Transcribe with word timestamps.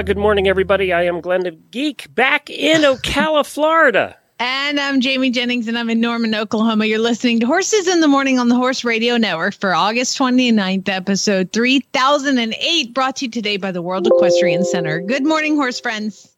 Well, 0.00 0.06
good 0.06 0.16
morning, 0.16 0.48
everybody. 0.48 0.94
I 0.94 1.02
am 1.02 1.20
Glenn 1.20 1.42
the 1.42 1.50
Geek 1.50 2.06
back 2.14 2.48
in 2.48 2.80
Ocala, 2.80 3.44
Florida. 3.44 4.16
And 4.38 4.80
I'm 4.80 5.02
Jamie 5.02 5.28
Jennings, 5.28 5.68
and 5.68 5.78
I'm 5.78 5.90
in 5.90 6.00
Norman, 6.00 6.34
Oklahoma. 6.34 6.86
You're 6.86 6.98
listening 6.98 7.38
to 7.40 7.46
Horses 7.46 7.86
in 7.86 8.00
the 8.00 8.08
Morning 8.08 8.38
on 8.38 8.48
the 8.48 8.54
Horse 8.54 8.82
Radio 8.82 9.18
Network 9.18 9.52
for 9.52 9.74
August 9.74 10.16
29th, 10.16 10.88
episode 10.88 11.52
3008, 11.52 12.94
brought 12.94 13.16
to 13.16 13.26
you 13.26 13.30
today 13.30 13.58
by 13.58 13.72
the 13.72 13.82
World 13.82 14.06
Equestrian 14.06 14.64
Center. 14.64 15.02
Good 15.02 15.26
morning, 15.26 15.54
horse 15.56 15.78
friends. 15.78 16.34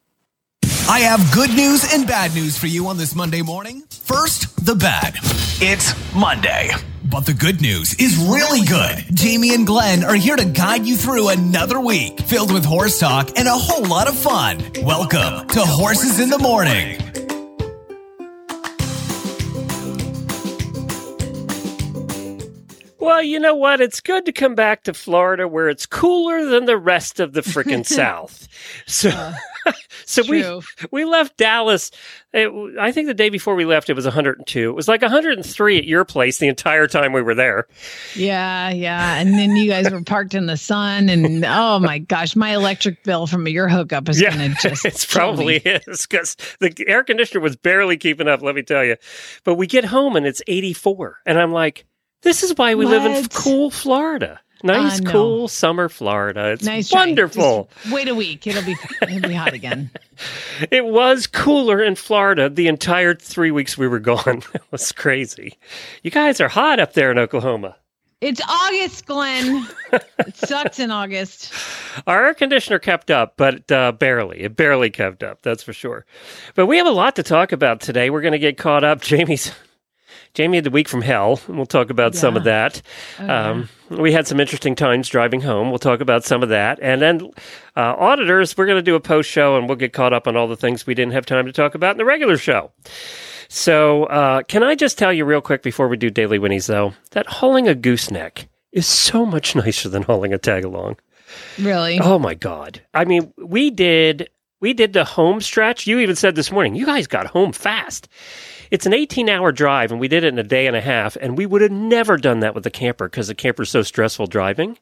I 0.89 0.99
have 0.99 1.21
good 1.33 1.55
news 1.55 1.89
and 1.93 2.05
bad 2.05 2.35
news 2.35 2.57
for 2.57 2.67
you 2.67 2.89
on 2.89 2.97
this 2.97 3.15
Monday 3.15 3.41
morning. 3.41 3.83
First, 3.89 4.65
the 4.65 4.75
bad. 4.75 5.15
It's 5.61 5.93
Monday. 6.13 6.71
But 7.13 7.27
the 7.27 7.33
good 7.35 7.61
news 7.61 7.93
is 7.99 8.17
really 8.17 8.65
good. 8.65 9.05
Jamie 9.15 9.53
and 9.53 9.67
Glenn 9.67 10.03
are 10.03 10.15
here 10.15 10.35
to 10.35 10.45
guide 10.45 10.87
you 10.87 10.97
through 10.97 11.29
another 11.29 11.79
week 11.79 12.19
filled 12.21 12.51
with 12.51 12.65
horse 12.65 12.99
talk 12.99 13.37
and 13.37 13.47
a 13.47 13.51
whole 13.51 13.85
lot 13.85 14.07
of 14.07 14.17
fun. 14.17 14.57
Welcome 14.81 15.47
to 15.49 15.59
Horses 15.59 16.19
in 16.19 16.31
the 16.31 16.39
Morning. 16.39 16.97
Well, 23.03 23.21
you 23.21 23.37
know 23.39 23.55
what? 23.55 23.81
It's 23.81 23.99
good 23.99 24.25
to 24.27 24.31
come 24.31 24.55
back 24.55 24.83
to 24.83 24.93
Florida 24.93 25.45
where 25.45 25.67
it's 25.67 25.85
cooler 25.85 26.45
than 26.45 26.63
the 26.65 26.77
rest 26.77 27.19
of 27.19 27.33
the 27.33 27.41
freaking 27.41 27.85
South. 27.85 28.47
So, 28.87 29.09
uh, 29.09 29.33
so 30.05 30.23
we 30.29 30.45
we 30.91 31.03
left 31.03 31.35
Dallas. 31.35 31.91
It, 32.31 32.49
I 32.79 32.93
think 32.93 33.07
the 33.07 33.13
day 33.13 33.27
before 33.29 33.55
we 33.55 33.65
left, 33.65 33.89
it 33.89 33.93
was 33.93 34.05
102. 34.05 34.69
It 34.69 34.73
was 34.73 34.87
like 34.87 35.01
103 35.01 35.77
at 35.77 35.83
your 35.85 36.05
place 36.05 36.37
the 36.37 36.47
entire 36.47 36.87
time 36.87 37.11
we 37.11 37.21
were 37.21 37.35
there. 37.35 37.67
Yeah, 38.15 38.69
yeah. 38.69 39.17
And 39.19 39.33
then 39.33 39.57
you 39.57 39.69
guys 39.69 39.91
were 39.91 40.01
parked 40.01 40.33
in 40.33 40.45
the 40.45 40.57
sun, 40.57 41.09
and 41.09 41.43
oh 41.45 41.79
my 41.79 41.99
gosh, 41.99 42.37
my 42.37 42.55
electric 42.55 43.03
bill 43.03 43.27
from 43.27 43.45
your 43.49 43.67
hookup 43.67 44.07
is 44.07 44.21
Yeah, 44.21 44.33
going 44.35 44.55
to 44.61 44.69
just. 44.69 44.85
it's 44.85 45.05
probably 45.05 45.61
me. 45.65 45.79
is 45.87 46.07
because 46.07 46.37
the 46.61 46.73
air 46.87 47.03
conditioner 47.03 47.41
was 47.41 47.57
barely 47.57 47.97
keeping 47.97 48.29
up. 48.29 48.41
Let 48.41 48.55
me 48.55 48.63
tell 48.63 48.85
you. 48.85 48.95
But 49.43 49.55
we 49.55 49.67
get 49.67 49.83
home 49.85 50.15
and 50.15 50.25
it's 50.25 50.41
84, 50.47 51.17
and 51.25 51.37
I'm 51.37 51.51
like, 51.51 51.85
this 52.23 52.43
is 52.43 52.53
why 52.57 52.75
we 52.75 52.85
live 52.85 53.05
in 53.05 53.27
cool 53.29 53.69
Florida. 53.69 54.39
Nice, 54.63 55.01
I 55.01 55.03
know. 55.03 55.11
cool 55.11 55.47
summer 55.49 55.89
Florida. 55.89 56.51
It's 56.51 56.63
Nice 56.63 56.89
wonderful. 56.91 57.69
Wait 57.91 58.07
a 58.07 58.15
week; 58.15 58.47
it'll 58.47 58.63
be 58.63 58.77
it'll 59.01 59.29
be 59.29 59.35
hot 59.35 59.53
again. 59.53 59.91
It 60.69 60.85
was 60.85 61.25
cooler 61.25 61.81
in 61.81 61.95
Florida 61.95 62.47
the 62.47 62.67
entire 62.67 63.15
three 63.15 63.49
weeks 63.49 63.79
we 63.79 63.87
were 63.87 63.99
gone. 63.99 64.43
it 64.53 64.61
was 64.69 64.91
crazy. 64.91 65.57
You 66.03 66.11
guys 66.11 66.39
are 66.39 66.47
hot 66.47 66.79
up 66.79 66.93
there 66.93 67.09
in 67.11 67.17
Oklahoma. 67.17 67.75
It's 68.21 68.39
August, 68.47 69.07
Glenn. 69.07 69.67
it 69.91 70.37
sucks 70.37 70.79
in 70.79 70.91
August. 70.91 71.51
Our 72.05 72.27
air 72.27 72.33
conditioner 72.35 72.77
kept 72.77 73.09
up, 73.09 73.33
but 73.35 73.69
uh, 73.71 73.91
barely. 73.91 74.41
It 74.41 74.55
barely 74.55 74.91
kept 74.91 75.23
up, 75.23 75.41
that's 75.41 75.63
for 75.63 75.73
sure. 75.73 76.05
But 76.53 76.67
we 76.67 76.77
have 76.77 76.87
a 76.87 76.91
lot 76.91 77.15
to 77.17 77.23
talk 77.23 77.51
about 77.51 77.81
today. 77.81 78.11
We're 78.11 78.21
going 78.21 78.31
to 78.33 78.39
get 78.39 78.57
caught 78.57 78.83
up. 78.83 79.01
Jamie's. 79.01 79.51
Jamie 80.33 80.57
had 80.57 80.63
the 80.63 80.71
week 80.71 80.89
from 80.89 81.01
hell, 81.01 81.39
and 81.47 81.57
we'll 81.57 81.65
talk 81.65 81.89
about 81.89 82.15
some 82.15 82.35
of 82.35 82.43
that. 82.45 82.81
Um, 83.19 83.69
we 83.89 84.11
had 84.11 84.27
some 84.27 84.39
interesting 84.39 84.75
times 84.75 85.07
driving 85.07 85.41
home. 85.41 85.69
We'll 85.69 85.79
talk 85.79 86.01
about 86.01 86.23
some 86.23 86.41
of 86.41 86.49
that. 86.49 86.79
And 86.81 87.01
then, 87.01 87.31
uh, 87.75 87.95
auditors, 87.97 88.57
we're 88.57 88.65
going 88.65 88.79
to 88.79 88.81
do 88.81 88.95
a 88.95 88.99
post 88.99 89.29
show 89.29 89.57
and 89.57 89.67
we'll 89.67 89.77
get 89.77 89.93
caught 89.93 90.11
up 90.11 90.27
on 90.27 90.35
all 90.35 90.47
the 90.47 90.57
things 90.57 90.87
we 90.87 90.95
didn't 90.95 91.13
have 91.13 91.25
time 91.25 91.45
to 91.45 91.51
talk 91.51 91.75
about 91.75 91.91
in 91.91 91.97
the 91.97 92.05
regular 92.05 92.37
show. 92.37 92.71
So, 93.47 94.05
uh, 94.05 94.41
can 94.43 94.63
I 94.63 94.73
just 94.73 94.97
tell 94.97 95.13
you 95.13 95.25
real 95.25 95.41
quick 95.41 95.61
before 95.61 95.87
we 95.87 95.97
do 95.97 96.09
Daily 96.09 96.39
Winnies, 96.39 96.65
though, 96.65 96.93
that 97.11 97.27
hauling 97.27 97.67
a 97.67 97.75
gooseneck 97.75 98.47
is 98.73 98.87
so 98.87 99.25
much 99.25 99.55
nicer 99.55 99.87
than 99.87 100.03
hauling 100.03 100.33
a 100.33 100.37
tag 100.37 100.65
along. 100.65 100.97
Really? 101.57 101.99
Oh 102.01 102.19
my 102.19 102.33
god! 102.33 102.81
I 102.93 103.05
mean, 103.05 103.31
we 103.37 103.69
did 103.69 104.29
we 104.59 104.73
did 104.73 104.93
the 104.93 105.05
home 105.05 105.41
stretch. 105.41 105.87
You 105.87 105.99
even 105.99 106.15
said 106.15 106.35
this 106.35 106.51
morning, 106.51 106.75
you 106.75 106.85
guys 106.85 107.07
got 107.07 107.27
home 107.27 107.53
fast. 107.53 108.07
It's 108.73 108.87
an 108.87 108.93
18 108.93 109.29
hour 109.29 109.51
drive, 109.51 109.91
and 109.91 109.99
we 110.01 110.07
did 110.07 110.23
it 110.23 110.29
in 110.29 110.39
a 110.39 110.43
day 110.43 110.65
and 110.65 110.75
a 110.75 110.81
half. 110.81 111.15
And 111.17 111.37
we 111.37 111.45
would 111.45 111.61
have 111.61 111.71
never 111.71 112.17
done 112.17 112.39
that 112.39 112.55
with 112.55 112.63
the 112.63 112.71
camper 112.71 113.07
because 113.07 113.27
the 113.27 113.35
camper's 113.35 113.69
so 113.69 113.83
stressful 113.83 114.25
driving. 114.25 114.79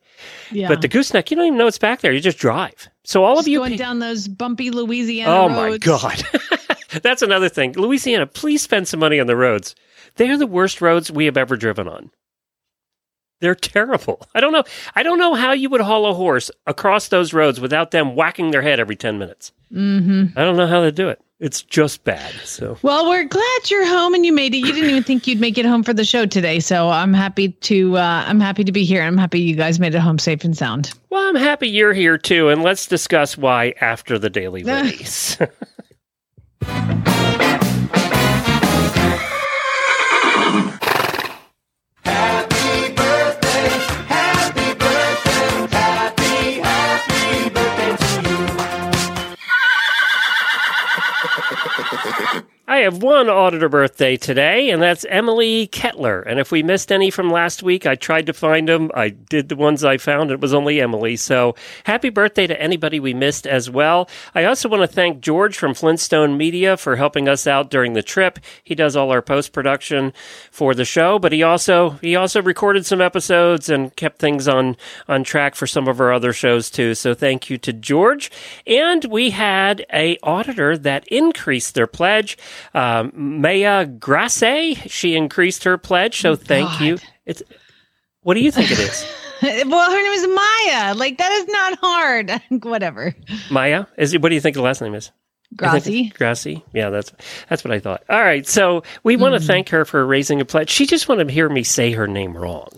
yeah. 0.50 0.69
But 0.69 0.81
the 0.81 0.88
gooseneck, 0.88 1.29
you 1.29 1.35
don't 1.35 1.47
even 1.47 1.57
know 1.57 1.68
it's 1.68 1.78
back 1.78 2.00
there. 2.00 2.13
You 2.13 2.22
just 2.22 2.38
drive. 2.38 2.88
So 3.03 3.25
all 3.25 3.35
Just 3.35 3.47
of 3.47 3.52
you, 3.52 3.57
going 3.59 3.72
pe- 3.74 3.78
down 3.78 4.00
those 4.00 4.29
bumpy 4.29 4.72
Louisiana 4.72 5.29
roads. 5.31 5.53
oh 5.53 5.63
roads. 5.63 5.85
my 5.85 6.57
god, 6.57 7.02
that's 7.03 7.22
another 7.22 7.50
thing. 7.50 7.74
Louisiana, 7.74 8.28
please 8.28 8.62
spend 8.62 8.88
some 8.88 9.02
money 9.02 9.19
on 9.19 9.28
the 9.28 9.35
roads. 9.35 9.75
They 10.16 10.29
are 10.29 10.38
the 10.38 10.47
worst 10.47 10.79
roads 10.81 11.12
we 11.12 11.25
have 11.25 11.35
ever 11.35 11.58
driven 11.58 11.88
on. 11.90 12.12
They're 13.41 13.56
terrible. 13.56 14.22
I 14.35 14.40
don't 14.40 14.53
know. 14.53 14.63
I 14.96 15.03
don't 15.03 15.19
know 15.19 15.34
how 15.34 15.52
you 15.52 15.69
would 15.69 15.81
haul 15.81 16.06
a 16.06 16.13
horse 16.13 16.50
across 16.66 17.09
those 17.09 17.34
roads 17.34 17.59
without 17.59 17.91
them 17.91 18.16
whacking 18.16 18.52
their 18.52 18.62
head 18.62 18.79
every 18.79 18.96
ten 18.96 19.19
minutes. 19.19 19.52
Mm-hmm. 19.73 20.38
I 20.40 20.44
don't 20.46 20.56
know 20.58 20.68
how 20.68 20.79
they 20.81 20.91
do 20.91 21.09
it. 21.09 21.19
It's 21.41 21.63
just 21.63 22.03
bad. 22.03 22.31
So 22.46 22.78
Well, 22.84 23.09
we're 23.09 23.25
glad 23.25 23.72
you're 23.72 23.88
home 23.88 24.13
and 24.13 24.24
you 24.24 24.31
made 24.31 24.53
it. 24.53 24.59
You 24.59 24.72
didn't 24.72 24.91
even 24.91 25.02
think 25.03 25.25
you'd 25.25 25.40
make 25.41 25.57
it 25.57 25.66
home 25.66 25.81
for 25.81 25.91
the 25.91 26.06
show 26.06 26.28
today, 26.28 26.59
so 26.59 26.90
I'm 26.90 27.13
happy 27.16 27.50
to. 27.50 27.97
Uh, 27.97 28.24
I'm 28.28 28.40
happy 28.40 28.63
to 28.63 28.72
be 28.72 28.85
here. 28.85 29.02
I'm 29.02 29.18
happy 29.18 29.40
you 29.40 29.56
guys 29.56 29.79
made 29.79 29.96
it 29.96 30.00
home 30.00 30.19
safe 30.19 30.44
and 30.44 30.56
sound. 30.56 30.91
well, 31.09 31.28
I'm 31.28 31.35
happy 31.35 31.68
you're 31.68 31.94
here 31.94 32.19
too, 32.19 32.50
and 32.50 32.62
let's 32.62 32.85
discuss 32.85 33.38
why 33.40 33.74
after 33.81 34.19
the 34.19 34.29
daily 34.29 34.63
release. 34.66 35.38
I 52.71 52.83
have 52.83 53.03
one 53.03 53.27
auditor 53.27 53.67
birthday 53.67 54.15
today, 54.15 54.69
and 54.69 54.81
that's 54.81 55.05
Emily 55.09 55.67
Kettler. 55.67 56.21
And 56.21 56.39
if 56.39 56.53
we 56.53 56.63
missed 56.63 56.89
any 56.89 57.09
from 57.11 57.29
last 57.29 57.61
week, 57.61 57.85
I 57.85 57.95
tried 57.95 58.27
to 58.27 58.33
find 58.33 58.69
them. 58.69 58.89
I 58.95 59.09
did 59.09 59.49
the 59.49 59.57
ones 59.57 59.83
I 59.83 59.97
found. 59.97 60.31
It 60.31 60.39
was 60.39 60.53
only 60.53 60.79
Emily. 60.79 61.17
So 61.17 61.53
happy 61.83 62.07
birthday 62.07 62.47
to 62.47 62.61
anybody 62.61 62.97
we 62.97 63.13
missed 63.13 63.45
as 63.45 63.69
well. 63.69 64.09
I 64.33 64.45
also 64.45 64.69
want 64.69 64.83
to 64.83 64.87
thank 64.87 65.19
George 65.19 65.57
from 65.57 65.73
Flintstone 65.73 66.37
Media 66.37 66.77
for 66.77 66.95
helping 66.95 67.27
us 67.27 67.45
out 67.45 67.69
during 67.69 67.91
the 67.91 68.01
trip. 68.01 68.39
He 68.63 68.73
does 68.73 68.95
all 68.95 69.11
our 69.11 69.21
post 69.21 69.51
production 69.51 70.13
for 70.49 70.73
the 70.73 70.85
show, 70.85 71.19
but 71.19 71.33
he 71.33 71.43
also 71.43 71.99
he 72.01 72.15
also 72.15 72.41
recorded 72.41 72.85
some 72.85 73.01
episodes 73.01 73.67
and 73.67 73.93
kept 73.97 74.19
things 74.19 74.47
on 74.47 74.77
on 75.09 75.25
track 75.25 75.55
for 75.55 75.67
some 75.67 75.89
of 75.89 75.99
our 75.99 76.13
other 76.13 76.31
shows 76.31 76.69
too. 76.69 76.95
So 76.95 77.13
thank 77.13 77.49
you 77.49 77.57
to 77.57 77.73
George. 77.73 78.31
And 78.65 79.03
we 79.03 79.31
had 79.31 79.85
a 79.91 80.17
auditor 80.23 80.77
that 80.77 81.05
increased 81.09 81.75
their 81.75 81.85
pledge. 81.85 82.37
Um, 82.73 83.11
Maya 83.41 83.85
Grace, 83.85 84.77
she 84.88 85.16
increased 85.16 85.63
her 85.63 85.77
pledge. 85.77 86.19
So 86.19 86.35
thank 86.35 86.69
God. 86.69 86.81
you. 86.81 86.97
It's 87.25 87.44
what 88.23 88.35
do 88.35 88.41
you 88.41 88.51
think 88.51 88.72
it 88.72 88.79
is? 88.79 89.05
well, 89.41 89.91
her 89.91 90.03
name 90.03 90.13
is 90.13 90.28
Maya. 90.28 90.96
Like 90.96 91.17
that 91.17 91.31
is 91.31 91.47
not 91.47 91.79
hard. 91.81 92.41
Whatever. 92.63 93.16
Maya? 93.49 93.85
Is 93.97 94.17
what 94.17 94.29
do 94.29 94.35
you 94.35 94.41
think 94.41 94.55
the 94.55 94.61
last 94.61 94.81
name 94.81 94.93
is? 94.93 95.11
Grassy. 95.55 96.09
Grassy. 96.09 96.63
Yeah, 96.73 96.90
that's 96.90 97.11
that's 97.49 97.63
what 97.63 97.73
I 97.73 97.79
thought. 97.79 98.03
All 98.09 98.22
right, 98.22 98.47
so 98.47 98.84
we 99.03 99.17
want 99.17 99.34
to 99.34 99.46
thank 99.46 99.69
her 99.69 99.84
for 99.84 100.05
raising 100.05 100.40
a 100.40 100.46
pledge. 100.46 100.69
She 100.69 100.85
just 100.85 101.09
wanted 101.09 101.28
to 101.28 101.34
hear 101.34 101.49
me 101.49 101.63
say 101.63 101.91
her 101.91 102.08
name 102.08 102.37
wrong. 102.37 102.69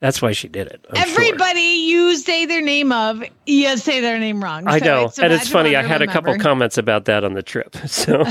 That's 0.00 0.22
why 0.22 0.32
she 0.32 0.48
did 0.48 0.66
it. 0.68 0.84
I'm 0.90 0.96
sure. 0.96 1.22
Everybody 1.22 1.60
you 1.60 2.16
say 2.16 2.46
their 2.46 2.62
name 2.62 2.90
of, 2.90 3.22
you 3.46 3.76
say 3.76 4.00
their 4.00 4.18
name 4.18 4.42
wrong. 4.42 4.66
I 4.66 4.78
So 4.78 4.84
know, 4.86 5.04
it's 5.06 5.18
and 5.18 5.32
it's 5.32 5.48
funny. 5.48 5.76
I 5.76 5.82
had 5.82 6.00
a 6.00 6.06
couple 6.06 6.36
comments 6.38 6.78
about 6.78 7.04
that 7.04 7.22
on 7.22 7.34
the 7.34 7.42
trip, 7.42 7.76
so 7.86 8.22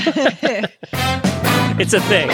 it's 1.79 1.93
a 1.93 2.01
thing. 2.01 2.29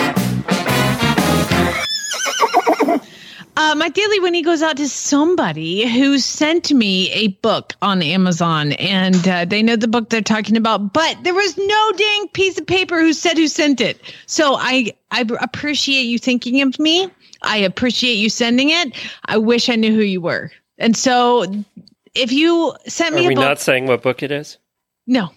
Uh, 3.58 3.74
my 3.74 3.88
daily 3.88 4.20
Winnie 4.20 4.42
goes 4.42 4.62
out 4.62 4.76
to 4.76 4.88
somebody 4.90 5.88
who 5.88 6.20
sent 6.20 6.74
me 6.74 7.10
a 7.14 7.28
book 7.28 7.74
on 7.82 8.02
Amazon, 8.02 8.74
and 8.74 9.26
uh, 9.28 9.46
they 9.46 9.64
know 9.64 9.78
the 9.78 9.88
book 9.88 10.10
they're 10.10 10.22
talking 10.22 10.58
about, 10.58 10.92
but 10.92 11.18
there 11.24 11.34
was 11.34 11.58
no 11.58 11.92
dang 11.96 12.28
piece 12.30 12.60
of 12.60 12.68
paper 12.68 13.00
who 13.00 13.14
said 13.14 13.38
who 13.38 13.48
sent 13.48 13.80
it. 13.80 13.98
So 14.26 14.56
I 14.56 14.94
I 15.12 15.24
appreciate 15.40 16.04
you 16.04 16.20
thinking 16.20 16.62
of 16.62 16.78
me. 16.80 17.10
I 17.46 17.58
appreciate 17.58 18.16
you 18.16 18.30
sending 18.30 18.70
it. 18.70 18.94
I 19.26 19.38
wish 19.38 19.70
I 19.70 19.76
knew 19.76 19.94
who 19.94 20.02
you 20.02 20.22
were. 20.22 20.52
And 20.78 20.98
so, 20.98 21.46
if 22.14 22.32
you 22.32 22.74
sent 22.88 23.16
me 23.16 23.26
Are 23.26 23.28
we 23.30 23.34
a 23.34 23.38
book, 23.38 23.46
not 23.46 23.60
saying 23.60 23.88
what 23.88 24.02
book 24.02 24.24
it 24.24 24.32
is? 24.32 24.58
no, 25.08 25.30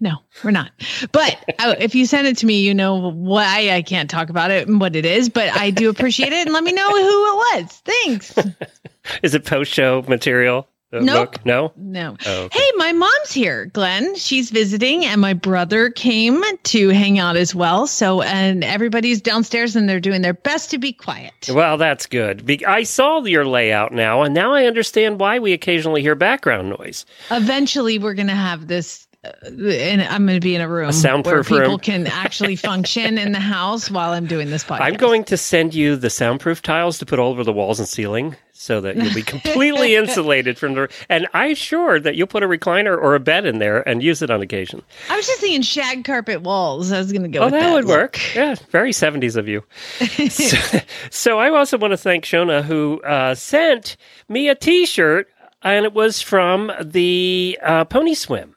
No, 0.00 0.16
we're 0.42 0.50
not. 0.50 0.72
But 1.12 1.36
uh, 1.60 1.76
if 1.78 1.94
you 1.94 2.06
send 2.06 2.26
it 2.26 2.36
to 2.38 2.46
me, 2.46 2.60
you 2.60 2.74
know 2.74 3.12
why 3.12 3.70
I 3.70 3.82
can't 3.82 4.10
talk 4.10 4.30
about 4.30 4.50
it 4.50 4.66
and 4.66 4.80
what 4.80 4.96
it 4.96 5.06
is. 5.06 5.28
But 5.28 5.50
I 5.50 5.70
do 5.70 5.88
appreciate 5.88 6.32
it, 6.32 6.46
and 6.46 6.52
let 6.52 6.64
me 6.64 6.72
know 6.72 6.88
who 6.88 6.96
it 6.96 7.62
was. 7.62 7.82
Thanks. 7.84 8.34
Is 9.22 9.34
it 9.34 9.44
post 9.44 9.72
show 9.72 10.02
material? 10.08 10.66
The 10.92 11.00
Nope. 11.00 11.32
book? 11.32 11.46
No. 11.46 11.72
No. 11.76 12.18
Oh, 12.26 12.42
okay. 12.42 12.58
Hey, 12.58 12.70
my 12.76 12.92
mom's 12.92 13.32
here, 13.32 13.64
Glenn. 13.64 14.14
She's 14.14 14.50
visiting, 14.50 15.06
and 15.06 15.22
my 15.22 15.32
brother 15.32 15.88
came 15.88 16.42
to 16.64 16.88
hang 16.90 17.18
out 17.18 17.34
as 17.34 17.54
well. 17.54 17.86
So, 17.86 18.20
and 18.20 18.62
everybody's 18.62 19.22
downstairs, 19.22 19.74
and 19.74 19.88
they're 19.88 20.00
doing 20.00 20.20
their 20.20 20.34
best 20.34 20.70
to 20.72 20.78
be 20.78 20.92
quiet. 20.92 21.32
Well, 21.50 21.78
that's 21.78 22.04
good. 22.04 22.44
Be- 22.44 22.64
I 22.66 22.82
saw 22.82 23.24
your 23.24 23.46
layout 23.46 23.92
now, 23.92 24.20
and 24.20 24.34
now 24.34 24.52
I 24.52 24.66
understand 24.66 25.18
why 25.18 25.38
we 25.38 25.54
occasionally 25.54 26.02
hear 26.02 26.14
background 26.14 26.68
noise. 26.78 27.06
Eventually, 27.30 27.98
we're 27.98 28.12
going 28.14 28.28
to 28.28 28.34
have 28.34 28.66
this. 28.68 29.08
And 29.24 30.02
I'm 30.02 30.26
going 30.26 30.40
to 30.40 30.44
be 30.44 30.56
in 30.56 30.60
a 30.60 30.68
room 30.68 30.90
soundproof 30.90 31.48
where 31.48 31.60
people 31.60 31.74
room. 31.74 31.78
can 31.78 32.06
actually 32.08 32.56
function 32.56 33.18
in 33.18 33.30
the 33.30 33.38
house 33.38 33.88
while 33.88 34.10
I'm 34.10 34.26
doing 34.26 34.50
this 34.50 34.64
podcast. 34.64 34.80
I'm 34.80 34.94
going 34.94 35.22
to 35.24 35.36
send 35.36 35.74
you 35.74 35.94
the 35.94 36.10
soundproof 36.10 36.60
tiles 36.60 36.98
to 36.98 37.06
put 37.06 37.20
all 37.20 37.30
over 37.30 37.44
the 37.44 37.52
walls 37.52 37.78
and 37.78 37.88
ceiling 37.88 38.34
so 38.52 38.80
that 38.80 38.96
you'll 38.96 39.14
be 39.14 39.22
completely 39.22 39.94
insulated 39.96 40.58
from 40.58 40.74
the. 40.74 40.88
And 41.08 41.28
I'm 41.34 41.54
sure 41.54 42.00
that 42.00 42.16
you'll 42.16 42.26
put 42.26 42.42
a 42.42 42.48
recliner 42.48 42.96
or 42.96 43.14
a 43.14 43.20
bed 43.20 43.46
in 43.46 43.60
there 43.60 43.88
and 43.88 44.02
use 44.02 44.22
it 44.22 44.30
on 44.30 44.42
occasion. 44.42 44.82
I 45.08 45.16
was 45.16 45.24
just 45.24 45.40
thinking 45.40 45.62
shag 45.62 46.04
carpet 46.04 46.42
walls. 46.42 46.90
I 46.90 46.98
was 46.98 47.12
going 47.12 47.22
to 47.22 47.28
go. 47.28 47.42
Oh, 47.42 47.44
with 47.44 47.52
that, 47.52 47.60
that 47.60 47.72
would 47.74 47.84
work. 47.86 48.18
Yeah, 48.34 48.56
very 48.70 48.90
70s 48.90 49.36
of 49.36 49.46
you. 49.46 49.62
so, 50.30 50.80
so 51.10 51.38
I 51.38 51.48
also 51.50 51.78
want 51.78 51.92
to 51.92 51.96
thank 51.96 52.24
Shona 52.24 52.64
who 52.64 53.00
uh, 53.02 53.36
sent 53.36 53.96
me 54.28 54.48
a 54.48 54.56
T-shirt, 54.56 55.28
and 55.62 55.84
it 55.84 55.92
was 55.92 56.20
from 56.20 56.72
the 56.80 57.56
uh, 57.62 57.84
Pony 57.84 58.14
Swim. 58.14 58.56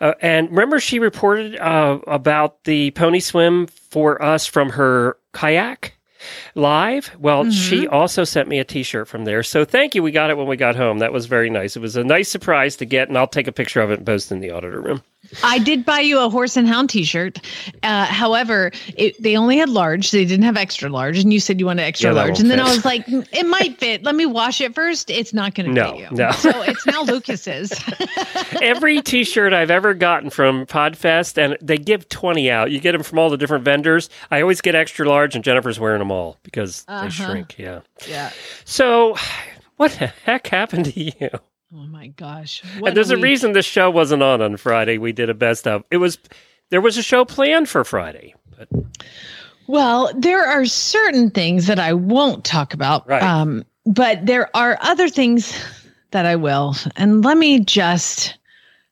Uh, 0.00 0.14
and 0.20 0.48
remember, 0.50 0.80
she 0.80 0.98
reported 0.98 1.56
uh, 1.56 1.98
about 2.06 2.64
the 2.64 2.90
Pony 2.92 3.20
Swim 3.20 3.66
for 3.66 4.22
us 4.22 4.46
from 4.46 4.70
her 4.70 5.16
kayak 5.32 5.98
live. 6.54 7.14
Well, 7.18 7.50
she 7.50 7.86
also 7.86 8.24
sent 8.24 8.48
me 8.48 8.58
a 8.58 8.64
T-shirt 8.64 9.08
from 9.08 9.24
there. 9.24 9.42
So 9.42 9.64
thank 9.64 9.94
you. 9.94 10.02
We 10.02 10.10
got 10.10 10.30
it 10.30 10.36
when 10.36 10.46
we 10.46 10.56
got 10.56 10.76
home. 10.76 10.98
That 10.98 11.12
was 11.12 11.26
very 11.26 11.50
nice. 11.50 11.76
It 11.76 11.80
was 11.80 11.96
a 11.96 12.04
nice 12.04 12.28
surprise 12.28 12.76
to 12.76 12.84
get, 12.84 13.08
and 13.08 13.16
I'll 13.16 13.26
take 13.26 13.48
a 13.48 13.52
picture 13.52 13.80
of 13.80 13.90
it 13.90 13.98
and 13.98 14.06
post 14.06 14.30
in 14.30 14.40
the 14.40 14.50
auditor 14.50 14.80
room. 14.80 15.02
I 15.44 15.58
did 15.58 15.84
buy 15.84 16.00
you 16.00 16.18
a 16.20 16.28
horse 16.28 16.56
and 16.56 16.66
hound 16.66 16.90
T-shirt. 16.90 17.38
Uh, 17.82 18.04
however, 18.06 18.72
it, 18.96 19.20
they 19.22 19.36
only 19.36 19.58
had 19.58 19.68
large. 19.68 20.10
They 20.10 20.24
didn't 20.24 20.44
have 20.44 20.56
extra 20.56 20.88
large, 20.88 21.18
and 21.18 21.32
you 21.32 21.38
said 21.40 21.60
you 21.60 21.66
wanted 21.66 21.82
extra 21.82 22.10
Yeah, 22.10 22.16
large. 22.16 22.40
And 22.40 22.50
then 22.50 22.58
fit. 22.58 22.66
I 22.66 22.70
was 22.74 22.84
like, 22.84 23.06
"Mm, 23.06 23.28
it 23.32 23.46
might 23.46 23.78
fit. 23.78 24.02
Let 24.02 24.14
me 24.14 24.26
wash 24.26 24.60
it 24.60 24.74
first. 24.74 25.08
It's 25.10 25.32
not 25.32 25.54
going 25.54 25.66
to 25.66 25.72
No, 25.72 25.90
fit 25.92 26.00
you. 26.00 26.16
no. 26.16 26.30
So 26.32 26.62
it's 26.62 26.84
now 26.86 27.02
Lucas's. 27.02 27.72
every 28.62 29.00
t-shirt 29.02 29.52
I've 29.52 29.70
ever 29.70 29.94
gotten 29.94 30.30
from 30.30 30.66
Podfest, 30.66 31.38
and 31.38 31.56
they 31.60 31.78
give 31.78 32.08
20 32.08 32.50
out. 32.50 32.70
You 32.70 32.80
get 32.80 32.92
them 32.92 33.02
from 33.02 33.18
all 33.18 33.30
the 33.30 33.36
different 33.36 33.64
vendors. 33.64 34.10
I 34.30 34.40
always 34.40 34.60
get 34.60 34.74
extra 34.74 35.08
large, 35.08 35.34
and 35.34 35.44
Jennifer's 35.44 35.78
wearing 35.78 36.00
them 36.00 36.10
all 36.10 36.38
because 36.42 36.84
they 36.84 37.10
shrink. 37.10 37.58
Yeah. 37.58 37.80
yeah. 38.08 38.30
So, 38.64 39.16
what 39.76 39.92
the 39.92 40.08
heck 40.24 40.46
happened 40.48 40.86
to 40.86 41.00
you? 41.00 41.30
Oh 41.72 41.86
my 41.86 42.08
gosh. 42.08 42.62
and 42.84 42.96
there's 42.96 43.10
a, 43.10 43.16
reason 43.16 43.52
this 43.52 43.66
show 43.66 43.90
wasn't 43.90 44.22
on 44.22 44.42
on 44.42 44.56
Friday. 44.56 44.98
We 44.98 45.12
did 45.12 45.30
a 45.30 45.34
best 45.34 45.68
of. 45.68 45.84
It 45.90 45.98
was 45.98 46.18
there 46.70 46.80
was 46.80 46.96
a 46.96 47.02
show 47.02 47.24
planned 47.24 47.68
for 47.68 47.84
Friday, 47.84 48.34
but 48.56 48.68
Well, 49.68 50.10
there 50.16 50.44
are 50.44 50.66
certain 50.66 51.30
things 51.30 51.66
that 51.68 51.78
I 51.78 51.92
won't 51.92 52.44
talk 52.44 52.74
about. 52.74 53.08
Right. 53.08 53.22
Um, 53.22 53.64
but 53.86 54.26
there 54.26 54.54
are 54.56 54.78
other 54.80 55.08
things 55.08 55.56
that 56.10 56.26
I 56.26 56.36
will. 56.36 56.74
And 56.96 57.24
let 57.24 57.38
me 57.38 57.60
just 57.60 58.36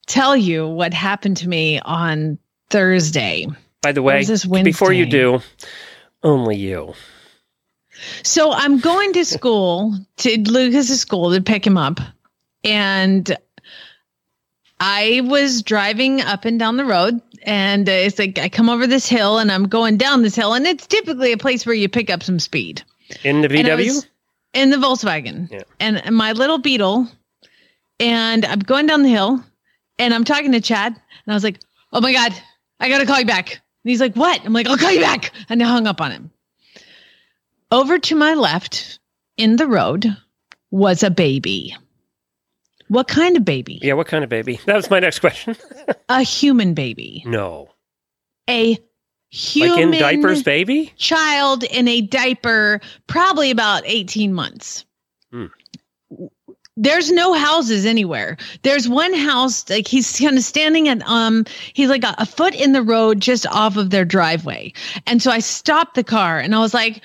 tell 0.06 0.36
you 0.36 0.66
what 0.66 0.94
happened 0.94 1.36
to 1.38 1.48
me 1.48 1.80
on 1.80 2.38
Thursday. 2.70 3.46
by 3.82 3.92
the 3.92 4.02
way, 4.02 4.24
this 4.24 4.44
before 4.44 4.92
you 4.92 5.06
do, 5.06 5.40
only 6.22 6.56
you. 6.56 6.94
So 8.22 8.52
I'm 8.52 8.78
going 8.78 9.12
to 9.14 9.24
school 9.24 9.98
to 10.18 10.40
Lucas's 10.48 11.00
school 11.00 11.32
to 11.32 11.40
pick 11.40 11.66
him 11.66 11.76
up. 11.76 11.98
And 12.64 13.36
I 14.80 15.22
was 15.24 15.62
driving 15.62 16.20
up 16.20 16.44
and 16.44 16.58
down 16.58 16.76
the 16.76 16.84
road 16.84 17.20
and 17.42 17.88
it's 17.88 18.18
like 18.18 18.38
I 18.38 18.48
come 18.48 18.68
over 18.68 18.86
this 18.86 19.08
hill 19.08 19.38
and 19.38 19.50
I'm 19.50 19.68
going 19.68 19.96
down 19.96 20.22
this 20.22 20.36
hill 20.36 20.54
and 20.54 20.66
it's 20.66 20.86
typically 20.86 21.32
a 21.32 21.38
place 21.38 21.66
where 21.66 21.74
you 21.74 21.88
pick 21.88 22.10
up 22.10 22.22
some 22.22 22.38
speed. 22.38 22.82
In 23.24 23.40
the 23.40 23.48
VW? 23.48 24.06
in 24.54 24.70
the 24.70 24.76
Volkswagen. 24.76 25.50
Yeah. 25.50 25.62
And 25.80 26.02
my 26.12 26.32
little 26.32 26.58
Beetle 26.58 27.08
and 28.00 28.44
I'm 28.44 28.60
going 28.60 28.86
down 28.86 29.02
the 29.02 29.08
hill 29.08 29.42
and 29.98 30.14
I'm 30.14 30.24
talking 30.24 30.52
to 30.52 30.60
Chad 30.60 30.92
and 30.92 31.32
I 31.32 31.34
was 31.34 31.44
like, 31.44 31.60
"Oh 31.92 32.00
my 32.00 32.12
god, 32.12 32.32
I 32.80 32.88
got 32.88 32.98
to 32.98 33.06
call 33.06 33.18
you 33.18 33.26
back." 33.26 33.52
And 33.52 33.90
he's 33.90 34.00
like, 34.00 34.14
"What?" 34.14 34.44
I'm 34.44 34.52
like, 34.52 34.68
"I'll 34.68 34.78
call 34.78 34.92
you 34.92 35.00
back." 35.00 35.32
And 35.48 35.62
I 35.62 35.66
hung 35.66 35.86
up 35.86 36.00
on 36.00 36.12
him. 36.12 36.30
Over 37.70 37.98
to 37.98 38.14
my 38.14 38.34
left 38.34 38.98
in 39.36 39.56
the 39.56 39.66
road 39.66 40.06
was 40.70 41.02
a 41.02 41.10
baby. 41.10 41.76
What 42.88 43.08
kind 43.08 43.36
of 43.36 43.44
baby? 43.44 43.78
yeah, 43.82 43.94
what 43.94 44.06
kind 44.06 44.24
of 44.24 44.30
baby? 44.30 44.60
That 44.66 44.76
was 44.76 44.90
my 44.90 44.98
next 45.00 45.18
question. 45.20 45.56
A 46.08 46.22
human 46.22 46.74
baby. 46.74 47.22
no. 47.26 47.68
A 48.50 48.78
human 49.30 49.70
Like 49.70 49.80
in 49.82 49.90
diapers, 50.00 50.42
baby? 50.42 50.92
child 50.96 51.62
in 51.64 51.86
a 51.86 52.00
diaper, 52.00 52.80
probably 53.08 53.50
about 53.50 53.82
18 53.84 54.32
months. 54.32 54.86
Hmm. 55.30 55.46
There's 56.80 57.10
no 57.10 57.34
houses 57.34 57.84
anywhere. 57.84 58.36
There's 58.62 58.88
one 58.88 59.12
house, 59.12 59.68
like 59.68 59.88
he's 59.88 60.18
kind 60.18 60.38
of 60.38 60.44
standing 60.44 60.88
at, 60.88 61.02
um, 61.08 61.44
he's 61.74 61.88
like 61.88 62.04
a, 62.04 62.14
a 62.18 62.24
foot 62.24 62.54
in 62.54 62.72
the 62.72 62.82
road 62.82 63.20
just 63.20 63.46
off 63.48 63.76
of 63.76 63.90
their 63.90 64.04
driveway. 64.04 64.72
And 65.06 65.20
so 65.20 65.30
I 65.32 65.40
stopped 65.40 65.94
the 65.96 66.04
car 66.04 66.38
and 66.38 66.54
I 66.54 66.60
was 66.60 66.72
like, 66.72 67.02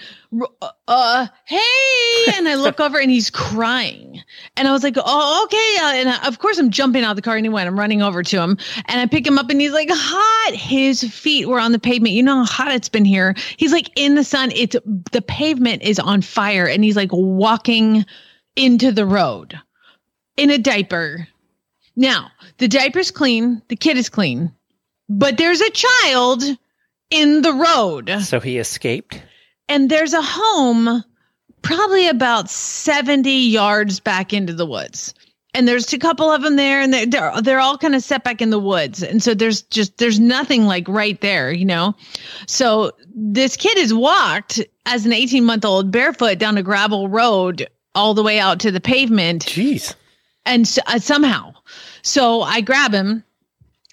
uh, 0.88 1.28
hey. 1.46 2.34
And 2.36 2.48
I 2.48 2.56
look 2.56 2.80
over 2.80 3.00
and 3.00 3.12
he's 3.12 3.30
crying. 3.30 4.22
And 4.58 4.68
I 4.68 4.72
was 4.72 4.84
like, 4.84 4.96
oh, 4.98 5.44
okay. 5.46 6.00
And 6.00 6.10
I, 6.10 6.28
of 6.28 6.40
course, 6.40 6.58
I'm 6.58 6.72
jumping 6.72 7.04
out 7.04 7.12
of 7.12 7.16
the 7.16 7.22
car 7.22 7.38
anyway. 7.38 7.64
I'm 7.64 7.80
running 7.80 8.02
over 8.02 8.24
to 8.24 8.42
him 8.42 8.58
and 8.86 9.00
I 9.00 9.06
pick 9.06 9.26
him 9.26 9.38
up 9.38 9.50
and 9.50 9.60
he's 9.60 9.74
like, 9.74 9.90
hot. 9.92 10.54
His 10.54 11.04
feet 11.04 11.48
were 11.48 11.60
on 11.60 11.72
the 11.72 11.80
pavement. 11.80 12.16
You 12.16 12.24
know 12.24 12.44
how 12.44 12.46
hot 12.46 12.72
it's 12.72 12.90
been 12.90 13.06
here. 13.06 13.36
He's 13.58 13.72
like 13.72 13.90
in 13.96 14.16
the 14.16 14.24
sun. 14.24 14.52
It's 14.54 14.76
the 15.12 15.22
pavement 15.22 15.84
is 15.84 16.00
on 16.00 16.22
fire 16.22 16.68
and 16.68 16.84
he's 16.84 16.96
like 16.96 17.12
walking 17.12 18.06
into 18.56 18.92
the 18.92 19.06
road 19.06 19.60
in 20.38 20.50
a 20.50 20.58
diaper. 20.58 21.28
Now, 21.96 22.32
the 22.58 22.68
diaper's 22.68 23.12
clean, 23.12 23.62
the 23.68 23.76
kid 23.76 23.98
is 23.98 24.10
clean, 24.10 24.52
but 25.10 25.38
there's 25.38 25.62
a 25.62 25.70
child 25.70 26.44
in 27.12 27.44
the 27.44 27.54
road 27.54 28.10
So 28.22 28.40
he 28.40 28.58
escaped? 28.58 29.22
And 29.70 29.90
there's 29.90 30.14
a 30.14 30.22
home 30.22 31.04
probably 31.62 32.08
about 32.08 32.50
70 32.50 33.30
yards 33.32 34.00
back 34.00 34.34
into 34.34 34.54
the 34.54 34.66
woods. 34.66 35.14
And 35.56 35.68
there's 35.68 35.94
a 35.94 36.00
couple 36.00 36.32
of 36.32 36.42
them 36.42 36.56
there 36.56 36.82
and 36.82 36.94
they're, 36.94 37.06
they're, 37.06 37.42
they're 37.42 37.60
all 37.60 37.78
kind 37.78 37.96
of 37.96 38.04
set 38.04 38.24
back 38.24 38.42
in 38.42 38.50
the 38.50 38.60
woods. 38.60 39.04
And 39.04 39.22
so 39.22 39.34
there's 39.34 39.62
just 39.64 39.98
there's 39.98 40.20
nothing 40.20 40.66
like 40.66 40.88
right 40.88 41.20
there 41.22 41.52
you 41.52 41.66
know? 41.66 41.96
So 42.48 42.92
this 43.16 43.56
kid 43.56 43.78
has 43.78 43.94
walked 43.94 44.60
as 44.86 45.06
an 45.06 45.14
18 45.14 45.46
month 45.46 45.64
old 45.64 45.92
barefoot 45.92 46.40
down 46.40 46.58
a 46.58 46.64
gravel 46.64 47.08
road 47.08 47.68
all 47.96 48.14
the 48.14 48.24
way 48.24 48.40
out 48.40 48.60
to 48.62 48.72
the 48.72 48.82
pavement. 48.82 49.46
Jeez. 49.46 49.94
and 50.46 50.78
uh, 50.88 51.00
somehow. 51.00 51.54
So 52.02 52.42
i 52.42 52.60
grab 52.60 52.92
him 52.94 53.24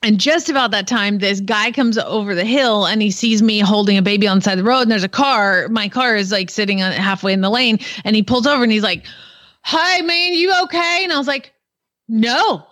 and 0.02 0.18
just 0.18 0.48
about 0.48 0.70
that 0.70 0.86
time 0.86 1.18
this 1.18 1.40
guy 1.40 1.70
comes 1.70 1.98
over 1.98 2.34
the 2.34 2.44
hill 2.44 2.86
and 2.86 3.02
he 3.02 3.10
sees 3.10 3.42
me 3.42 3.60
holding 3.60 3.96
a 3.98 4.02
baby 4.02 4.26
on 4.26 4.38
the 4.38 4.42
side 4.42 4.58
of 4.58 4.64
the 4.64 4.68
road 4.68 4.82
and 4.82 4.90
there's 4.90 5.04
a 5.04 5.08
car 5.08 5.68
my 5.68 5.88
car 5.88 6.16
is 6.16 6.32
like 6.32 6.50
sitting 6.50 6.82
on 6.82 6.92
halfway 6.92 7.32
in 7.32 7.40
the 7.40 7.50
lane 7.50 7.78
and 8.04 8.16
he 8.16 8.22
pulls 8.22 8.46
over 8.46 8.62
and 8.62 8.72
he's 8.72 8.82
like 8.82 9.04
hi 9.62 10.00
man 10.02 10.32
you 10.32 10.52
okay 10.62 11.04
and 11.04 11.12
i 11.12 11.18
was 11.18 11.26
like 11.26 11.52
no 12.08 12.66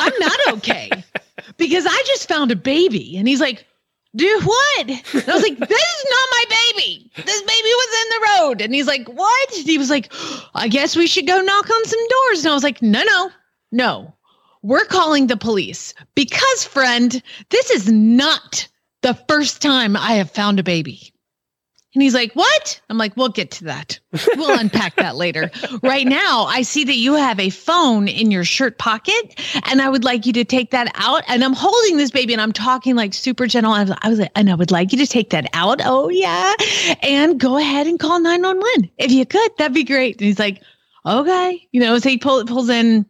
i'm 0.00 0.18
not 0.18 0.38
okay 0.48 0.90
because 1.56 1.86
i 1.86 2.02
just 2.06 2.28
found 2.28 2.50
a 2.50 2.56
baby 2.56 3.16
and 3.16 3.28
he's 3.28 3.40
like 3.40 3.66
Dude, 4.14 4.44
what? 4.44 4.90
And 4.90 5.00
I 5.26 5.34
was 5.34 5.42
like, 5.42 5.58
this 5.58 5.70
is 5.70 6.06
not 6.10 6.28
my 6.30 6.44
baby. 6.50 7.10
This 7.16 7.40
baby 7.40 7.68
was 7.68 8.02
in 8.02 8.08
the 8.10 8.26
road. 8.28 8.60
And 8.60 8.74
he's 8.74 8.86
like, 8.86 9.08
what? 9.08 9.56
And 9.56 9.66
he 9.66 9.78
was 9.78 9.88
like, 9.88 10.12
I 10.54 10.68
guess 10.68 10.94
we 10.94 11.06
should 11.06 11.26
go 11.26 11.40
knock 11.40 11.70
on 11.70 11.84
some 11.86 12.08
doors. 12.08 12.44
And 12.44 12.50
I 12.50 12.54
was 12.54 12.62
like, 12.62 12.82
no, 12.82 13.02
no, 13.02 13.30
no. 13.70 14.14
We're 14.62 14.84
calling 14.84 15.26
the 15.26 15.36
police 15.36 15.92
because, 16.14 16.64
friend, 16.64 17.22
this 17.50 17.70
is 17.70 17.90
not 17.90 18.68
the 19.02 19.14
first 19.28 19.60
time 19.60 19.96
I 19.96 20.12
have 20.14 20.30
found 20.30 20.60
a 20.60 20.62
baby. 20.62 21.12
And 21.94 22.02
he's 22.02 22.14
like, 22.14 22.32
What? 22.32 22.80
I'm 22.88 22.96
like, 22.96 23.16
We'll 23.16 23.28
get 23.28 23.50
to 23.52 23.64
that. 23.64 23.98
We'll 24.36 24.58
unpack 24.58 24.96
that 24.96 25.16
later. 25.16 25.50
Right 25.82 26.06
now, 26.06 26.44
I 26.44 26.62
see 26.62 26.84
that 26.84 26.96
you 26.96 27.14
have 27.14 27.38
a 27.38 27.50
phone 27.50 28.08
in 28.08 28.30
your 28.30 28.44
shirt 28.44 28.78
pocket, 28.78 29.38
and 29.68 29.82
I 29.82 29.90
would 29.90 30.04
like 30.04 30.24
you 30.24 30.32
to 30.34 30.44
take 30.44 30.70
that 30.70 30.90
out. 30.94 31.22
And 31.28 31.44
I'm 31.44 31.52
holding 31.52 31.98
this 31.98 32.10
baby 32.10 32.32
and 32.32 32.40
I'm 32.40 32.52
talking 32.52 32.94
like 32.94 33.12
super 33.12 33.46
gentle. 33.46 33.72
I 33.72 33.82
was, 33.84 33.92
I 34.00 34.08
like, 34.08 34.32
And 34.34 34.50
I 34.50 34.54
would 34.54 34.70
like 34.70 34.92
you 34.92 34.98
to 34.98 35.06
take 35.06 35.30
that 35.30 35.50
out. 35.52 35.80
Oh, 35.84 36.08
yeah. 36.08 36.54
And 37.02 37.38
go 37.38 37.58
ahead 37.58 37.86
and 37.86 37.98
call 37.98 38.20
911. 38.20 38.90
If 38.96 39.10
you 39.10 39.26
could, 39.26 39.50
that'd 39.58 39.74
be 39.74 39.84
great. 39.84 40.16
And 40.16 40.26
he's 40.26 40.38
like, 40.38 40.62
okay. 41.06 41.66
You 41.72 41.80
know, 41.80 41.98
so 41.98 42.08
he 42.08 42.18
pull, 42.18 42.44
pulls 42.44 42.68
in 42.68 43.06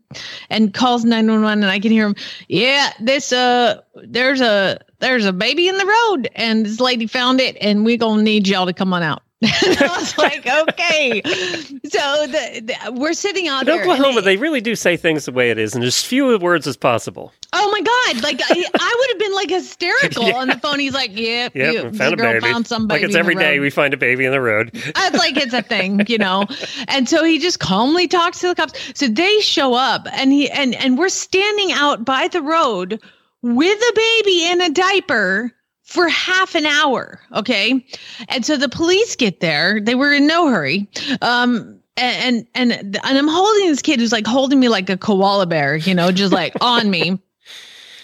and 0.50 0.72
calls 0.74 1.04
911 1.04 1.62
and 1.62 1.70
I 1.70 1.78
can 1.80 1.90
hear 1.92 2.06
him. 2.06 2.16
Yeah, 2.48 2.90
this, 3.00 3.32
uh, 3.32 3.80
there's 4.04 4.40
a, 4.40 4.80
there's 5.00 5.24
a 5.26 5.32
baby 5.32 5.68
in 5.68 5.76
the 5.78 5.86
road 5.86 6.28
and 6.34 6.64
this 6.66 6.80
lady 6.80 7.06
found 7.06 7.40
it 7.40 7.56
and 7.60 7.84
we're 7.84 7.96
going 7.98 8.18
to 8.18 8.22
need 8.24 8.48
y'all 8.48 8.66
to 8.66 8.72
come 8.72 8.92
on 8.92 9.02
out. 9.02 9.22
and 9.42 9.78
I 9.78 9.88
was 9.98 10.16
like, 10.18 10.46
okay. 10.46 11.20
So 11.24 12.26
the, 12.28 12.62
the, 12.64 12.92
we're 12.92 13.12
sitting 13.12 13.48
out 13.48 13.62
In 13.62 13.66
there. 13.66 13.80
Oklahoma, 13.82 14.18
it- 14.18 14.24
they 14.24 14.36
really 14.36 14.60
do 14.60 14.76
say 14.76 14.96
things 14.96 15.24
the 15.24 15.32
way 15.32 15.50
it 15.50 15.58
is, 15.58 15.74
and 15.74 15.82
as 15.82 16.00
few 16.02 16.38
words 16.38 16.68
as 16.68 16.76
possible. 16.76 17.32
Oh 17.54 17.70
my 17.70 17.80
god! 17.80 18.22
Like 18.22 18.40
I, 18.42 18.64
I 18.80 18.96
would 18.98 19.10
have 19.10 19.18
been 19.18 19.34
like 19.34 19.50
hysterical 19.50 20.24
Yeah. 20.28 20.36
on 20.36 20.48
the 20.48 20.58
phone. 20.58 20.78
He's 20.78 20.94
like, 20.94 21.10
"Yeah, 21.12 21.48
Yep, 21.54 21.74
you, 21.74 21.92
found 21.92 22.14
a 22.14 22.16
girl 22.16 22.32
baby. 22.32 22.40
found 22.52 22.66
some 22.66 22.86
like 22.88 23.02
it's 23.02 23.14
every 23.14 23.34
day 23.34 23.58
road." 23.58 23.62
we 23.62 23.70
find 23.70 23.92
a 23.92 23.96
baby 23.98 24.24
in 24.24 24.32
the 24.32 24.40
road. 24.40 24.70
I 24.94 25.10
was 25.10 25.18
like, 25.18 25.36
it's 25.36 25.52
a 25.52 25.60
thing, 25.62 26.02
you 26.08 26.16
know. 26.18 26.46
And 26.88 27.08
so 27.08 27.22
he 27.24 27.38
just 27.38 27.60
calmly 27.60 28.08
talks 28.08 28.40
to 28.40 28.48
the 28.48 28.54
cops. 28.54 28.72
So 28.98 29.06
they 29.06 29.40
show 29.40 29.74
up, 29.74 30.06
and 30.12 30.32
he 30.32 30.50
and 30.50 30.74
and 30.76 30.96
we're 30.98 31.08
standing 31.10 31.72
out 31.72 32.04
by 32.04 32.28
the 32.28 32.40
road 32.42 33.00
with 33.42 33.78
a 33.78 33.92
baby 33.94 34.46
in 34.50 34.60
a 34.62 34.70
diaper 34.70 35.52
for 35.82 36.08
half 36.08 36.54
an 36.54 36.64
hour. 36.64 37.20
Okay, 37.34 37.84
and 38.28 38.46
so 38.46 38.56
the 38.56 38.68
police 38.70 39.14
get 39.14 39.40
there. 39.40 39.78
They 39.80 39.94
were 39.94 40.12
in 40.12 40.26
no 40.26 40.48
hurry. 40.48 40.88
Um. 41.20 41.78
And 41.98 42.46
and 42.54 42.72
and 42.72 42.98
I'm 43.18 43.28
holding 43.28 43.66
this 43.68 43.82
kid 43.82 44.00
who's 44.00 44.12
like 44.12 44.26
holding 44.26 44.58
me 44.58 44.70
like 44.70 44.88
a 44.88 44.96
koala 44.96 45.44
bear, 45.44 45.76
you 45.76 45.94
know, 45.94 46.10
just 46.10 46.32
like 46.32 46.54
on 46.62 46.88
me. 46.88 47.20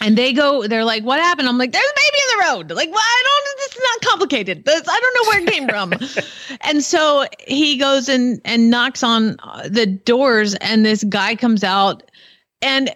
And 0.01 0.17
they 0.17 0.33
go, 0.33 0.67
they're 0.67 0.85
like, 0.85 1.03
what 1.03 1.21
happened? 1.21 1.49
I'm 1.49 1.59
like, 1.59 1.73
there's 1.73 1.85
a 1.85 1.95
baby 1.95 2.19
in 2.23 2.39
the 2.39 2.45
road. 2.45 2.71
Like, 2.77 2.91
well, 2.91 3.01
I 3.03 3.23
don't, 3.25 3.59
this 3.59 3.77
is 3.77 3.83
not 3.83 4.11
complicated. 4.11 4.65
This, 4.65 4.83
I 4.89 5.01
don't 5.01 5.15
know 5.15 5.31
where 5.31 5.41
it 5.41 5.53
came 5.53 5.69
from. 5.69 5.93
and 6.61 6.83
so 6.83 7.27
he 7.47 7.77
goes 7.77 8.09
and, 8.09 8.41
and 8.45 8.71
knocks 8.71 9.03
on 9.03 9.37
uh, 9.41 9.69
the 9.69 9.87
doors 9.87 10.55
and 10.55 10.85
this 10.85 11.05
guy 11.05 11.35
comes 11.35 11.65
out 11.65 12.11
and 12.63 12.91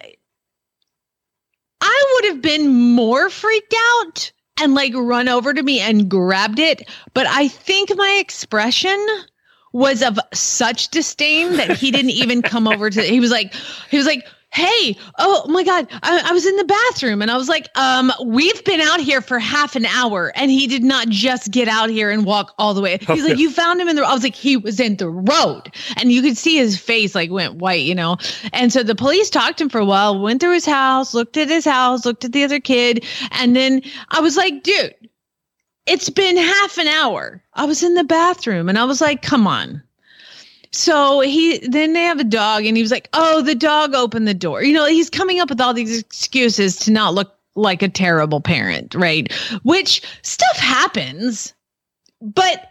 I 1.81 2.13
would 2.13 2.33
have 2.33 2.41
been 2.41 2.67
more 2.67 3.29
freaked 3.29 3.75
out 3.77 4.31
and 4.61 4.73
like 4.73 4.93
run 4.95 5.27
over 5.27 5.53
to 5.53 5.61
me 5.61 5.81
and 5.81 6.09
grabbed 6.09 6.59
it. 6.59 6.89
But 7.13 7.27
I 7.27 7.47
think 7.49 7.91
my 7.95 8.17
expression 8.19 9.05
was 9.73 10.03
of 10.03 10.19
such 10.33 10.89
disdain 10.89 11.57
that 11.57 11.77
he 11.77 11.91
didn't 11.91 12.11
even 12.11 12.41
come 12.41 12.67
over 12.67 12.89
to, 12.89 13.01
he 13.01 13.19
was 13.19 13.31
like, 13.31 13.53
he 13.89 13.97
was 13.97 14.05
like, 14.05 14.25
Hey, 14.53 14.97
oh 15.17 15.47
my 15.47 15.63
God, 15.63 15.87
I, 16.03 16.21
I 16.25 16.31
was 16.31 16.45
in 16.45 16.55
the 16.57 16.63
bathroom 16.63 17.21
and 17.21 17.31
I 17.31 17.37
was 17.37 17.49
like, 17.49 17.69
um, 17.75 18.11
we've 18.23 18.63
been 18.63 18.81
out 18.81 18.99
here 18.99 19.21
for 19.21 19.39
half 19.39 19.75
an 19.75 19.85
hour 19.85 20.31
and 20.35 20.51
he 20.51 20.67
did 20.67 20.83
not 20.83 21.09
just 21.09 21.51
get 21.51 21.67
out 21.67 21.89
here 21.89 22.11
and 22.11 22.23
walk 22.25 22.53
all 22.59 22.73
the 22.73 22.81
way. 22.81 22.99
He's 23.01 23.25
like, 23.25 23.39
You 23.39 23.49
found 23.49 23.81
him 23.81 23.87
in 23.87 23.95
the, 23.95 24.03
I 24.03 24.13
was 24.13 24.23
like, 24.23 24.35
He 24.35 24.57
was 24.57 24.79
in 24.79 24.97
the 24.97 25.09
road. 25.09 25.73
And 25.97 26.11
you 26.11 26.21
could 26.21 26.37
see 26.37 26.57
his 26.57 26.77
face 26.77 27.15
like 27.15 27.31
went 27.31 27.55
white, 27.55 27.83
you 27.83 27.95
know? 27.95 28.17
And 28.51 28.71
so 28.71 28.83
the 28.83 28.95
police 28.95 29.29
talked 29.29 29.57
to 29.57 29.63
him 29.63 29.69
for 29.69 29.79
a 29.79 29.85
while, 29.85 30.21
went 30.21 30.39
through 30.39 30.53
his 30.53 30.65
house, 30.65 31.13
looked 31.13 31.37
at 31.37 31.49
his 31.49 31.65
house, 31.65 32.05
looked 32.05 32.25
at 32.25 32.31
the 32.31 32.43
other 32.43 32.59
kid. 32.59 33.05
And 33.31 33.55
then 33.55 33.81
I 34.09 34.19
was 34.19 34.37
like, 34.37 34.63
Dude, 34.63 34.93
it's 35.85 36.09
been 36.09 36.37
half 36.37 36.77
an 36.77 36.87
hour. 36.87 37.43
I 37.53 37.65
was 37.65 37.83
in 37.83 37.95
the 37.95 38.03
bathroom 38.03 38.69
and 38.69 38.77
I 38.77 38.85
was 38.85 39.01
like, 39.01 39.21
come 39.21 39.47
on. 39.47 39.83
So 40.73 41.19
he 41.21 41.59
then 41.59 41.93
they 41.93 42.01
have 42.01 42.19
a 42.19 42.23
dog 42.23 42.65
and 42.65 42.75
he 42.75 42.81
was 42.83 42.91
like, 42.91 43.07
"Oh, 43.13 43.41
the 43.41 43.55
dog 43.55 43.93
opened 43.93 44.27
the 44.27 44.33
door." 44.33 44.63
You 44.63 44.73
know, 44.73 44.87
he's 44.87 45.09
coming 45.09 45.39
up 45.39 45.49
with 45.49 45.61
all 45.61 45.73
these 45.73 45.99
excuses 45.99 46.77
to 46.77 46.91
not 46.91 47.13
look 47.13 47.35
like 47.55 47.83
a 47.83 47.89
terrible 47.89 48.41
parent, 48.41 48.95
right? 48.95 49.31
Which 49.61 50.01
stuff 50.23 50.57
happens. 50.57 51.53
But 52.21 52.69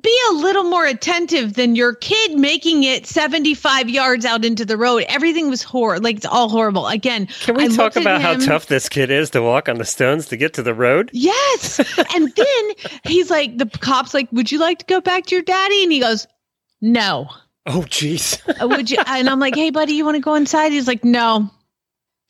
be 0.00 0.18
a 0.30 0.34
little 0.34 0.64
more 0.64 0.86
attentive 0.86 1.54
than 1.54 1.76
your 1.76 1.94
kid 1.94 2.38
making 2.38 2.84
it 2.84 3.06
75 3.06 3.90
yards 3.90 4.24
out 4.24 4.44
into 4.44 4.64
the 4.64 4.76
road. 4.76 5.04
Everything 5.08 5.50
was 5.50 5.62
horrible. 5.62 6.02
Like 6.02 6.16
it's 6.16 6.26
all 6.26 6.48
horrible. 6.48 6.86
Again, 6.86 7.26
Can 7.42 7.56
we 7.56 7.64
I 7.64 7.68
talk 7.68 7.96
about 7.96 8.22
how 8.22 8.36
tough 8.36 8.66
this 8.66 8.88
kid 8.88 9.10
is 9.10 9.28
to 9.30 9.42
walk 9.42 9.68
on 9.68 9.76
the 9.76 9.84
stones 9.84 10.26
to 10.28 10.36
get 10.36 10.54
to 10.54 10.62
the 10.62 10.72
road? 10.72 11.10
Yes. 11.12 11.78
and 12.14 12.32
then 12.34 12.70
he's 13.04 13.28
like, 13.28 13.58
the 13.58 13.66
cop's 13.66 14.14
like, 14.14 14.32
would 14.32 14.50
you 14.50 14.58
like 14.58 14.78
to 14.78 14.86
go 14.86 15.00
back 15.00 15.26
to 15.26 15.34
your 15.34 15.42
daddy? 15.42 15.82
And 15.82 15.92
he 15.92 16.00
goes, 16.00 16.26
no. 16.82 17.28
Oh, 17.64 17.84
jeez. 17.88 18.40
Uh, 18.60 18.68
Would 18.68 18.90
you? 18.90 18.98
And 19.06 19.28
I'm 19.28 19.38
like, 19.38 19.54
hey, 19.54 19.70
buddy, 19.70 19.94
you 19.94 20.04
want 20.04 20.16
to 20.16 20.20
go 20.20 20.34
inside? 20.34 20.72
He's 20.72 20.88
like, 20.88 21.04
no. 21.04 21.48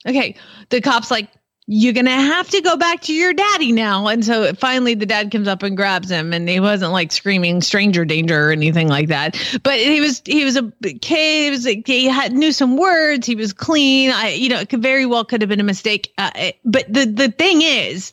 Okay. 0.06 0.36
The 0.68 0.80
cop's 0.80 1.10
like, 1.10 1.28
you're 1.66 1.92
going 1.92 2.06
to 2.06 2.10
have 2.10 2.50
to 2.50 2.60
go 2.60 2.76
back 2.76 3.02
to 3.02 3.14
your 3.14 3.32
daddy 3.32 3.72
now. 3.72 4.08
And 4.08 4.24
so 4.24 4.52
finally 4.54 4.94
the 4.94 5.06
dad 5.06 5.30
comes 5.30 5.46
up 5.46 5.62
and 5.62 5.76
grabs 5.76 6.10
him 6.10 6.32
and 6.32 6.48
he 6.48 6.58
wasn't 6.58 6.92
like 6.92 7.12
screaming 7.12 7.62
stranger 7.62 8.04
danger 8.04 8.48
or 8.48 8.52
anything 8.52 8.88
like 8.88 9.08
that. 9.08 9.36
But 9.62 9.78
he 9.78 10.00
was, 10.00 10.20
he 10.26 10.44
was 10.44 10.56
a 10.56 10.72
kid. 10.80 11.44
He 11.44 11.50
was 11.50 11.64
he 11.64 12.06
had, 12.06 12.32
knew 12.32 12.52
some 12.52 12.76
words. 12.76 13.26
He 13.26 13.36
was 13.36 13.52
clean. 13.52 14.10
I, 14.10 14.30
you 14.30 14.48
know, 14.48 14.58
it 14.58 14.68
could 14.68 14.82
very 14.82 15.06
well 15.06 15.24
could 15.24 15.40
have 15.40 15.48
been 15.48 15.60
a 15.60 15.64
mistake. 15.64 16.12
Uh, 16.18 16.50
but 16.64 16.92
the, 16.92 17.06
the 17.06 17.30
thing 17.30 17.62
is, 17.62 18.12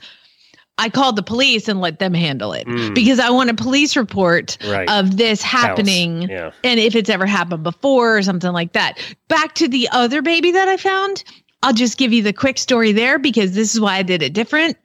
I 0.80 0.90
called 0.90 1.16
the 1.18 1.24
police 1.24 1.68
and 1.68 1.82
let 1.82 2.00
them 2.00 2.14
handle 2.14 2.54
it 2.54 2.66
Mm. 2.66 2.96
because 2.96 3.20
I 3.20 3.30
want 3.30 3.50
a 3.50 3.54
police 3.54 3.96
report 3.96 4.58
Right. 4.68 4.90
of 4.90 5.18
this 5.18 5.42
happening 5.42 6.24
Yeah. 6.24 6.52
and 6.64 6.80
if 6.80 6.96
it's 6.96 7.10
ever 7.10 7.26
happened 7.26 7.64
before 7.64 8.18
or 8.18 8.24
something 8.24 8.52
like 8.54 8.74
that. 8.74 8.98
Back 9.28 9.56
to 9.56 9.68
the 9.68 9.88
other 9.92 10.22
baby 10.22 10.52
that 10.52 10.68
I 10.68 10.78
found, 10.78 11.24
I'll 11.62 11.74
just 11.74 11.98
give 11.98 12.14
you 12.14 12.24
the 12.24 12.34
quick 12.34 12.58
story 12.58 12.94
there 12.94 13.20
because 13.20 13.52
this 13.52 13.74
is 13.76 13.82
why 13.82 13.98
I 13.98 14.04
did 14.04 14.22
it 14.24 14.34
different. 14.34 14.78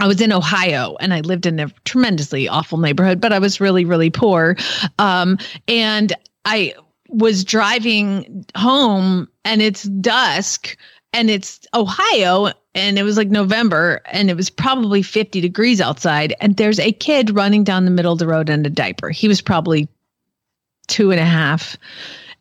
I 0.00 0.06
was 0.06 0.20
in 0.20 0.32
Ohio 0.32 0.96
and 1.00 1.12
I 1.12 1.20
lived 1.20 1.46
in 1.46 1.58
a 1.60 1.68
tremendously 1.84 2.48
awful 2.48 2.78
neighborhood, 2.78 3.20
but 3.20 3.32
I 3.32 3.38
was 3.38 3.60
really, 3.60 3.84
really 3.84 4.10
poor. 4.10 4.56
Um, 4.98 5.38
and 5.68 6.12
I 6.44 6.74
was 7.08 7.44
driving 7.44 8.44
home 8.56 9.28
and 9.44 9.60
it's 9.62 9.82
dusk 9.84 10.76
and 11.12 11.28
it's 11.30 11.60
Ohio 11.74 12.52
and 12.74 12.98
it 12.98 13.02
was 13.02 13.16
like 13.16 13.28
November 13.28 14.00
and 14.06 14.30
it 14.30 14.36
was 14.36 14.48
probably 14.48 15.02
50 15.02 15.40
degrees 15.40 15.80
outside. 15.80 16.34
And 16.40 16.56
there's 16.56 16.78
a 16.78 16.92
kid 16.92 17.34
running 17.34 17.64
down 17.64 17.84
the 17.84 17.90
middle 17.90 18.12
of 18.12 18.18
the 18.18 18.26
road 18.26 18.48
in 18.48 18.64
a 18.64 18.70
diaper. 18.70 19.10
He 19.10 19.28
was 19.28 19.40
probably 19.40 19.88
two 20.88 21.10
and 21.10 21.20
a 21.20 21.24
half. 21.24 21.76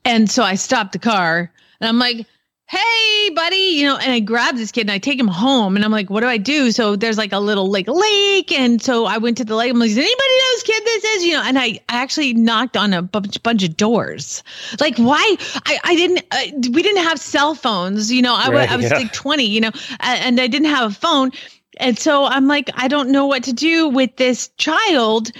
And 0.05 0.29
so 0.29 0.43
I 0.43 0.55
stopped 0.55 0.93
the 0.93 1.00
car 1.00 1.51
and 1.79 1.88
I'm 1.88 2.00
like, 2.00 2.25
hey, 2.71 3.29
buddy, 3.35 3.57
you 3.57 3.83
know, 3.83 3.97
and 3.97 4.13
I 4.13 4.21
grab 4.21 4.55
this 4.55 4.71
kid 4.71 4.81
and 4.81 4.91
I 4.91 4.97
take 4.97 5.19
him 5.19 5.27
home 5.27 5.75
and 5.75 5.83
I'm 5.83 5.91
like, 5.91 6.09
what 6.09 6.21
do 6.21 6.27
I 6.27 6.37
do? 6.37 6.71
So 6.71 6.95
there's 6.95 7.17
like 7.17 7.33
a 7.33 7.39
little 7.39 7.69
like 7.69 7.85
lake. 7.85 8.57
And 8.57 8.81
so 8.81 9.05
I 9.05 9.17
went 9.17 9.35
to 9.39 9.45
the 9.45 9.57
lake. 9.57 9.71
I'm 9.71 9.77
like, 9.77 9.89
does 9.89 9.97
anybody 9.97 10.15
know 10.15 10.51
whose 10.53 10.63
kid 10.63 10.83
this 10.85 11.03
is? 11.03 11.25
You 11.25 11.33
know, 11.33 11.43
and 11.43 11.59
I, 11.59 11.65
I 11.89 12.01
actually 12.01 12.33
knocked 12.33 12.77
on 12.77 12.93
a 12.93 13.01
bunch, 13.01 13.43
bunch 13.43 13.63
of 13.65 13.75
doors. 13.75 14.41
Like, 14.79 14.95
why? 14.95 15.35
I, 15.65 15.79
I 15.83 15.95
didn't, 15.95 16.25
uh, 16.31 16.71
we 16.71 16.81
didn't 16.81 17.03
have 17.03 17.19
cell 17.19 17.55
phones. 17.55 18.09
You 18.09 18.21
know, 18.21 18.35
I, 18.35 18.49
Right, 18.49 18.71
I 18.71 18.77
was 18.77 18.89
yeah. 18.89 18.99
like 18.99 19.11
20, 19.11 19.43
you 19.43 19.59
know, 19.59 19.71
and 19.99 20.39
I 20.39 20.47
didn't 20.47 20.69
have 20.69 20.91
a 20.91 20.95
phone. 20.95 21.31
And 21.75 21.99
so 21.99 22.23
I'm 22.23 22.47
like, 22.47 22.69
I 22.75 22.87
don't 22.87 23.11
know 23.11 23.25
what 23.25 23.43
to 23.43 23.53
do 23.53 23.89
with 23.89 24.15
this 24.15 24.47
child. 24.57 25.31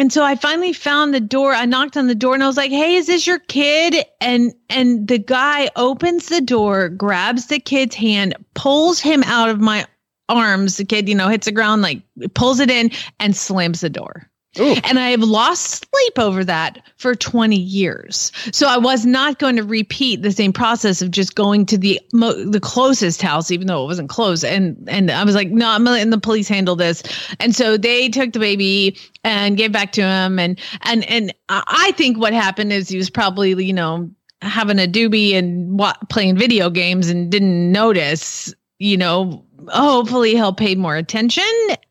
And 0.00 0.10
so 0.10 0.24
I 0.24 0.34
finally 0.34 0.72
found 0.72 1.12
the 1.12 1.20
door. 1.20 1.52
I 1.52 1.66
knocked 1.66 1.94
on 1.94 2.06
the 2.06 2.14
door 2.14 2.32
and 2.32 2.42
I 2.42 2.46
was 2.46 2.56
like, 2.56 2.70
"Hey, 2.70 2.94
is 2.94 3.06
this 3.06 3.26
your 3.26 3.38
kid?" 3.38 4.02
And 4.18 4.54
and 4.70 5.06
the 5.06 5.18
guy 5.18 5.68
opens 5.76 6.28
the 6.28 6.40
door, 6.40 6.88
grabs 6.88 7.48
the 7.48 7.60
kid's 7.60 7.96
hand, 7.96 8.34
pulls 8.54 8.98
him 8.98 9.22
out 9.24 9.50
of 9.50 9.60
my 9.60 9.84
arms. 10.30 10.78
The 10.78 10.86
kid, 10.86 11.06
you 11.06 11.14
know, 11.14 11.28
hits 11.28 11.44
the 11.44 11.52
ground, 11.52 11.82
like 11.82 12.00
pulls 12.32 12.60
it 12.60 12.70
in 12.70 12.92
and 13.18 13.36
slams 13.36 13.82
the 13.82 13.90
door. 13.90 14.29
Ooh. 14.58 14.74
And 14.82 14.98
I 14.98 15.10
have 15.10 15.22
lost 15.22 15.86
sleep 15.92 16.18
over 16.18 16.42
that 16.44 16.82
for 16.96 17.14
20 17.14 17.56
years. 17.56 18.32
So 18.50 18.66
I 18.66 18.78
was 18.78 19.06
not 19.06 19.38
going 19.38 19.54
to 19.56 19.62
repeat 19.62 20.22
the 20.22 20.32
same 20.32 20.52
process 20.52 21.00
of 21.00 21.12
just 21.12 21.36
going 21.36 21.66
to 21.66 21.78
the 21.78 22.00
mo- 22.12 22.44
the 22.44 22.58
closest 22.58 23.22
house, 23.22 23.52
even 23.52 23.68
though 23.68 23.84
it 23.84 23.86
wasn't 23.86 24.08
close. 24.08 24.42
And 24.42 24.76
and 24.88 25.10
I 25.12 25.22
was 25.22 25.36
like, 25.36 25.50
no, 25.50 25.68
I'm 25.68 25.84
gonna 25.84 26.04
the 26.06 26.18
police 26.18 26.48
handle 26.48 26.74
this. 26.74 27.04
And 27.38 27.54
so 27.54 27.76
they 27.76 28.08
took 28.08 28.32
the 28.32 28.40
baby 28.40 28.98
and 29.22 29.56
gave 29.56 29.70
back 29.70 29.92
to 29.92 30.02
him. 30.02 30.40
And 30.40 30.58
and 30.82 31.04
and 31.04 31.32
I 31.48 31.62
I 31.66 31.92
think 31.92 32.18
what 32.18 32.32
happened 32.32 32.72
is 32.72 32.88
he 32.88 32.96
was 32.96 33.08
probably 33.10 33.50
you 33.64 33.72
know 33.72 34.10
having 34.42 34.80
a 34.80 34.86
doobie 34.88 35.34
and 35.34 35.78
wa- 35.78 35.94
playing 36.08 36.36
video 36.36 36.70
games 36.70 37.08
and 37.08 37.30
didn't 37.30 37.70
notice. 37.70 38.52
You 38.80 38.96
know, 38.96 39.44
hopefully 39.68 40.30
he'll 40.30 40.54
pay 40.54 40.74
more 40.74 40.96
attention 40.96 41.44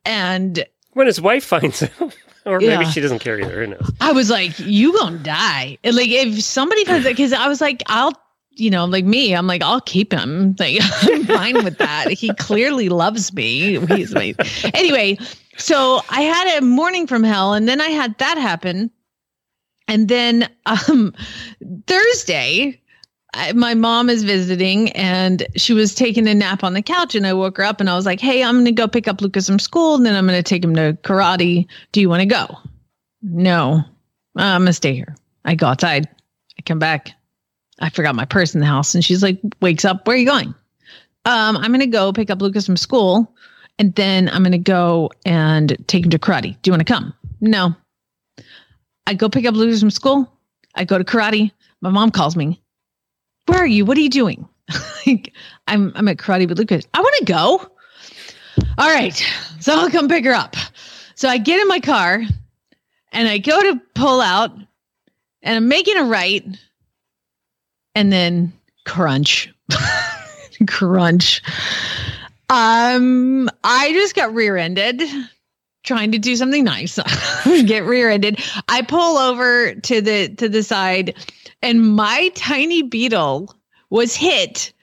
and 0.06 0.66
When 0.94 1.08
his 1.08 1.22
wife 1.22 1.46
finds 1.46 1.82
him, 1.82 2.12
or 2.46 2.60
maybe 2.60 2.72
Yeah. 2.84 2.90
she 2.90 3.02
doesn't 3.02 3.20
care 3.20 3.40
either. 3.40 3.62
Who 3.66 3.68
knows? 3.72 3.92
I 4.02 4.12
was 4.12 4.30
like, 4.30 4.58
you 4.60 4.94
gonna 4.98 5.18
die. 5.20 5.78
Like 5.84 6.10
if 6.10 6.42
somebody 6.44 6.86
finds 6.86 7.06
it, 7.06 7.10
because 7.16 7.34
I 7.34 7.48
was 7.48 7.62
like, 7.62 7.84
I'll, 7.88 8.14
you 8.52 8.70
know, 8.70 8.86
like 8.86 9.06
me, 9.06 9.34
I'm 9.34 9.48
like, 9.48 9.62
I'll 9.62 9.82
keep 9.82 10.12
him. 10.12 10.56
Like 10.60 10.80
I'm 10.82 11.26
fine 11.26 11.64
with 11.64 11.78
that. 11.78 12.12
He 12.12 12.34
clearly 12.36 12.90
loves 12.90 13.34
me. 13.34 13.80
He's 13.88 14.14
my 14.14 14.34
anyway. 14.74 15.18
So 15.58 16.02
I 16.10 16.22
had 16.22 16.58
a 16.58 16.62
morning 16.66 17.06
from 17.08 17.24
hell, 17.24 17.54
and 17.54 17.68
then 17.68 17.82
I 17.82 17.88
had 17.90 18.18
that 18.20 18.38
happen, 18.38 18.90
and 19.88 20.08
then 20.08 20.50
um 20.66 21.14
Thursday. 21.88 22.82
I, 23.34 23.54
my 23.54 23.76
mom 23.76 24.10
is 24.10 24.24
visiting 24.24 24.92
and 24.94 25.46
she 25.56 25.74
was 25.74 25.94
taking 25.94 26.28
a 26.28 26.34
nap 26.34 26.64
on 26.64 26.74
the 26.74 26.82
couch 26.82 27.14
and 27.16 27.28
I 27.28 27.34
woke 27.34 27.58
her 27.58 27.64
up 27.64 27.80
and 27.80 27.90
I 27.90 27.96
was 27.96 28.06
like, 28.06 28.20
Hey, 28.20 28.44
I'm 28.44 28.56
going 28.56 28.66
to 28.66 28.72
go 28.72 28.88
pick 28.88 29.08
up 29.08 29.22
Lucas 29.22 29.46
from 29.48 29.60
school 29.60 29.96
and 29.96 30.06
then 30.06 30.16
I'm 30.16 30.26
going 30.26 30.40
to 30.40 30.44
take 30.44 30.64
him 30.64 30.76
to 30.76 30.98
karate. 31.04 31.68
Do 31.92 32.02
you 32.02 32.10
want 32.10 32.22
to 32.22 32.26
go? 32.26 32.58
No, 33.22 33.84
I'm 34.36 34.62
gonna 34.62 34.74
stay 34.74 34.94
here. 34.94 35.16
I 35.46 35.56
go 35.56 35.68
outside. 35.68 36.08
I 36.58 36.62
come 36.62 36.80
back. 36.80 37.12
I 37.80 37.90
forgot 37.90 38.16
my 38.16 38.26
purse 38.26 38.54
in 38.54 38.60
the 38.60 38.66
house. 38.66 38.94
And 38.96 39.04
she's 39.04 39.24
like, 39.24 39.40
wakes 39.62 39.86
up, 39.86 40.08
where 40.08 40.16
are 40.16 40.20
you 40.20 40.26
going? 40.26 40.54
Um, 41.26 41.58
I'm 41.58 41.72
going 41.72 41.80
to 41.80 41.88
go 41.88 42.12
pick 42.14 42.30
up 42.30 42.42
Lucas 42.42 42.66
from 42.66 42.78
school 42.78 43.34
and 43.78 43.94
then 43.96 44.30
I'm 44.30 44.44
going 44.44 44.52
to 44.52 44.58
go 44.58 45.12
and 45.26 45.78
take 45.88 46.04
him 46.04 46.12
to 46.12 46.20
karate. 46.20 46.58
Do 46.62 46.70
you 46.70 46.74
want 46.74 46.86
to 46.86 46.94
come? 46.94 47.14
No. 47.42 47.76
I 49.08 49.14
go 49.14 49.30
pick 49.30 49.46
up 49.46 49.56
Lucas 49.56 49.80
from 49.80 49.92
school. 49.92 50.32
I 50.76 50.84
go 50.84 50.98
to 50.98 51.04
karate. 51.04 51.52
My 51.82 51.90
mom 51.90 52.12
calls 52.12 52.36
me. 52.36 52.62
Where 53.50 53.64
are 53.64 53.68
you? 53.68 53.84
What 53.84 53.98
are 53.98 54.02
you 54.02 54.10
doing? 54.10 54.48
like, 55.08 55.34
I'm 55.68 55.92
I'm 55.96 56.08
at 56.08 56.18
karate 56.18 56.48
with 56.48 56.60
Lucas. 56.60 56.86
I 56.94 57.02
want 57.02 57.16
to 57.18 57.26
go. 57.26 57.68
All 58.78 58.94
right. 58.94 59.16
So 59.60 59.74
I'll 59.74 59.90
come 59.90 60.08
pick 60.08 60.24
her 60.26 60.34
up. 60.34 60.56
So 61.16 61.28
I 61.28 61.40
get 61.40 61.60
in 61.60 61.68
my 61.68 61.80
car 61.80 62.22
and 63.12 63.28
I 63.28 63.40
go 63.40 63.60
to 63.60 63.82
pull 63.96 64.22
out 64.22 64.52
and 65.42 65.58
I'm 65.58 65.68
making 65.68 65.98
a 65.98 66.04
right 66.04 66.46
and 67.96 68.14
then 68.14 68.54
crunch. 68.86 69.52
crunch. 70.68 71.42
Um 72.50 73.50
I 73.64 73.94
just 73.94 74.16
got 74.16 74.32
rear-ended 74.36 75.02
trying 75.82 76.12
to 76.12 76.20
do 76.20 76.36
something 76.36 76.64
nice. 76.64 77.00
Get 77.66 77.84
rear-ended. 77.84 78.44
I 78.68 78.84
pull 78.84 79.18
over 79.18 79.74
to 79.74 80.02
the 80.02 80.30
to 80.36 80.48
the 80.48 80.62
side 80.62 81.16
and 81.62 81.96
my 81.96 82.32
tiny 82.36 82.82
beetle 82.84 83.54
was 83.90 84.16
hit 84.16 84.74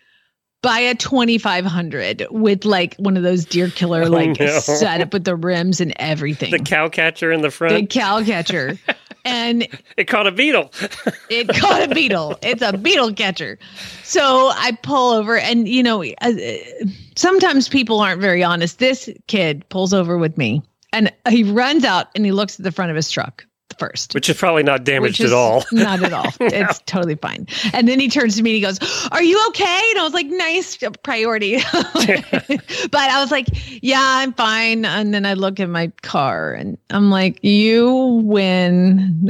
by 0.63 0.81
a 0.81 0.95
2500 0.95 2.27
with 2.31 2.65
like 2.65 2.97
one 2.97 3.17
of 3.17 3.23
those 3.23 3.45
deer 3.45 3.69
killer 3.69 4.05
Oh, 4.05 4.09
like 4.09 4.39
no. 4.41 4.59
setup 4.59 5.13
with 5.13 5.25
the 5.25 5.37
rims 5.37 5.81
and 5.81 5.93
everything. 5.97 6.51
The 6.51 6.59
cow 6.59 6.89
catcher 6.89 7.31
in 7.31 7.43
the 7.43 7.51
front. 7.51 7.75
the 7.75 7.87
cow 7.87 8.25
catcher. 8.25 8.77
and 9.25 9.69
it 9.97 10.05
caught 10.09 10.27
a 10.27 10.33
beetle. 10.33 10.73
it 11.31 11.49
caught 11.49 11.83
a 11.83 11.95
beetle. 11.95 12.37
It's 12.43 12.63
a 12.63 12.77
beetle 12.77 13.13
catcher. 13.13 13.59
So 14.03 14.51
I 14.55 14.77
pull 14.83 15.13
over, 15.13 15.37
and 15.39 15.69
you 15.69 15.83
know, 15.83 16.03
uh, 16.05 16.33
sometimes 17.17 17.69
people 17.69 18.01
aren't 18.01 18.21
very 18.21 18.43
honest. 18.43 18.79
This 18.79 19.09
kid 19.29 19.69
pulls 19.69 19.93
over 19.95 20.19
with 20.19 20.37
me, 20.37 20.63
and 20.93 21.13
he 21.29 21.45
runs 21.45 21.85
out 21.85 22.09
and 22.17 22.25
he 22.25 22.33
looks 22.33 22.59
at 22.59 22.65
the 22.65 22.73
front 22.73 22.91
of 22.91 22.97
his 22.97 23.11
truck 23.11 23.47
first. 23.79 24.15
which 24.15 24.29
is 24.29 24.37
probably 24.37 24.63
not 24.63 24.85
damaged 24.85 25.21
at 25.21 25.33
all. 25.33 25.65
Not 25.73 26.03
at 26.03 26.13
all. 26.13 26.33
It's 26.41 26.81
totally 26.87 27.17
fine. 27.17 27.47
And 27.73 27.87
then 27.89 28.01
he 28.01 28.09
turns 28.09 28.37
to 28.37 28.43
me 28.43 28.51
and 28.51 28.55
he 28.57 28.61
goes, 28.63 29.09
Are 29.13 29.23
you 29.23 29.43
okay? 29.49 29.81
And 29.91 29.99
I 29.99 30.03
was 30.05 30.15
like, 30.15 30.27
Nice 30.27 30.79
priority. 31.03 31.57
but 31.73 32.95
I 32.95 33.21
was 33.21 33.31
like, 33.31 33.49
Yeah, 33.83 34.01
I'm 34.03 34.33
fine. 34.33 34.85
And 34.85 35.13
then 35.13 35.27
I 35.27 35.35
look 35.35 35.61
at 35.61 35.69
my 35.69 35.89
car 36.03 36.53
and 36.53 36.79
I'm 36.91 37.11
like, 37.11 37.39
You 37.43 38.23
win. 38.25 39.29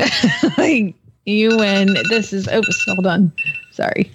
like, 0.59 0.95
you 1.25 1.57
win. 1.57 1.97
This 2.09 2.33
is, 2.33 2.47
oh, 2.49 2.59
oops, 2.59 2.85
hold 2.87 3.07
on. 3.07 3.33
Sorry. 3.73 4.11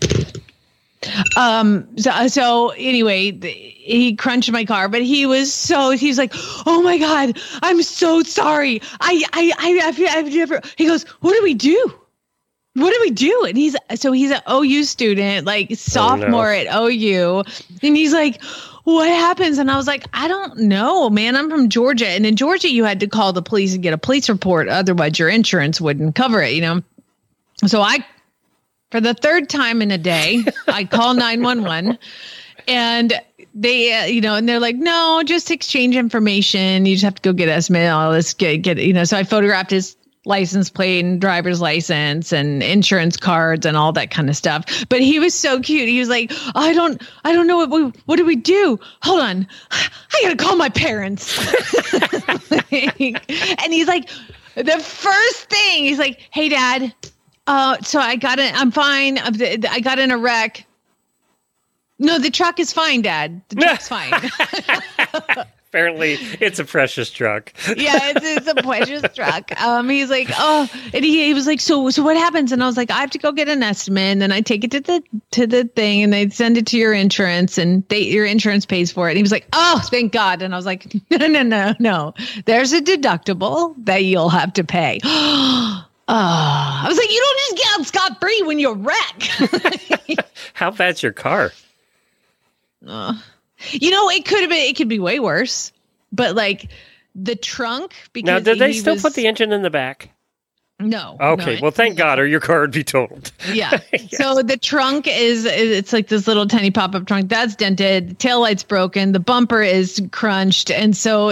Um. 1.36 1.88
So, 1.98 2.28
so 2.28 2.70
anyway, 2.70 3.32
he 3.42 4.16
crunched 4.16 4.52
my 4.52 4.66
car, 4.66 4.88
but 4.88 5.02
he 5.02 5.26
was 5.26 5.54
so 5.54 5.92
he 5.92 6.08
was 6.08 6.18
like, 6.18 6.32
"Oh 6.66 6.82
my 6.84 6.98
god, 6.98 7.40
I'm 7.64 7.82
so 7.82 8.22
sorry. 8.24 8.82
I 9.00 9.24
I 9.34 9.52
I 9.58 9.88
I've, 9.88 10.18
I've 10.18 10.34
never." 10.34 10.62
He 10.78 10.86
goes, 10.86 11.04
"What 11.22 11.34
do 11.34 11.44
we 11.44 11.54
do? 11.54 11.94
What 12.76 12.94
do 12.94 13.00
we 13.02 13.12
do?" 13.12 13.46
And 13.48 13.58
he's 13.58 13.76
so 13.96 14.12
he's 14.12 14.32
an 14.32 14.42
OU 14.50 14.84
student, 14.84 15.48
like 15.48 15.76
sophomore 15.76 16.52
at 16.52 16.68
OU, 16.74 17.44
and 17.82 17.98
he's 17.98 18.14
like. 18.14 18.42
What 18.84 19.10
happens? 19.10 19.60
And 19.60 19.70
I 19.70 19.78
was 19.78 19.86
like, 19.86 20.06
I 20.12 20.28
don't 20.28 20.58
know, 20.58 21.08
man. 21.12 21.36
I'm 21.36 21.52
from 21.52 21.70
Georgia. 21.70 22.08
And 22.08 22.26
in 22.26 22.36
Georgia, 22.36 22.68
you 22.68 22.84
had 22.84 23.00
to 23.02 23.08
call 23.08 23.32
the 23.32 23.44
police 23.44 23.76
and 23.76 23.84
get 23.84 23.94
a 23.94 23.98
police 23.98 24.28
report. 24.28 24.68
Otherwise, 24.68 25.20
your 25.20 25.30
insurance 25.30 25.80
wouldn't 25.80 26.16
cover 26.16 26.42
it, 26.42 26.54
you 26.54 26.62
know? 26.62 26.82
So 27.68 27.84
I 27.84 28.04
for 28.92 29.02
the 29.02 29.14
third 29.14 29.50
time 29.50 29.82
in 29.82 29.90
a 29.92 29.98
day 29.98 30.44
i 30.68 30.84
call 30.84 31.14
911 31.14 31.98
and 32.68 33.14
they 33.54 33.94
uh, 33.94 34.06
you 34.06 34.22
know 34.22 34.36
and 34.36 34.48
they're 34.48 34.60
like 34.60 34.76
no 34.76 35.24
just 35.26 35.52
exchange 35.52 35.96
information. 35.96 36.86
You 36.86 36.96
just 36.96 37.04
have 37.04 37.16
to 37.16 37.22
go 37.22 37.34
get 37.34 37.50
us 37.50 37.70
mail. 37.70 38.10
Let's 38.10 38.34
get 38.34 38.58
get 38.58 38.78
you 38.78 38.94
know. 38.94 39.04
So 39.04 39.18
i 39.18 39.24
photographed 39.24 39.72
his 39.72 39.96
license 40.24 40.70
plate 40.70 41.04
and 41.04 41.20
driver's 41.20 41.60
license 41.60 42.32
and 42.32 42.62
insurance 42.62 43.18
cards 43.18 43.66
and 43.66 43.76
all 43.76 43.92
that 43.94 44.12
kind 44.12 44.30
of 44.30 44.36
stuff. 44.36 44.86
But 44.88 45.02
he 45.02 45.20
was 45.20 45.34
so 45.34 45.60
cute. 45.60 45.90
He 45.90 46.00
was 46.00 46.10
like 46.10 46.32
i 46.56 46.74
don't 46.74 47.02
i 47.26 47.34
don't 47.34 47.48
know 47.48 47.58
what 47.58 47.70
we, 47.70 47.84
what 48.06 48.16
do 48.18 48.26
we 48.26 48.36
do? 48.36 48.80
Hold 49.04 49.20
on. 49.22 49.48
I 49.72 50.22
gotta 50.22 50.38
call 50.38 50.56
my 50.56 50.70
parents. 50.70 51.40
And 52.74 53.74
he's 53.74 53.88
like 53.88 54.10
the 54.56 54.80
first 54.80 55.50
thing 55.50 55.84
he's 55.86 56.00
like 56.00 56.20
hey 56.32 56.50
dad 56.50 56.94
uh, 57.48 57.78
so 57.82 58.00
I 58.00 58.16
got 58.16 58.40
it. 58.40 58.54
I'm 58.54 58.72
fine. 58.72 59.18
I 59.18 59.80
got 59.80 60.00
in 60.00 60.12
a 60.12 60.18
wreck. 60.18 60.66
No, 62.00 62.18
the 62.18 62.32
truck 62.32 62.60
is 62.60 62.74
fine, 62.74 63.02
Dad. 63.04 63.42
The 63.50 63.56
truck's 63.62 63.88
fine. 63.88 64.12
Apparently, 65.72 66.18
it's 66.42 66.60
a 66.60 66.66
precious 66.66 67.10
truck. 67.10 67.54
yeah, 67.78 67.98
it's, 68.10 68.26
it's 68.26 68.48
a 68.48 68.56
precious 68.56 69.04
truck. 69.16 69.58
Um, 69.62 69.88
he's 69.88 70.10
like, 70.10 70.28
oh, 70.38 70.70
and 70.94 71.06
he, 71.06 71.28
he 71.28 71.34
was 71.34 71.48
like, 71.48 71.62
so 71.62 71.90
so 71.92 72.04
what 72.04 72.18
happens? 72.18 72.52
And 72.52 72.62
I 72.62 72.66
was 72.66 72.76
like, 72.76 72.92
I 72.92 73.00
have 73.00 73.12
to 73.12 73.18
go 73.18 73.32
get 73.32 73.48
an 73.48 73.64
estimate, 73.64 74.12
and 74.12 74.22
then 74.22 74.34
I 74.34 74.42
take 74.42 74.66
it 74.66 74.72
to 74.72 74.82
the 74.82 75.02
to 75.32 75.48
the 75.48 75.64
thing, 75.64 76.04
and 76.04 76.12
they 76.12 76.28
send 76.28 76.58
it 76.58 76.66
to 76.68 76.78
your 76.78 76.92
insurance, 76.92 77.58
and 77.58 77.88
they 77.88 78.02
your 78.02 78.26
insurance 78.26 78.66
pays 78.66 78.92
for 78.92 79.08
it. 79.08 79.12
And 79.12 79.18
he 79.18 79.24
was 79.24 79.32
like, 79.32 79.48
oh, 79.54 79.80
thank 79.86 80.12
God. 80.12 80.42
And 80.42 80.54
I 80.54 80.58
was 80.58 80.66
like, 80.66 80.94
no, 81.10 81.28
no, 81.28 81.44
no, 81.44 81.74
no. 81.80 82.14
There's 82.46 82.74
a 82.74 82.82
deductible 82.82 83.74
that 83.86 84.04
you'll 84.04 84.30
have 84.30 84.52
to 84.54 84.66
pay. 84.66 85.00
Ah, 86.08 86.86
I 86.86 86.88
was 86.90 86.98
like, 86.98 87.10
you 87.12 87.20
don't 87.20 87.40
just 87.40 87.58
get 87.58 87.80
out 87.80 87.86
scot 88.10 88.20
free 88.22 88.42
when 88.44 88.60
you 88.60 88.74
wreck. 88.74 90.20
How 90.54 90.72
bad's 90.72 91.02
your 91.02 91.14
car? 91.14 91.52
You 92.82 93.92
know, 93.92 94.10
it 94.10 94.26
could 94.26 94.42
have 94.42 94.50
been. 94.50 94.70
It 94.70 94.76
could 94.76 94.90
be 94.90 95.00
way 95.00 95.20
worse. 95.20 95.72
But 96.12 96.36
like 96.36 96.70
the 97.16 97.36
trunk, 97.36 97.94
because 98.14 98.28
Now, 98.28 98.40
did 98.40 98.60
they 98.60 98.74
still 98.74 98.94
was- 98.94 99.02
put 99.04 99.14
the 99.14 99.28
engine 99.28 99.52
in 99.52 99.62
the 99.62 99.70
back? 99.70 100.10
no? 100.80 101.16
Okay, 101.22 101.56
no, 101.58 101.62
well, 101.62 101.70
thank 101.72 101.96
God, 101.96 102.18
or 102.18 102.26
your 102.26 102.40
car 102.40 102.62
would 102.62 102.72
be 102.72 102.84
totaled. 102.84 103.32
yeah. 103.54 103.80
So 104.10 104.42
the 104.42 104.58
trunk 104.58 105.06
is 105.08 105.46
it's 105.46 105.94
like 105.94 106.08
this 106.08 106.26
little 106.28 106.48
tiny 106.48 106.72
pop 106.72 106.96
up 106.96 107.06
trunk 107.06 107.30
that's 107.30 107.56
dented. 107.56 108.10
The 108.10 108.14
tail 108.16 108.42
light's 108.42 108.64
broken. 108.64 109.12
The 109.12 109.20
bumper 109.20 109.62
is 109.62 110.02
crunched, 110.12 110.72
and 110.72 110.98
so 110.98 111.30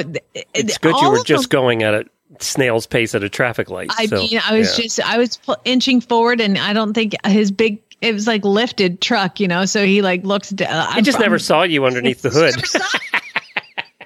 It's 0.54 0.78
good 0.78 0.96
you 1.02 1.10
were 1.10 1.24
just 1.24 1.50
them- 1.50 1.60
going 1.60 1.82
at 1.84 1.94
a 1.96 2.06
snail's 2.40 2.86
pace 2.86 3.16
at 3.16 3.24
a 3.24 3.30
traffic 3.30 3.70
light. 3.70 3.92
I 3.98 4.06
so, 4.06 4.18
mean, 4.18 4.40
I 4.44 4.58
was 4.58 4.78
yeah. 4.78 4.84
just 4.84 5.00
I 5.02 5.18
was 5.18 5.40
inching 5.66 6.02
forward, 6.02 6.42
and 6.42 6.58
I 6.58 6.74
don't 6.74 6.94
think 6.94 7.14
his 7.26 7.52
big. 7.52 7.82
It 8.02 8.14
was 8.14 8.28
like 8.28 8.46
lifted 8.46 9.02
truck, 9.02 9.42
you 9.42 9.48
know. 9.48 9.66
So 9.66 9.86
he 9.86 10.02
like 10.02 10.24
looks. 10.24 10.50
down. 10.50 10.70
I 10.72 11.00
uh, 11.00 11.02
just 11.02 11.20
never 11.20 11.38
saw 11.38 11.64
you 11.64 11.86
underneath 11.86 12.22
the 12.22 12.30
hood. 12.30 12.56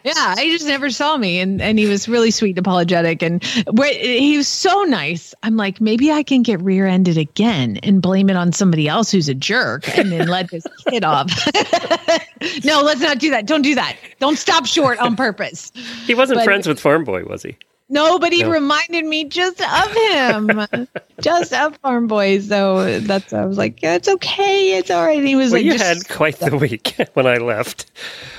Yeah, 0.04 0.36
he 0.36 0.52
just 0.52 0.68
never 0.68 0.90
saw 0.90 1.18
me, 1.18 1.40
and 1.40 1.62
and 1.62 1.80
he 1.80 1.86
was 1.86 2.10
really 2.10 2.30
sweet 2.30 2.52
and 2.52 2.60
apologetic, 2.60 3.22
and 3.22 3.42
he 3.44 4.36
was 4.36 4.50
so 4.50 4.84
nice. 4.84 5.34
I'm 5.44 5.56
like, 5.56 5.80
maybe 5.80 6.12
I 6.12 6.24
can 6.24 6.44
get 6.44 6.62
rear-ended 6.62 7.18
again 7.18 7.78
and 7.84 8.02
blame 8.02 8.30
it 8.30 8.36
on 8.36 8.52
somebody 8.52 8.90
else 8.90 9.12
who's 9.12 9.30
a 9.30 9.34
jerk, 9.34 9.88
and 9.98 10.12
then 10.12 10.28
let 10.28 10.52
this 10.52 10.66
kid 10.90 11.06
off. 11.06 11.32
no, 12.66 12.82
let's 12.82 13.00
not 13.00 13.20
do 13.20 13.30
that. 13.30 13.46
Don't 13.46 13.62
do 13.62 13.76
that. 13.76 13.96
Don't 14.20 14.38
stop 14.38 14.66
short 14.66 15.00
on 15.00 15.16
purpose. 15.16 15.72
He 16.06 16.14
wasn't 16.14 16.40
But- 16.40 16.46
friends 16.46 16.68
with 16.68 16.82
Farm 16.82 17.06
Boy, 17.06 17.24
was 17.24 17.44
he? 17.44 17.58
No, 17.94 18.20
but 18.20 18.34
he 18.34 18.42
No. 18.44 18.50
reminded 18.50 19.06
me 19.06 19.24
just 19.26 19.62
of 19.62 19.92
him, 19.94 20.88
just 21.22 21.54
of 21.54 21.78
Farm 21.78 22.08
Boy. 22.08 22.40
So 22.40 23.00
that's 23.00 23.32
I 23.34 23.46
was 23.46 23.58
like, 23.58 23.82
yeah, 23.82 23.96
it's 23.96 24.08
okay, 24.10 24.78
it's 24.78 24.90
all 24.92 25.06
right. 25.06 25.18
And 25.20 25.28
he 25.28 25.36
was 25.36 25.52
Well, 25.52 25.62
like, 25.62 25.66
you 25.72 25.78
had 25.78 26.08
quite 26.10 26.38
the 26.40 26.58
week 26.58 26.96
when 27.14 27.28
I 27.28 27.38
left. 27.38 27.92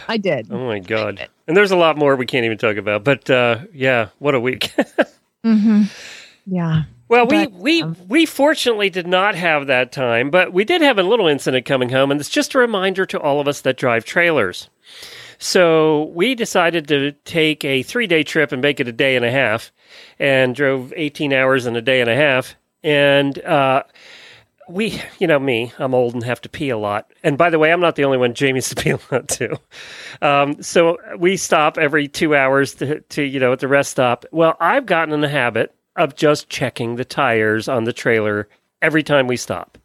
I 0.08 0.16
did. 0.16 0.48
Oh 0.50 0.66
my 0.66 0.80
god! 0.80 1.28
And 1.46 1.56
there's 1.56 1.70
a 1.70 1.76
lot 1.76 1.96
more 1.96 2.16
we 2.16 2.26
can't 2.26 2.44
even 2.44 2.58
talk 2.58 2.76
about. 2.76 3.04
But 3.04 3.30
uh, 3.30 3.60
yeah, 3.72 4.08
what 4.18 4.34
a 4.34 4.40
week. 4.40 4.72
Yeah. 6.46 6.82
well, 7.08 7.26
we 7.26 7.46
But, 7.46 7.52
we 7.52 7.82
um, 7.82 7.96
we 8.08 8.26
fortunately 8.26 8.90
did 8.90 9.06
not 9.06 9.34
have 9.34 9.66
that 9.66 9.92
time, 9.92 10.30
but 10.30 10.52
we 10.52 10.64
did 10.64 10.82
have 10.82 10.98
a 10.98 11.02
little 11.02 11.26
incident 11.26 11.64
coming 11.66 11.88
home, 11.90 12.10
and 12.10 12.20
it's 12.20 12.28
just 12.28 12.54
a 12.54 12.58
reminder 12.58 13.06
to 13.06 13.20
all 13.20 13.40
of 13.40 13.48
us 13.48 13.60
that 13.62 13.76
drive 13.76 14.04
trailers. 14.04 14.68
So 15.44 16.04
we 16.14 16.34
decided 16.34 16.88
to 16.88 17.12
take 17.26 17.66
a 17.66 17.82
three 17.82 18.06
day 18.06 18.22
trip 18.22 18.50
and 18.50 18.62
make 18.62 18.80
it 18.80 18.88
a 18.88 18.92
day 18.92 19.14
and 19.14 19.26
a 19.26 19.30
half, 19.30 19.72
and 20.18 20.54
drove 20.54 20.90
18 20.96 21.34
hours 21.34 21.66
in 21.66 21.76
a 21.76 21.82
day 21.82 22.00
and 22.00 22.08
a 22.08 22.16
half. 22.16 22.56
And 22.82 23.38
uh, 23.44 23.82
we, 24.70 25.02
you 25.18 25.26
know, 25.26 25.38
me, 25.38 25.70
I'm 25.78 25.92
old 25.92 26.14
and 26.14 26.24
have 26.24 26.40
to 26.40 26.48
pee 26.48 26.70
a 26.70 26.78
lot. 26.78 27.12
And 27.22 27.36
by 27.36 27.50
the 27.50 27.58
way, 27.58 27.74
I'm 27.74 27.80
not 27.82 27.96
the 27.96 28.04
only 28.04 28.16
one. 28.16 28.32
Jamie's 28.32 28.68
to 28.70 28.74
pee 28.74 28.90
a 28.92 28.98
lot 29.12 29.28
too. 29.28 29.54
Um, 30.22 30.62
so 30.62 30.96
we 31.18 31.36
stop 31.36 31.76
every 31.76 32.08
two 32.08 32.34
hours 32.34 32.76
to, 32.76 33.00
to, 33.00 33.22
you 33.22 33.38
know, 33.38 33.52
at 33.52 33.58
the 33.58 33.68
rest 33.68 33.90
stop. 33.90 34.24
Well, 34.32 34.56
I've 34.60 34.86
gotten 34.86 35.12
in 35.12 35.20
the 35.20 35.28
habit 35.28 35.74
of 35.94 36.16
just 36.16 36.48
checking 36.48 36.96
the 36.96 37.04
tires 37.04 37.68
on 37.68 37.84
the 37.84 37.92
trailer 37.92 38.48
every 38.80 39.02
time 39.02 39.26
we 39.26 39.36
stop. 39.36 39.76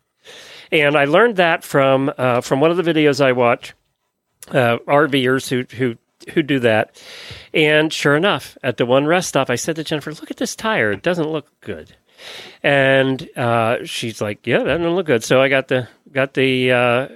And 0.71 0.95
I 0.95 1.03
learned 1.03 1.35
that 1.35 1.65
from 1.65 2.13
uh, 2.17 2.39
from 2.39 2.61
one 2.61 2.71
of 2.71 2.77
the 2.77 2.83
videos 2.83 3.19
I 3.19 3.33
watch, 3.33 3.73
uh, 4.49 4.77
RVers 4.87 5.49
who 5.49 5.65
who 5.75 5.97
who 6.33 6.43
do 6.43 6.59
that. 6.59 7.01
And 7.53 7.91
sure 7.91 8.15
enough, 8.15 8.57
at 8.63 8.77
the 8.77 8.85
one 8.85 9.05
rest 9.05 9.29
stop, 9.29 9.49
I 9.49 9.55
said 9.55 9.75
to 9.77 9.83
Jennifer, 9.83 10.11
"Look 10.11 10.31
at 10.31 10.37
this 10.37 10.55
tire; 10.55 10.91
it 10.91 11.01
doesn't 11.01 11.29
look 11.29 11.47
good." 11.61 11.95
And 12.63 13.29
uh, 13.37 13.85
she's 13.85 14.21
like, 14.21 14.45
"Yeah, 14.45 14.59
that 14.59 14.77
doesn't 14.77 14.95
look 14.95 15.07
good." 15.07 15.23
So 15.23 15.41
I 15.41 15.49
got 15.49 15.67
the 15.67 15.87
got 16.11 16.33
the 16.33 16.71
uh, 16.71 17.07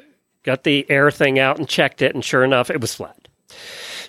got 0.43 0.63
the 0.63 0.89
air 0.89 1.11
thing 1.11 1.39
out 1.39 1.57
and 1.57 1.67
checked 1.67 2.01
it, 2.01 2.13
and 2.13 2.23
sure 2.23 2.43
enough, 2.43 2.69
it 2.69 2.81
was 2.81 2.93
flat. 2.93 3.17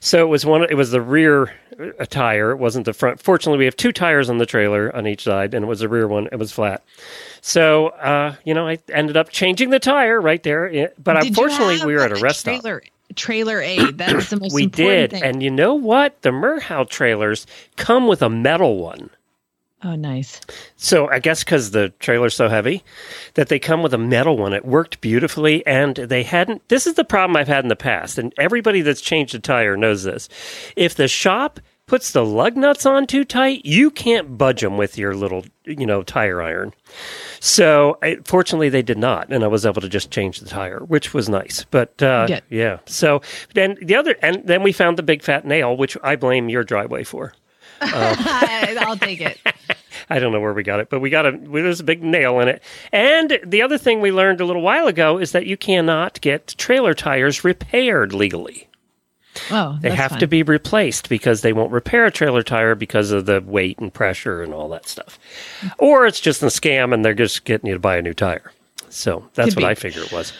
So 0.00 0.20
it 0.20 0.28
was 0.28 0.44
one. 0.44 0.64
It 0.64 0.74
was 0.74 0.90
the 0.90 1.00
rear 1.00 1.54
uh, 1.98 2.04
tire. 2.04 2.50
It 2.50 2.58
wasn't 2.58 2.84
the 2.84 2.92
front. 2.92 3.22
Fortunately, 3.22 3.58
we 3.58 3.64
have 3.64 3.76
two 3.76 3.90
tires 3.90 4.28
on 4.28 4.38
the 4.38 4.46
trailer 4.46 4.94
on 4.94 5.06
each 5.06 5.24
side, 5.24 5.54
and 5.54 5.64
it 5.64 5.68
was 5.68 5.80
the 5.80 5.88
rear 5.88 6.06
one. 6.06 6.28
It 6.30 6.38
was 6.38 6.52
flat. 6.52 6.84
So 7.40 7.88
uh, 7.88 8.36
you 8.44 8.54
know, 8.54 8.68
I 8.68 8.78
ended 8.92 9.16
up 9.16 9.30
changing 9.30 9.70
the 9.70 9.78
tire 9.78 10.20
right 10.20 10.42
there. 10.42 10.92
But 11.02 11.14
Did 11.14 11.28
unfortunately, 11.28 11.84
we 11.86 11.94
were 11.94 12.00
at 12.00 12.12
a 12.12 12.16
a 12.16 12.20
rest 12.20 12.40
stop. 12.40 12.62
Trailer, 13.14 13.60
aid. 13.60 13.98
That 13.98 14.12
is 14.16 14.30
the 14.30 14.36
most 14.40 14.54
We 14.54 14.64
important 14.64 15.10
did, 15.10 15.10
thing. 15.12 15.22
and 15.22 15.42
you 15.42 15.50
know 15.50 15.74
what? 15.74 16.22
The 16.22 16.30
Merhow 16.30 16.88
trailers 16.88 17.46
come 17.76 18.06
with 18.06 18.22
a 18.22 18.28
metal 18.30 18.78
one. 18.78 19.10
oh, 19.84 19.94
nice. 19.96 20.40
So 20.76 21.08
I 21.10 21.18
guess 21.18 21.44
because 21.44 21.70
the 21.72 21.90
trailer's 22.00 22.34
so 22.34 22.48
heavy 22.48 22.82
that 23.34 23.48
they 23.48 23.58
come 23.58 23.82
with 23.82 23.92
a 23.94 23.98
metal 23.98 24.36
one. 24.38 24.52
It 24.54 24.64
worked 24.64 25.00
beautifully, 25.00 25.64
and 25.66 25.94
they 25.96 26.22
hadn't. 26.22 26.66
This 26.68 26.86
is 26.86 26.94
the 26.94 27.04
problem 27.04 27.36
I've 27.36 27.48
had 27.48 27.64
in 27.64 27.68
the 27.68 27.76
past, 27.76 28.16
and 28.18 28.32
everybody 28.38 28.80
that's 28.80 29.00
changed 29.02 29.34
a 29.34 29.38
tire 29.38 29.76
knows 29.76 30.02
this. 30.04 30.28
If 30.76 30.94
the 30.94 31.06
shop 31.08 31.60
puts 31.94 32.10
the 32.10 32.26
lug 32.26 32.56
nuts 32.56 32.84
on 32.84 33.06
too 33.06 33.24
tight, 33.24 33.64
you 33.64 33.88
can't 33.88 34.36
budge 34.36 34.62
them 34.62 34.76
with 34.76 34.98
your 34.98 35.14
little, 35.14 35.44
you 35.64 35.86
know, 35.86 36.02
tire 36.02 36.42
iron. 36.42 36.74
So 37.38 37.98
I, 38.02 38.16
fortunately, 38.24 38.68
they 38.68 38.82
did 38.82 38.98
not, 38.98 39.28
and 39.32 39.44
I 39.44 39.46
was 39.46 39.64
able 39.64 39.80
to 39.80 39.88
just 39.88 40.10
change 40.10 40.40
the 40.40 40.48
tire, 40.48 40.80
which 40.80 41.14
was 41.14 41.28
nice. 41.28 41.64
But 41.70 42.02
uh, 42.02 42.26
Good. 42.26 42.42
yeah, 42.50 42.80
so 42.86 43.22
then 43.54 43.78
the 43.80 43.94
other, 43.94 44.16
and 44.22 44.44
then 44.44 44.64
we 44.64 44.72
found 44.72 44.98
the 44.98 45.04
big 45.04 45.22
fat 45.22 45.44
nail, 45.44 45.76
which 45.76 45.96
I 46.02 46.16
blame 46.16 46.48
your 46.48 46.64
driveway 46.64 47.04
for. 47.04 47.32
I'll 47.80 48.96
take 48.96 49.20
it. 49.20 49.38
I 50.10 50.18
don't 50.18 50.32
know 50.32 50.40
where 50.40 50.52
we 50.52 50.64
got 50.64 50.80
it, 50.80 50.90
but 50.90 50.98
we 50.98 51.10
got 51.10 51.26
a 51.26 51.38
there's 51.38 51.78
a 51.78 51.84
big 51.84 52.02
nail 52.02 52.40
in 52.40 52.48
it. 52.48 52.60
And 52.90 53.38
the 53.46 53.62
other 53.62 53.78
thing 53.78 54.00
we 54.00 54.10
learned 54.10 54.40
a 54.40 54.44
little 54.44 54.62
while 54.62 54.88
ago 54.88 55.18
is 55.18 55.30
that 55.30 55.46
you 55.46 55.56
cannot 55.56 56.20
get 56.20 56.56
trailer 56.58 56.92
tires 56.92 57.44
repaired 57.44 58.12
legally. 58.12 58.66
Oh, 59.50 59.78
They 59.80 59.90
have 59.90 60.12
fine. 60.12 60.20
to 60.20 60.26
be 60.26 60.42
replaced 60.42 61.08
because 61.08 61.40
they 61.40 61.52
won't 61.52 61.72
repair 61.72 62.04
a 62.06 62.10
trailer 62.10 62.42
tire 62.42 62.74
because 62.74 63.10
of 63.10 63.26
the 63.26 63.40
weight 63.40 63.78
and 63.78 63.92
pressure 63.92 64.42
and 64.42 64.54
all 64.54 64.68
that 64.70 64.86
stuff. 64.88 65.18
Or 65.78 66.06
it's 66.06 66.20
just 66.20 66.42
a 66.42 66.46
scam 66.46 66.94
and 66.94 67.04
they're 67.04 67.14
just 67.14 67.44
getting 67.44 67.66
you 67.68 67.74
to 67.74 67.80
buy 67.80 67.96
a 67.96 68.02
new 68.02 68.14
tire. 68.14 68.52
So 68.90 69.24
that's 69.34 69.54
Could 69.54 69.62
what 69.64 69.68
be. 69.68 69.72
I 69.72 69.74
figure 69.74 70.02
it 70.02 70.12
was. 70.12 70.32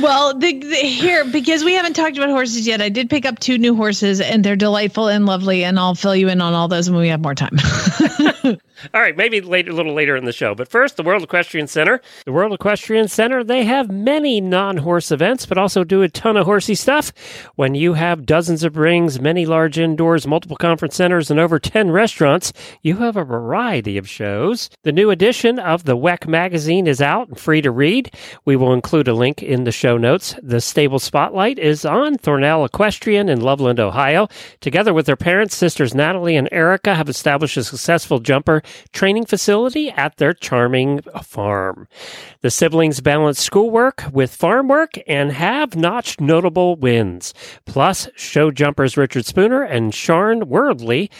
Well, 0.00 0.32
the, 0.38 0.58
the, 0.60 0.76
here 0.76 1.24
because 1.26 1.62
we 1.64 1.74
haven't 1.74 1.94
talked 1.94 2.16
about 2.16 2.30
horses 2.30 2.66
yet, 2.66 2.80
I 2.80 2.88
did 2.88 3.10
pick 3.10 3.26
up 3.26 3.38
two 3.40 3.58
new 3.58 3.74
horses, 3.74 4.20
and 4.20 4.44
they're 4.44 4.56
delightful 4.56 5.08
and 5.08 5.26
lovely. 5.26 5.64
And 5.64 5.78
I'll 5.78 5.94
fill 5.96 6.14
you 6.16 6.28
in 6.28 6.40
on 6.40 6.54
all 6.54 6.68
those 6.68 6.88
when 6.88 7.00
we 7.00 7.08
have 7.08 7.20
more 7.20 7.34
time. 7.34 7.56
All 8.94 9.00
right, 9.00 9.16
maybe 9.16 9.40
later, 9.40 9.70
a 9.70 9.74
little 9.74 9.94
later 9.94 10.16
in 10.16 10.24
the 10.24 10.32
show. 10.32 10.54
But 10.54 10.68
first, 10.68 10.96
the 10.96 11.02
World 11.02 11.22
Equestrian 11.22 11.66
Center. 11.66 12.00
The 12.24 12.32
World 12.32 12.52
Equestrian 12.52 13.08
Center, 13.08 13.42
they 13.42 13.64
have 13.64 13.90
many 13.90 14.40
non 14.40 14.78
horse 14.78 15.10
events, 15.10 15.46
but 15.46 15.58
also 15.58 15.82
do 15.82 16.02
a 16.02 16.08
ton 16.08 16.36
of 16.36 16.46
horsey 16.46 16.74
stuff. 16.74 17.12
When 17.56 17.74
you 17.74 17.94
have 17.94 18.26
dozens 18.26 18.62
of 18.62 18.76
rings, 18.76 19.20
many 19.20 19.46
large 19.46 19.78
indoors, 19.78 20.26
multiple 20.26 20.56
conference 20.56 20.94
centers, 20.94 21.30
and 21.30 21.40
over 21.40 21.58
10 21.58 21.90
restaurants, 21.90 22.52
you 22.82 22.96
have 22.98 23.16
a 23.16 23.24
variety 23.24 23.98
of 23.98 24.08
shows. 24.08 24.70
The 24.84 24.92
new 24.92 25.10
edition 25.10 25.58
of 25.58 25.84
the 25.84 25.96
WEC 25.96 26.28
magazine 26.28 26.86
is 26.86 27.02
out 27.02 27.28
and 27.28 27.38
free 27.38 27.60
to 27.62 27.70
read. 27.70 28.14
We 28.44 28.56
will 28.56 28.72
include 28.72 29.08
a 29.08 29.14
link 29.14 29.42
in 29.42 29.64
the 29.64 29.72
show 29.72 29.96
notes. 29.96 30.34
The 30.42 30.60
Stable 30.60 31.00
Spotlight 31.00 31.58
is 31.58 31.84
on 31.84 32.16
Thornell 32.16 32.64
Equestrian 32.64 33.28
in 33.28 33.40
Loveland, 33.40 33.80
Ohio. 33.80 34.28
Together 34.60 34.94
with 34.94 35.06
their 35.06 35.16
parents, 35.16 35.56
sisters 35.56 35.94
Natalie 35.94 36.36
and 36.36 36.48
Erica 36.52 36.94
have 36.94 37.08
established 37.08 37.56
a 37.56 37.64
successful 37.64 38.20
jumper 38.20 38.62
training 38.92 39.26
facility 39.26 39.90
at 39.90 40.16
their 40.16 40.32
charming 40.32 41.00
farm. 41.22 41.88
The 42.40 42.50
siblings 42.50 43.00
balance 43.00 43.40
schoolwork 43.40 44.04
with 44.12 44.34
farm 44.34 44.68
work 44.68 44.92
and 45.06 45.32
have 45.32 45.76
notched 45.76 46.20
notable 46.20 46.76
wins. 46.76 47.34
Plus, 47.66 48.08
show 48.16 48.50
jumpers 48.50 48.96
Richard 48.96 49.26
Spooner 49.26 49.62
and 49.62 49.92
Sharn 49.92 50.44
Wordley 50.44 51.10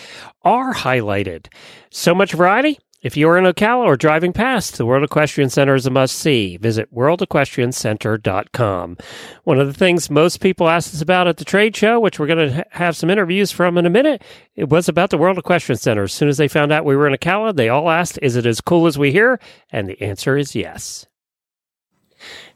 are 0.42 0.74
highlighted. 0.74 1.48
So 1.90 2.14
much 2.14 2.32
variety. 2.32 2.78
If 3.00 3.16
you 3.16 3.28
are 3.28 3.38
in 3.38 3.44
Ocala 3.44 3.84
or 3.84 3.96
driving 3.96 4.32
past, 4.32 4.76
the 4.76 4.84
World 4.84 5.04
Equestrian 5.04 5.50
Center 5.50 5.76
is 5.76 5.86
a 5.86 5.90
must 5.90 6.16
see. 6.16 6.56
Visit 6.56 6.92
worldequestriancenter.com. 6.92 8.96
One 9.44 9.60
of 9.60 9.68
the 9.68 9.72
things 9.72 10.10
most 10.10 10.40
people 10.40 10.68
asked 10.68 10.92
us 10.92 11.00
about 11.00 11.28
at 11.28 11.36
the 11.36 11.44
trade 11.44 11.76
show, 11.76 12.00
which 12.00 12.18
we're 12.18 12.26
going 12.26 12.50
to 12.50 12.66
have 12.72 12.96
some 12.96 13.08
interviews 13.08 13.52
from 13.52 13.78
in 13.78 13.86
a 13.86 13.90
minute, 13.90 14.24
it 14.56 14.68
was 14.68 14.88
about 14.88 15.10
the 15.10 15.18
World 15.18 15.38
Equestrian 15.38 15.78
Center. 15.78 16.02
As 16.02 16.12
soon 16.12 16.28
as 16.28 16.38
they 16.38 16.48
found 16.48 16.72
out 16.72 16.84
we 16.84 16.96
were 16.96 17.06
in 17.06 17.14
Ocala, 17.14 17.54
they 17.54 17.68
all 17.68 17.88
asked, 17.88 18.18
Is 18.20 18.34
it 18.34 18.46
as 18.46 18.60
cool 18.60 18.88
as 18.88 18.98
we 18.98 19.12
hear? 19.12 19.38
And 19.70 19.88
the 19.88 20.02
answer 20.02 20.36
is 20.36 20.56
yes. 20.56 21.06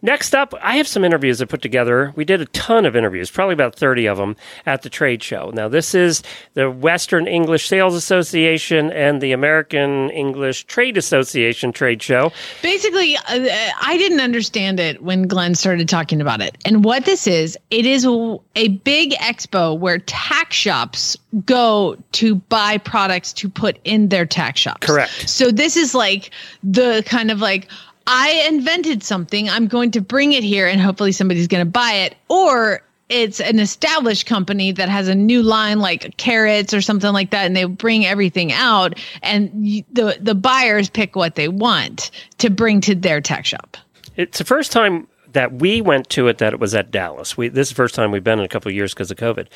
Next 0.04 0.34
up, 0.34 0.52
I 0.60 0.78
have 0.78 0.88
some 0.88 1.04
interviews 1.04 1.40
I 1.40 1.44
put 1.44 1.62
together. 1.62 2.12
We 2.16 2.24
did 2.24 2.40
a 2.40 2.46
ton 2.46 2.86
of 2.86 2.96
interviews, 2.96 3.30
probably 3.30 3.52
about 3.52 3.76
30 3.76 4.06
of 4.06 4.18
them, 4.18 4.34
at 4.66 4.82
the 4.82 4.90
trade 4.90 5.22
show. 5.22 5.52
Now, 5.54 5.68
this 5.68 5.94
is 5.94 6.24
the 6.54 6.68
Western 6.68 7.28
English 7.28 7.68
Sales 7.68 7.94
Association 7.94 8.90
and 8.90 9.20
the 9.20 9.30
American 9.30 10.10
English 10.10 10.64
Trade 10.64 10.96
Association 10.96 11.72
trade 11.72 12.02
show. 12.02 12.32
Basically, 12.62 13.16
uh, 13.16 13.20
I 13.80 13.96
didn't 13.96 14.20
understand 14.20 14.80
it 14.80 15.00
when 15.04 15.28
Glenn 15.28 15.54
started 15.54 15.88
talking 15.88 16.20
about 16.20 16.40
it. 16.40 16.58
And 16.64 16.84
what 16.84 17.04
this 17.04 17.28
is, 17.28 17.56
it 17.70 17.86
is 17.86 18.04
a, 18.04 18.38
a 18.56 18.68
big 18.68 19.12
expo 19.12 19.78
where 19.78 20.00
tack 20.00 20.52
shops 20.52 21.16
go 21.46 21.96
to 22.12 22.34
buy 22.34 22.76
products 22.78 23.32
to 23.34 23.48
put 23.48 23.78
in 23.84 24.08
their 24.08 24.26
tack 24.26 24.56
shops. 24.56 24.84
Correct. 24.84 25.28
So 25.30 25.52
this 25.52 25.76
is 25.76 25.94
like 25.94 26.30
the 26.64 27.04
kind 27.06 27.30
of 27.30 27.40
like 27.40 27.68
I 28.06 28.46
invented 28.48 29.02
something, 29.02 29.48
I'm 29.48 29.66
going 29.66 29.90
to 29.92 30.00
bring 30.00 30.32
it 30.32 30.44
here 30.44 30.66
and 30.66 30.80
hopefully 30.80 31.12
somebody's 31.12 31.48
going 31.48 31.64
to 31.64 31.70
buy 31.70 31.92
it 31.92 32.16
or 32.28 32.82
it's 33.08 33.40
an 33.40 33.58
established 33.58 34.26
company 34.26 34.72
that 34.72 34.88
has 34.88 35.06
a 35.06 35.14
new 35.14 35.42
line 35.42 35.78
like 35.80 36.16
carrots 36.16 36.72
or 36.72 36.80
something 36.80 37.12
like 37.12 37.30
that 37.30 37.44
and 37.44 37.54
they 37.54 37.64
bring 37.64 38.06
everything 38.06 38.52
out 38.52 38.98
and 39.22 39.84
the 39.92 40.16
the 40.20 40.34
buyers 40.34 40.88
pick 40.88 41.14
what 41.14 41.34
they 41.34 41.48
want 41.48 42.10
to 42.38 42.48
bring 42.48 42.80
to 42.80 42.94
their 42.94 43.20
tack 43.20 43.44
shop. 43.44 43.76
It's 44.16 44.38
the 44.38 44.44
first 44.44 44.72
time 44.72 45.08
that 45.32 45.52
we 45.54 45.80
went 45.80 46.08
to 46.10 46.28
it 46.28 46.38
that 46.38 46.52
it 46.52 46.60
was 46.60 46.74
at 46.74 46.90
Dallas. 46.90 47.36
We, 47.36 47.48
this 47.48 47.68
is 47.68 47.70
the 47.70 47.76
first 47.76 47.94
time 47.94 48.10
we've 48.10 48.24
been 48.24 48.38
in 48.38 48.44
a 48.44 48.48
couple 48.48 48.68
of 48.68 48.74
years 48.74 48.92
because 48.92 49.10
of 49.10 49.16
COVID. 49.16 49.48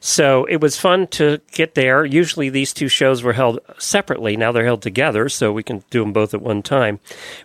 So 0.00 0.44
it 0.46 0.60
was 0.60 0.78
fun 0.78 1.06
to 1.08 1.40
get 1.52 1.74
there. 1.74 2.04
Usually 2.04 2.48
these 2.48 2.72
two 2.72 2.88
shows 2.88 3.22
were 3.22 3.34
held 3.34 3.60
separately. 3.78 4.36
Now 4.36 4.52
they're 4.52 4.64
held 4.64 4.82
together, 4.82 5.28
so 5.28 5.52
we 5.52 5.62
can 5.62 5.84
do 5.90 6.00
them 6.00 6.12
both 6.12 6.34
at 6.34 6.40
one 6.40 6.62
time. 6.62 7.00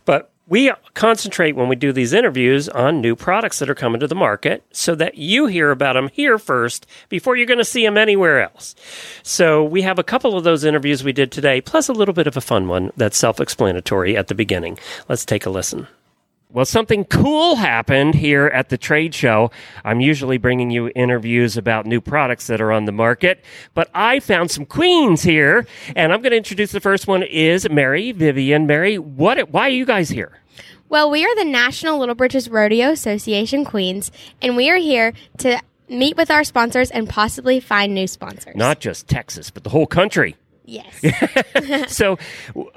But 0.06 0.33
we 0.48 0.72
concentrate 0.94 1.56
when 1.56 1.70
we 1.70 1.76
do 1.76 1.94
these 1.94 2.14
interviews 2.14 2.68
on 2.70 3.02
new 3.02 3.16
products 3.16 3.60
that 3.60 3.70
are 3.70 3.76
coming 3.76 4.00
to 4.02 4.08
the 4.08 4.16
market 4.16 4.64
so 4.72 4.94
that 4.96 5.16
you 5.16 5.48
hear 5.48 5.72
about 5.72 5.94
them 5.94 6.10
here 6.10 6.38
first 6.38 6.86
before 7.10 7.36
you're 7.36 7.46
going 7.46 7.58
to 7.60 7.66
see 7.66 7.86
them 7.86 7.98
anywhere 7.98 8.42
else. 8.42 8.76
So 9.24 9.64
we 9.64 9.84
have 9.84 10.00
a 10.00 10.04
couple 10.04 10.38
of 10.38 10.44
those 10.44 10.64
interviews 10.64 11.04
we 11.04 11.14
did 11.14 11.32
today, 11.32 11.62
plus 11.62 11.88
a 11.88 11.94
little 11.94 12.14
bit 12.14 12.28
of 12.28 12.36
a 12.36 12.42
fun 12.42 12.68
one 12.68 12.92
that's 12.98 13.18
self 13.18 13.40
explanatory 13.40 14.18
at 14.18 14.28
the 14.28 14.36
beginning. 14.36 14.78
Let's 15.08 15.26
take 15.26 15.46
a 15.46 15.50
listen. 15.50 15.88
Well, 16.54 16.66
something 16.66 17.06
cool 17.06 17.56
happened 17.56 18.14
here 18.14 18.46
at 18.46 18.70
the 18.70 18.78
trade 18.78 19.16
show. 19.16 19.50
I'm 19.84 20.02
usually 20.02 20.38
bringing 20.38 20.70
you 20.70 20.92
interviews 20.96 21.58
about 21.58 21.88
new 21.88 22.00
products 22.00 22.46
that 22.46 22.62
are 22.62 22.72
on 22.72 22.86
the 22.86 22.92
market, 22.92 23.44
but 23.74 23.90
I 23.96 24.20
found 24.20 24.52
some 24.52 24.68
queens 24.68 25.24
here, 25.24 25.66
and 25.96 26.14
I'm 26.14 26.22
going 26.22 26.30
to 26.30 26.38
introduce 26.38 26.72
the 26.72 26.80
first 26.80 27.08
one 27.08 27.24
is 27.24 27.68
Mary 27.72 28.12
Vivian. 28.12 28.68
Mary, 28.68 29.00
what? 29.00 29.50
Why 29.50 29.64
are 29.64 29.70
you 29.70 29.84
guys 29.84 30.10
here? 30.10 30.42
Well, 30.90 31.10
we 31.10 31.26
are 31.26 31.36
the 31.36 31.44
National 31.46 31.98
Little 31.98 32.14
Britches 32.14 32.48
Rodeo 32.48 32.92
Association 32.92 33.66
Queens, 33.66 34.12
and 34.40 34.56
we 34.56 34.70
are 34.70 34.78
here 34.78 35.14
to 35.40 35.60
meet 35.90 36.16
with 36.18 36.30
our 36.30 36.44
sponsors 36.44 36.92
and 36.92 37.10
possibly 37.10 37.60
find 37.62 37.96
new 37.96 38.06
sponsors. 38.06 38.56
Not 38.56 38.80
just 38.80 39.08
Texas, 39.08 39.50
but 39.50 39.64
the 39.64 39.72
whole 39.72 39.88
country. 39.88 40.36
yes. 40.66 41.04
So, 41.92 42.20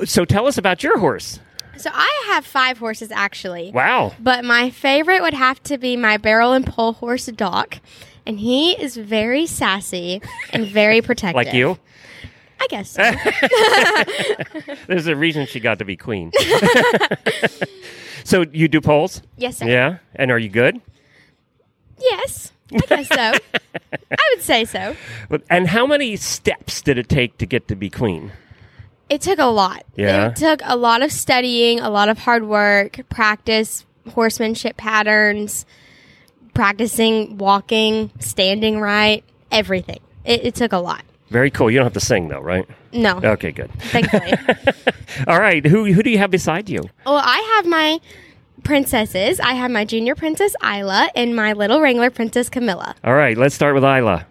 so 0.06 0.24
tell 0.24 0.46
us 0.46 0.56
about 0.56 0.82
your 0.82 0.98
horse. 0.98 1.40
So 1.78 1.90
I 1.92 2.24
have 2.28 2.44
five 2.46 2.78
horses 2.78 3.10
actually. 3.10 3.70
Wow. 3.72 4.14
But 4.18 4.44
my 4.44 4.70
favorite 4.70 5.22
would 5.22 5.34
have 5.34 5.62
to 5.64 5.78
be 5.78 5.96
my 5.96 6.16
barrel 6.16 6.52
and 6.52 6.66
pole 6.66 6.92
horse 6.94 7.26
Doc, 7.26 7.78
and 8.24 8.38
he 8.40 8.72
is 8.72 8.96
very 8.96 9.46
sassy 9.46 10.20
and 10.52 10.66
very 10.66 11.02
protective. 11.08 11.36
Like 11.36 11.52
you? 11.54 11.78
I 12.58 12.66
guess. 12.68 12.90
So. 12.90 13.02
There's 14.86 15.06
a 15.06 15.14
reason 15.14 15.46
she 15.46 15.60
got 15.60 15.78
to 15.80 15.84
be 15.84 15.96
queen. 15.96 16.32
so 18.24 18.46
you 18.52 18.66
do 18.68 18.80
poles? 18.80 19.20
yes, 19.36 19.58
sir. 19.58 19.66
Yeah. 19.68 19.98
And 20.14 20.30
are 20.30 20.38
you 20.38 20.48
good? 20.48 20.80
Yes, 21.98 22.52
I 22.72 22.78
guess 22.86 23.08
so. 23.08 23.32
I 24.10 24.30
would 24.34 24.42
say 24.42 24.64
so. 24.64 24.96
But- 25.28 25.42
And 25.50 25.68
how 25.68 25.86
many 25.86 26.16
steps 26.16 26.80
did 26.82 26.96
it 26.98 27.08
take 27.08 27.36
to 27.38 27.46
get 27.46 27.68
to 27.68 27.76
be 27.76 27.90
queen? 27.90 28.32
It 29.08 29.20
took 29.20 29.38
a 29.38 29.44
lot. 29.46 29.84
Yeah. 29.96 30.28
It 30.30 30.36
took 30.36 30.60
a 30.64 30.76
lot 30.76 31.02
of 31.02 31.12
studying, 31.12 31.80
a 31.80 31.90
lot 31.90 32.08
of 32.08 32.18
hard 32.18 32.46
work, 32.46 33.00
practice 33.08 33.84
horsemanship 34.14 34.76
patterns, 34.76 35.64
practicing 36.54 37.38
walking, 37.38 38.10
standing 38.20 38.80
right, 38.80 39.22
everything. 39.50 40.00
It, 40.24 40.44
it 40.46 40.54
took 40.54 40.72
a 40.72 40.78
lot. 40.78 41.02
Very 41.30 41.50
cool. 41.50 41.70
You 41.70 41.78
don't 41.78 41.86
have 41.86 41.92
to 41.94 42.00
sing 42.00 42.28
though, 42.28 42.40
right? 42.40 42.68
No, 42.92 43.18
Okay, 43.22 43.50
good. 43.52 43.70
thankfully. 43.78 44.32
All 45.26 45.40
right. 45.40 45.64
Who 45.66 45.84
who 45.92 46.02
do 46.02 46.10
you 46.10 46.18
have 46.18 46.30
beside 46.30 46.68
you? 46.68 46.82
well, 47.04 47.16
I 47.22 47.38
have 47.56 47.66
my 47.66 48.00
princesses. 48.62 49.38
I 49.40 49.52
have 49.54 49.70
my 49.70 49.84
junior 49.84 50.14
princess 50.14 50.54
Isla 50.62 51.10
and 51.14 51.34
my 51.36 51.52
little 51.52 51.80
wrangler 51.80 52.10
princess 52.10 52.48
Camilla. 52.48 52.94
All 53.04 53.14
right. 53.14 53.36
Let's 53.36 53.54
start 53.54 53.74
with 53.74 53.84
Isla. 53.84 54.26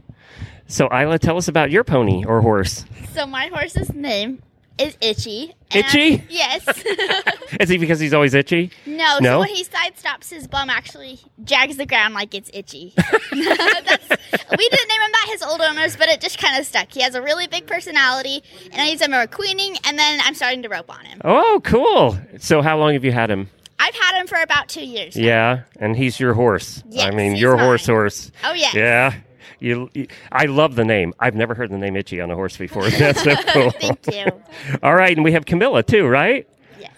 So 0.67 0.87
Isla, 0.91 1.19
tell 1.19 1.37
us 1.37 1.47
about 1.47 1.69
your 1.69 1.83
pony 1.83 2.23
or 2.25 2.41
horse. 2.41 2.85
So 3.13 3.25
my 3.27 3.47
horse's 3.47 3.93
name 3.93 4.41
is 4.77 4.97
Itchy. 5.01 5.53
Itchy? 5.73 6.23
Yes. 6.29 6.65
Is 7.59 7.69
he 7.69 7.77
because 7.77 7.99
he's 7.99 8.13
always 8.13 8.33
itchy? 8.33 8.71
no, 8.85 9.17
No? 9.19 9.29
so 9.29 9.39
when 9.39 9.49
he 9.49 9.63
sidesteps, 9.63 10.29
his 10.29 10.47
bum 10.47 10.69
actually 10.69 11.19
jags 11.43 11.75
the 11.77 11.85
ground 11.85 12.13
like 12.13 12.33
it's 12.35 12.49
itchy. 12.53 12.93
That's, 12.97 13.31
we 13.31 14.69
didn't 14.69 14.87
name 14.89 15.01
him 15.01 15.11
that, 15.11 15.27
his 15.31 15.41
old 15.43 15.61
owners, 15.61 15.95
but 15.97 16.07
it 16.09 16.21
just 16.21 16.37
kind 16.37 16.59
of 16.59 16.65
stuck. 16.65 16.91
He 16.91 17.01
has 17.01 17.15
a 17.15 17.21
really 17.21 17.47
big 17.47 17.65
personality, 17.67 18.43
and 18.71 18.81
I 18.81 18.87
use 18.89 19.01
him 19.01 19.11
for 19.11 19.25
queening, 19.27 19.75
and 19.85 19.97
then 19.97 20.19
I'm 20.23 20.33
starting 20.35 20.61
to 20.63 20.69
rope 20.69 20.89
on 20.93 21.03
him. 21.05 21.21
Oh, 21.25 21.61
cool. 21.63 22.17
So 22.39 22.61
how 22.61 22.77
long 22.77 22.93
have 22.93 23.03
you 23.03 23.11
had 23.11 23.29
him? 23.31 23.49
I've 23.79 23.95
had 23.95 24.19
him 24.19 24.27
for 24.27 24.39
about 24.41 24.69
two 24.69 24.85
years. 24.85 25.15
now. 25.17 25.23
Yeah, 25.25 25.61
and 25.77 25.95
he's 25.95 26.19
your 26.19 26.33
horse. 26.33 26.83
I 26.99 27.11
mean, 27.11 27.33
he's 27.33 27.41
your 27.41 27.57
horse 27.57 27.87
mine. 27.87 27.95
horse. 27.95 28.31
Oh, 28.43 28.53
yes. 28.53 28.73
Yeah. 28.73 29.13
You, 29.59 29.89
you- 29.93 30.07
I 30.31 30.45
love 30.45 30.75
the 30.75 30.85
name. 30.85 31.13
I've 31.19 31.35
never 31.35 31.53
heard 31.53 31.69
the 31.71 31.77
name 31.77 31.95
Itchy 31.95 32.21
on 32.21 32.31
a 32.31 32.35
horse 32.35 32.57
before. 32.57 32.89
That's 32.89 33.23
so 33.23 33.35
cool. 33.47 33.71
Thank 33.71 34.07
you. 34.13 34.25
All 34.83 34.95
right, 34.95 35.15
and 35.15 35.23
we 35.23 35.31
have 35.33 35.45
Camilla 35.45 35.83
too, 35.83 36.05
right? 36.07 36.47
Yes. 36.79 36.91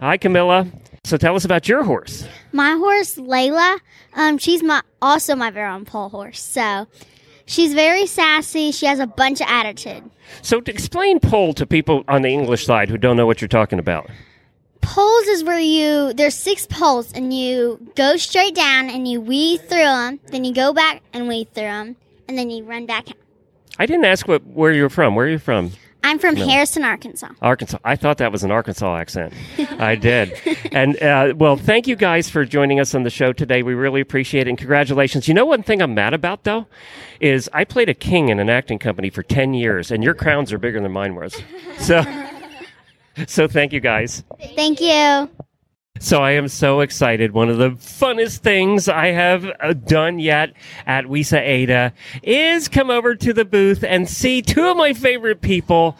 Hi, 0.00 0.16
Camilla. 0.16 0.66
So 1.04 1.16
tell 1.18 1.36
us 1.36 1.44
about 1.44 1.68
your 1.68 1.84
horse. 1.84 2.26
My 2.52 2.72
horse, 2.72 3.16
Layla, 3.16 3.78
um, 4.14 4.38
she's 4.38 4.62
my 4.62 4.80
also 5.02 5.34
my 5.34 5.50
very 5.50 5.70
own 5.70 5.84
pole 5.84 6.08
horse. 6.08 6.40
So 6.40 6.86
she's 7.44 7.74
very 7.74 8.06
sassy. 8.06 8.72
She 8.72 8.86
has 8.86 9.00
a 9.00 9.06
bunch 9.06 9.42
of 9.42 9.46
attitude. 9.50 10.10
So 10.40 10.62
to 10.62 10.70
explain 10.70 11.20
pole 11.20 11.52
to 11.54 11.66
people 11.66 12.04
on 12.08 12.22
the 12.22 12.30
English 12.30 12.64
side 12.64 12.88
who 12.88 12.96
don't 12.96 13.16
know 13.18 13.26
what 13.26 13.42
you're 13.42 13.48
talking 13.48 13.78
about. 13.78 14.08
Poles 14.84 15.26
is 15.26 15.42
where 15.44 15.58
you 15.58 16.12
there's 16.12 16.34
six 16.34 16.66
poles 16.66 17.12
and 17.12 17.32
you 17.32 17.78
go 17.96 18.16
straight 18.16 18.54
down 18.54 18.90
and 18.90 19.08
you 19.08 19.20
weave 19.20 19.60
through 19.62 19.78
them. 19.78 20.20
Then 20.26 20.44
you 20.44 20.54
go 20.54 20.72
back 20.72 21.02
and 21.12 21.26
weave 21.28 21.48
through 21.54 21.64
them, 21.64 21.96
and 22.28 22.38
then 22.38 22.50
you 22.50 22.64
run 22.64 22.86
back. 22.86 23.08
I 23.78 23.86
didn't 23.86 24.04
ask 24.04 24.28
what 24.28 24.46
where 24.46 24.72
you're 24.72 24.90
from. 24.90 25.14
Where 25.14 25.26
are 25.26 25.30
you 25.30 25.38
from? 25.38 25.72
I'm 26.04 26.18
from 26.18 26.36
Harrison, 26.36 26.84
Arkansas. 26.84 27.30
Arkansas. 27.40 27.78
I 27.82 27.96
thought 27.96 28.18
that 28.18 28.30
was 28.30 28.44
an 28.44 28.50
Arkansas 28.50 28.94
accent. 28.94 29.32
I 29.58 29.94
did. 29.94 30.38
And 30.70 31.02
uh, 31.02 31.32
well, 31.34 31.56
thank 31.56 31.86
you 31.86 31.96
guys 31.96 32.28
for 32.28 32.44
joining 32.44 32.78
us 32.78 32.94
on 32.94 33.04
the 33.04 33.10
show 33.10 33.32
today. 33.32 33.62
We 33.62 33.72
really 33.72 34.02
appreciate 34.02 34.46
it. 34.46 34.50
And 34.50 34.58
congratulations. 34.58 35.28
You 35.28 35.32
know, 35.32 35.46
one 35.46 35.62
thing 35.62 35.80
I'm 35.80 35.94
mad 35.94 36.12
about 36.12 36.44
though 36.44 36.66
is 37.20 37.48
I 37.54 37.64
played 37.64 37.88
a 37.88 37.94
king 37.94 38.28
in 38.28 38.38
an 38.38 38.50
acting 38.50 38.78
company 38.78 39.08
for 39.08 39.22
10 39.22 39.54
years, 39.54 39.90
and 39.90 40.04
your 40.04 40.12
crowns 40.12 40.52
are 40.52 40.58
bigger 40.58 40.78
than 40.78 40.92
mine 40.92 41.14
was. 41.14 41.42
So, 41.78 42.00
so 43.26 43.48
thank 43.48 43.72
you 43.72 43.80
guys. 43.80 44.24
Thank 44.54 44.80
you. 44.80 45.30
So 46.00 46.22
I 46.22 46.32
am 46.32 46.48
so 46.48 46.80
excited. 46.80 47.32
One 47.32 47.48
of 47.48 47.58
the 47.58 47.70
funnest 47.70 48.38
things 48.38 48.88
I 48.88 49.06
have 49.08 49.46
uh, 49.60 49.74
done 49.74 50.18
yet 50.18 50.52
at 50.86 51.04
WESA 51.04 51.40
AETA 51.40 51.92
is 52.22 52.68
come 52.68 52.90
over 52.90 53.14
to 53.14 53.32
the 53.32 53.44
booth 53.44 53.84
and 53.84 54.08
see 54.08 54.42
two 54.42 54.66
of 54.66 54.76
my 54.76 54.92
favorite 54.92 55.40
people 55.40 55.96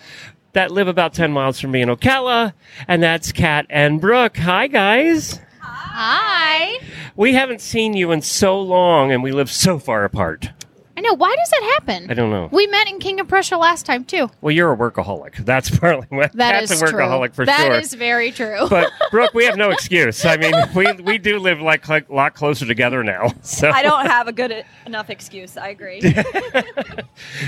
that 0.52 0.72
live 0.72 0.88
about 0.88 1.14
10 1.14 1.32
miles 1.32 1.60
from 1.60 1.70
me 1.70 1.82
in 1.82 1.88
Ocala, 1.88 2.54
and 2.88 3.02
that's 3.02 3.32
Kat 3.32 3.66
and 3.70 4.00
Brooke. 4.00 4.36
Hi, 4.38 4.66
guys. 4.66 5.40
Hi. 5.60 6.80
We 7.14 7.34
haven't 7.34 7.60
seen 7.60 7.94
you 7.94 8.10
in 8.10 8.22
so 8.22 8.60
long, 8.60 9.12
and 9.12 9.22
we 9.22 9.30
live 9.30 9.50
so 9.50 9.78
far 9.78 10.04
apart. 10.04 10.50
I 10.96 11.00
know. 11.00 11.14
Why 11.14 11.34
does 11.36 11.50
that 11.50 11.72
happen? 11.74 12.10
I 12.10 12.14
don't 12.14 12.30
know. 12.30 12.48
We 12.52 12.66
met 12.68 12.88
in 12.88 12.98
King 13.00 13.18
of 13.20 13.26
Prussia 13.28 13.56
last 13.56 13.84
time 13.84 14.04
too. 14.04 14.30
Well, 14.40 14.52
you're 14.52 14.72
a 14.72 14.76
workaholic. 14.76 15.36
That's 15.44 15.76
partly 15.76 16.06
what 16.10 16.32
That 16.34 16.52
Kat's 16.60 16.70
is 16.70 16.82
a 16.82 16.84
workaholic 16.86 17.26
true. 17.28 17.34
for 17.34 17.46
That 17.46 17.60
sure. 17.60 17.70
That 17.74 17.82
is 17.82 17.94
very 17.94 18.30
true. 18.30 18.66
but 18.70 18.90
Brooke, 19.10 19.34
we 19.34 19.44
have 19.46 19.56
no 19.56 19.70
excuse. 19.70 20.24
I 20.24 20.36
mean, 20.36 20.54
we 20.74 20.92
we 21.02 21.18
do 21.18 21.38
live 21.38 21.60
like 21.60 21.88
a 21.88 22.04
lot 22.08 22.34
closer 22.34 22.64
together 22.66 23.02
now. 23.02 23.32
So 23.42 23.70
I 23.70 23.82
don't 23.82 24.06
have 24.06 24.28
a 24.28 24.32
good 24.32 24.64
enough 24.86 25.10
excuse. 25.10 25.56
I 25.56 25.68
agree. 25.68 26.00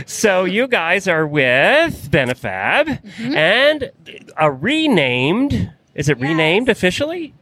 So 0.06 0.44
you 0.44 0.66
guys 0.68 1.08
are 1.08 1.26
with 1.26 2.10
Benefab 2.10 2.86
Mm-hmm. 2.86 3.34
and 3.36 3.90
a 4.36 4.50
renamed. 4.50 5.72
Is 5.94 6.08
it 6.08 6.18
renamed 6.18 6.68
officially? 6.68 7.34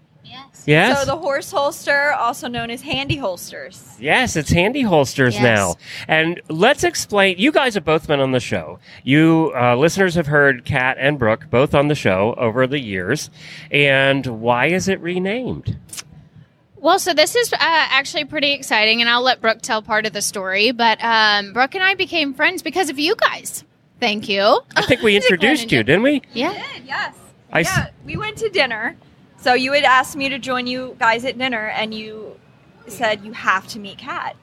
Yes. 0.66 0.90
Yes. 0.90 1.00
So 1.00 1.04
the 1.06 1.16
horse 1.16 1.50
holster, 1.50 2.12
also 2.12 2.48
known 2.48 2.70
as 2.70 2.82
handy 2.82 3.16
holsters. 3.16 3.96
Yes, 4.00 4.34
it's 4.36 4.50
Handy 4.50 4.80
Holsters 4.82 5.34
Yes. 5.34 5.42
now. 5.42 5.74
And 6.08 6.40
let's 6.48 6.84
explain. 6.84 7.36
You 7.38 7.52
guys 7.52 7.74
have 7.74 7.84
both 7.84 8.06
been 8.06 8.20
on 8.20 8.32
the 8.32 8.40
show. 8.40 8.78
You 9.02 9.52
uh, 9.54 9.76
listeners 9.76 10.14
have 10.14 10.26
heard 10.26 10.64
Kat 10.64 10.96
and 10.98 11.18
Brooke 11.18 11.48
both 11.50 11.74
on 11.74 11.88
the 11.88 11.94
show 11.94 12.34
over 12.38 12.66
the 12.66 12.80
years. 12.80 13.30
And 13.70 14.24
why 14.26 14.66
is 14.66 14.88
it 14.88 15.00
renamed? 15.00 15.76
Well, 16.76 16.98
so 16.98 17.14
this 17.14 17.34
is 17.34 17.52
uh, 17.52 17.56
actually 17.60 18.24
pretty 18.26 18.52
exciting, 18.52 19.00
and 19.00 19.08
I'll 19.08 19.22
let 19.22 19.40
Brooke 19.40 19.62
tell 19.62 19.80
part 19.80 20.04
of 20.06 20.12
the 20.12 20.20
story. 20.22 20.70
But 20.72 21.02
um, 21.02 21.52
Brooke 21.54 21.74
and 21.74 21.84
I 21.84 21.94
became 21.94 22.34
friends 22.34 22.62
because 22.62 22.90
of 22.90 22.98
you 22.98 23.14
guys. 23.16 23.64
Thank 24.00 24.28
you. 24.28 24.60
I 24.76 24.82
think 24.82 25.00
we 25.02 25.16
introduced 25.20 25.72
you, 25.72 25.82
didn't 25.82 26.02
we? 26.02 26.22
Yeah. 26.34 26.52
Yes. 26.84 27.14
I 27.52 27.60
s- 27.60 27.66
yeah, 27.74 27.88
we 28.04 28.16
went 28.16 28.36
to 28.38 28.48
dinner. 28.50 28.96
So 29.44 29.52
you 29.52 29.72
had 29.72 29.84
asked 29.84 30.16
me 30.16 30.30
to 30.30 30.38
join 30.38 30.66
you 30.66 30.96
guys 30.98 31.22
at 31.26 31.36
dinner, 31.36 31.66
and 31.68 31.92
you 31.92 32.34
said 32.86 33.22
you 33.26 33.32
have 33.34 33.68
to 33.68 33.78
meet 33.78 33.98
Kat 33.98 34.36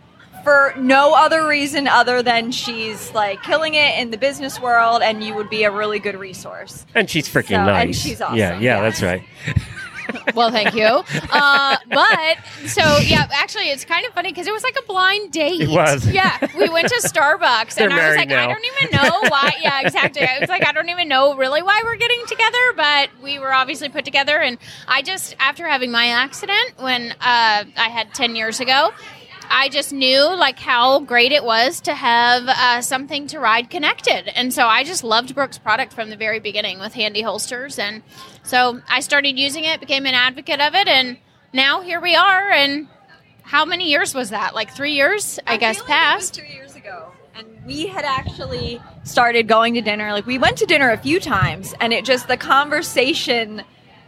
for 0.44 0.76
no 0.78 1.16
other 1.16 1.48
reason 1.48 1.88
other 1.88 2.22
than 2.22 2.52
she's 2.52 3.12
like 3.12 3.42
killing 3.42 3.74
it 3.74 3.98
in 4.00 4.12
the 4.12 4.18
business 4.18 4.60
world, 4.62 5.02
and 5.02 5.24
you 5.24 5.34
would 5.34 5.50
be 5.50 5.64
a 5.64 5.72
really 5.72 5.98
good 5.98 6.16
resource. 6.16 6.86
And 6.94 7.10
she's 7.10 7.28
freaking 7.28 7.48
So- 7.48 7.66
nice. 7.66 7.84
and 7.84 7.96
she's 7.96 8.22
awesome, 8.22 8.38
Yeah, 8.38 8.52
yeah, 8.60 8.76
yeah. 8.78 8.82
that's 8.84 9.02
right. 9.02 9.24
well, 10.36 10.52
thank 10.52 10.74
you. 10.76 11.04
Uh, 11.32 11.78
but 11.90 12.38
so 12.68 12.82
yeah, 13.00 13.28
actually, 13.32 13.70
it's 13.70 13.86
kind 13.86 14.06
of 14.06 14.14
funny 14.14 14.30
because 14.30 14.48
it 14.48 14.54
was 14.54 14.64
like 14.64 14.78
a 14.78 14.86
blind 14.86 15.32
date. 15.32 15.62
It 15.62 15.70
was. 15.70 16.08
Yeah, 16.08 16.38
we 16.58 16.70
went 16.70 16.88
to 16.90 16.96
Starbucks, 16.96 17.80
and 17.80 17.94
I 17.94 18.10
was 18.10 18.18
like, 18.18 18.30
married 18.30 18.32
I 18.32 18.48
don't 18.48 18.66
even 18.66 18.98
know 18.98 19.30
why. 19.30 19.52
Yeah, 19.62 19.82
exactly. 19.82 20.24
I 20.24 20.40
was 20.40 20.50
like, 20.50 20.66
I 20.66 20.72
don't 20.72 20.90
even 20.90 21.08
know 21.08 21.36
really 21.36 21.62
why 21.62 21.82
we're 21.84 21.98
getting 21.98 22.26
together, 22.26 22.58
but 22.76 23.10
we 23.22 23.38
were 23.38 23.54
obviously 23.54 23.90
put 23.90 24.06
together. 24.06 24.40
And 24.40 24.58
I 24.88 25.02
just, 25.04 25.36
after 25.40 25.68
having 25.68 25.92
my 25.92 26.08
accident 26.08 26.74
when 26.80 27.12
uh, 27.12 27.16
I 27.22 27.90
had 27.90 28.14
ten 28.14 28.36
years 28.36 28.60
ago. 28.60 28.92
I 29.52 29.70
just 29.70 29.92
knew 29.92 30.24
like 30.36 30.58
how 30.58 31.00
great 31.02 31.32
it 31.32 31.44
was 31.44 31.82
to 31.82 31.94
have 31.94 32.44
uh, 32.48 32.82
something 32.82 33.28
to 33.28 33.40
ride 33.40 33.70
connected, 33.70 34.28
and 34.36 34.54
so 34.54 34.66
I 34.66 34.84
just 34.84 35.04
loved 35.04 35.36
Brooks' 35.36 35.58
product 35.58 35.94
from 35.94 36.10
the 36.10 36.16
very 36.16 36.40
beginning 36.40 36.80
with 36.80 36.94
handy 36.94 37.22
holsters, 37.22 37.78
and 37.78 38.02
so 38.44 38.82
I 38.90 39.02
started 39.02 39.38
using 39.38 39.66
it, 39.66 39.80
became 39.80 40.06
an 40.06 40.14
advocate 40.14 40.62
of 40.62 40.74
it, 40.74 40.88
and 40.88 41.18
now 41.54 41.82
here 41.82 42.00
we 42.00 42.16
are. 42.16 42.50
And 42.50 42.88
how 43.44 43.66
many 43.66 43.90
years 43.90 44.16
was 44.16 44.30
that? 44.30 44.56
Like 44.56 44.74
three 44.74 44.94
years, 44.94 45.40
I, 45.46 45.58
guess, 45.58 45.78
feel 45.78 45.86
like 45.86 45.90
past. 45.90 46.34
two 46.34 46.46
years 46.46 46.76
ago, 46.76 47.12
and 47.36 47.46
we 47.66 47.88
had 47.88 48.06
actually 48.06 48.82
started 49.04 49.48
going 49.48 49.74
to 49.74 49.82
dinner. 49.82 50.14
Like 50.14 50.26
we 50.26 50.38
went 50.38 50.58
to 50.60 50.66
dinner 50.66 50.92
a 50.92 50.98
few 50.98 51.20
times, 51.20 51.74
and 51.82 51.92
it 51.92 52.06
just 52.06 52.28
the 52.28 52.38
conversation 52.38 53.64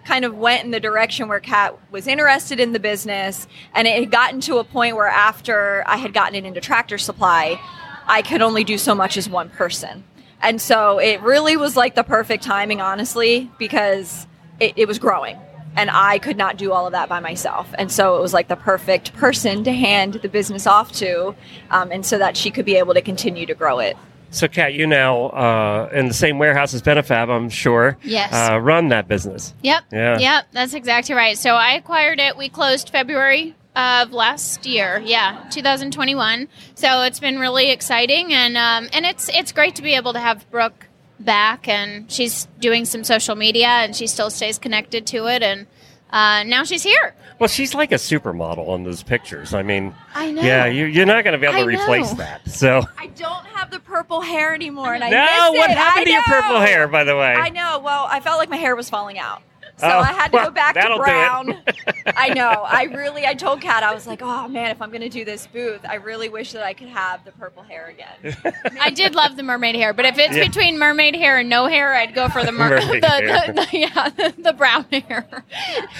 kind 0.05 0.25
of 0.25 0.35
went 0.35 0.63
in 0.65 0.71
the 0.71 0.79
direction 0.79 1.27
where 1.27 1.39
Kat 1.39 1.77
was 1.91 2.07
interested 2.07 2.59
in 2.59 2.73
the 2.73 2.79
business, 2.79 3.47
and 3.73 3.87
it 3.87 3.99
had 3.99 4.11
gotten 4.11 4.41
to 4.41 4.57
a 4.57 4.63
point 4.63 4.95
where 4.95 5.07
after 5.07 5.83
I 5.87 5.97
had 5.97 6.13
gotten 6.13 6.35
it 6.35 6.45
into 6.45 6.61
Tractor 6.61 6.97
Supply, 6.97 7.59
I 8.05 8.21
could 8.21 8.41
only 8.41 8.63
do 8.63 8.77
so 8.77 8.93
much 8.93 9.17
as 9.17 9.29
one 9.29 9.49
person. 9.49 10.03
And 10.41 10.61
so 10.61 10.99
it 10.99 11.21
really 11.21 11.55
was 11.55 11.77
like 11.77 11.95
the 11.95 12.03
perfect 12.03 12.43
timing, 12.43 12.81
honestly, 12.81 13.49
because 13.57 14.27
it, 14.59 14.73
it 14.75 14.87
was 14.87 14.99
growing. 14.99 15.37
And 15.75 15.89
I 15.89 16.19
could 16.19 16.37
not 16.37 16.57
do 16.57 16.71
all 16.71 16.85
of 16.85 16.91
that 16.91 17.09
by 17.09 17.19
myself. 17.19 17.73
And 17.77 17.91
so 17.91 18.17
it 18.17 18.21
was 18.21 18.33
like 18.33 18.47
the 18.47 18.55
perfect 18.55 19.13
person 19.13 19.63
to 19.63 19.71
hand 19.71 20.15
the 20.15 20.29
business 20.29 20.67
off 20.67 20.91
to, 20.93 21.33
um, 21.71 21.91
and 21.91 22.05
so 22.05 22.17
that 22.17 22.37
she 22.37 22.51
could 22.51 22.65
be 22.65 22.75
able 22.75 22.93
to 22.93 23.01
continue 23.01 23.45
to 23.45 23.55
grow 23.55 23.79
it. 23.79 23.97
So, 24.33 24.47
Kat, 24.47 24.73
you 24.73 24.87
now 24.87 25.27
uh, 25.27 25.89
in 25.93 26.07
the 26.07 26.13
same 26.13 26.39
warehouse 26.39 26.73
as 26.73 26.81
Benefab, 26.81 27.29
I'm 27.29 27.49
sure. 27.49 27.97
Yes. 28.03 28.33
Uh, 28.33 28.57
run 28.59 28.89
that 28.89 29.07
business. 29.07 29.53
Yep. 29.61 29.83
Yeah. 29.91 30.17
Yep. 30.17 30.47
That's 30.51 30.73
exactly 30.73 31.13
right. 31.13 31.37
So 31.37 31.51
I 31.51 31.73
acquired 31.73 32.19
it. 32.19 32.35
We 32.35 32.49
closed 32.49 32.89
February 32.89 33.55
of 33.75 34.11
last 34.11 34.65
year. 34.65 35.01
Yeah, 35.05 35.45
2021. 35.51 36.47
So 36.75 37.03
it's 37.03 37.19
been 37.19 37.37
really 37.39 37.69
exciting, 37.69 38.33
and 38.33 38.57
um, 38.57 38.89
and 38.91 39.05
it's 39.05 39.29
it's 39.29 39.51
great 39.51 39.75
to 39.75 39.81
be 39.81 39.93
able 39.93 40.13
to 40.13 40.19
have 40.19 40.49
Brooke 40.51 40.87
back, 41.19 41.67
and 41.67 42.11
she's 42.11 42.47
doing 42.59 42.85
some 42.85 43.03
social 43.03 43.35
media, 43.35 43.67
and 43.67 43.95
she 43.95 44.07
still 44.07 44.29
stays 44.29 44.57
connected 44.57 45.05
to 45.07 45.27
it, 45.27 45.43
and 45.43 45.67
uh, 46.13 46.43
now 46.43 46.63
she's 46.63 46.83
here. 46.83 47.15
Well, 47.39 47.49
she's 47.49 47.73
like 47.73 47.91
a 47.91 47.95
supermodel 47.95 48.69
on 48.69 48.83
those 48.83 49.03
pictures. 49.03 49.53
I 49.53 49.63
mean, 49.63 49.93
I 50.13 50.31
know. 50.31 50.43
yeah, 50.43 50.65
you, 50.67 50.85
you're 50.85 51.05
not 51.05 51.23
going 51.23 51.33
to 51.33 51.39
be 51.39 51.45
able 51.45 51.65
to 51.65 51.71
know. 51.71 51.81
replace 51.81 52.11
that. 52.13 52.47
So, 52.49 52.83
I 52.97 53.07
don't 53.07 53.45
have 53.47 53.71
the 53.71 53.79
purple 53.79 54.21
hair 54.21 54.53
anymore, 54.53 54.93
and 54.93 55.03
I 55.03 55.09
no, 55.09 55.51
what 55.57 55.71
it. 55.71 55.77
happened 55.77 56.01
I 56.01 56.03
to 56.05 56.11
your 56.11 56.21
purple 56.21 56.59
hair, 56.59 56.87
by 56.87 57.03
the 57.03 57.17
way? 57.17 57.33
I 57.33 57.49
know. 57.49 57.79
Well, 57.79 58.07
I 58.09 58.19
felt 58.19 58.37
like 58.37 58.49
my 58.49 58.57
hair 58.57 58.75
was 58.75 58.89
falling 58.89 59.17
out. 59.17 59.41
So 59.77 59.87
Oh, 59.87 59.99
I 59.99 60.13
had 60.13 60.27
to 60.27 60.33
well, 60.35 60.45
go 60.45 60.51
back 60.51 60.75
to 60.75 60.79
that'll 60.81 60.97
do 60.97 61.03
it. 61.03 61.05
brown. 61.05 61.63
I 62.15 62.29
know. 62.29 62.49
I 62.49 62.83
really, 62.83 63.25
I 63.25 63.33
told 63.33 63.59
Kat, 63.61 63.81
I 63.83 63.93
was 63.93 64.05
like, 64.05 64.21
oh 64.21 64.47
man, 64.47 64.69
if 64.71 64.81
I'm 64.81 64.89
going 64.89 65.01
to 65.01 65.09
do 65.09 65.25
this 65.25 65.47
booth, 65.47 65.81
I 65.87 65.95
really 65.95 66.29
wish 66.29 66.51
that 66.51 66.63
I 66.63 66.73
could 66.73 66.89
have 66.89 67.25
the 67.25 67.31
purple 67.33 67.63
hair 67.63 67.87
again. 67.87 68.53
I 68.79 68.91
did 68.91 69.15
love 69.15 69.35
the 69.35 69.43
mermaid 69.43 69.75
hair, 69.75 69.91
but 69.93 70.05
if 70.05 70.17
it's 70.19 70.35
Yeah. 70.37 70.45
between 70.45 70.77
mermaid 70.77 71.15
hair 71.15 71.39
and 71.39 71.49
no 71.49 71.65
hair, 71.67 71.93
I'd 71.93 72.13
go 72.13 72.29
for 72.29 72.43
the 72.43 72.51
mer- 72.51 72.79
the, 72.79 72.85
Mermaid 72.85 73.03
the, 73.03 73.67
the 73.71 73.77
yeah 73.77 74.09
the, 74.09 74.33
the 74.41 74.53
brown 74.53 74.85
hair. 74.91 75.27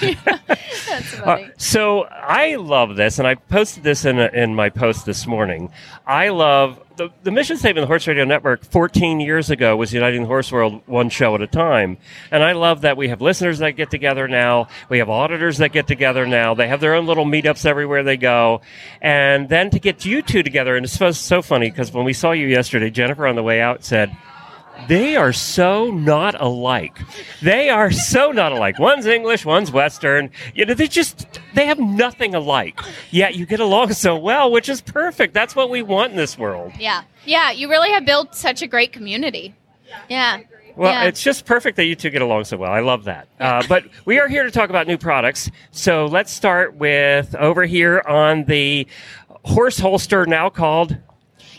That's 0.00 1.14
Uh, 1.14 1.24
funny. 1.24 1.50
so 1.56 2.02
I 2.04 2.56
love 2.56 2.96
this, 2.96 3.18
and 3.18 3.26
I 3.26 3.34
posted 3.34 3.82
this 3.82 4.04
in 4.04 4.18
a, 4.18 4.26
in 4.32 4.54
my 4.54 4.70
post 4.70 5.06
this 5.06 5.26
morning. 5.26 5.70
I 6.06 6.28
love 6.28 6.80
the, 6.96 7.10
the 7.24 7.30
mission 7.30 7.56
statement 7.56 7.78
of 7.82 7.88
the 7.88 7.92
Horse 7.92 8.06
Radio 8.06 8.24
Network 8.24 8.64
14 8.64 9.18
years 9.20 9.50
ago 9.50 9.76
was 9.76 9.92
uniting 9.92 10.22
the 10.22 10.28
horse 10.28 10.52
world 10.52 10.82
one 10.86 11.08
show 11.10 11.34
at 11.34 11.42
a 11.42 11.46
time. 11.46 11.96
And 12.30 12.42
I 12.44 12.52
love 12.52 12.82
that 12.82 12.96
we 12.96 13.08
have 13.08 13.20
listeners 13.20 13.58
that 13.64 13.72
get 13.72 13.90
together 13.90 14.28
now. 14.28 14.68
We 14.88 14.98
have 14.98 15.10
auditors 15.10 15.58
that 15.58 15.72
get 15.72 15.86
together 15.86 16.26
now. 16.26 16.54
They 16.54 16.68
have 16.68 16.80
their 16.80 16.94
own 16.94 17.06
little 17.06 17.24
meetups 17.24 17.66
everywhere 17.66 18.02
they 18.02 18.16
go. 18.16 18.60
And 19.00 19.48
then 19.48 19.70
to 19.70 19.78
get 19.78 20.04
you 20.04 20.22
two 20.22 20.42
together, 20.42 20.76
and 20.76 20.84
it's 20.84 20.96
so, 20.96 21.10
so 21.10 21.42
funny 21.42 21.70
because 21.70 21.92
when 21.92 22.04
we 22.04 22.12
saw 22.12 22.32
you 22.32 22.46
yesterday, 22.46 22.90
Jennifer 22.90 23.26
on 23.26 23.36
the 23.36 23.42
way 23.42 23.60
out 23.60 23.84
said, 23.84 24.16
they 24.88 25.16
are 25.16 25.32
so 25.32 25.90
not 25.90 26.40
alike. 26.40 26.98
They 27.42 27.70
are 27.70 27.90
so 27.90 28.32
not 28.32 28.52
alike. 28.52 28.78
One's 28.78 29.06
English, 29.06 29.44
one's 29.44 29.70
Western. 29.70 30.30
You 30.54 30.66
know, 30.66 30.74
they 30.74 30.88
just 30.88 31.26
they 31.54 31.66
have 31.66 31.78
nothing 31.78 32.34
alike. 32.34 32.78
Yet 33.10 33.36
you 33.36 33.46
get 33.46 33.60
along 33.60 33.92
so 33.92 34.16
well, 34.16 34.50
which 34.50 34.68
is 34.68 34.80
perfect. 34.80 35.32
That's 35.32 35.54
what 35.54 35.70
we 35.70 35.82
want 35.82 36.10
in 36.10 36.16
this 36.16 36.36
world. 36.36 36.72
Yeah, 36.78 37.02
yeah. 37.24 37.50
You 37.50 37.70
really 37.70 37.90
have 37.90 38.04
built 38.04 38.34
such 38.34 38.62
a 38.62 38.66
great 38.66 38.92
community. 38.92 39.54
Yeah. 40.08 40.40
Well, 40.76 40.92
yeah. 40.92 41.04
it's 41.04 41.22
just 41.22 41.44
perfect 41.44 41.76
that 41.76 41.84
you 41.84 41.94
two 41.94 42.10
get 42.10 42.22
along 42.22 42.44
so 42.44 42.56
well. 42.56 42.72
I 42.72 42.80
love 42.80 43.04
that. 43.04 43.28
Uh, 43.38 43.62
but 43.68 43.84
we 44.04 44.18
are 44.18 44.28
here 44.28 44.42
to 44.44 44.50
talk 44.50 44.70
about 44.70 44.86
new 44.86 44.98
products. 44.98 45.50
So 45.70 46.06
let's 46.06 46.32
start 46.32 46.74
with 46.74 47.34
over 47.36 47.64
here 47.64 48.02
on 48.06 48.44
the 48.44 48.86
horse 49.44 49.78
holster, 49.78 50.26
now 50.26 50.48
called 50.48 50.96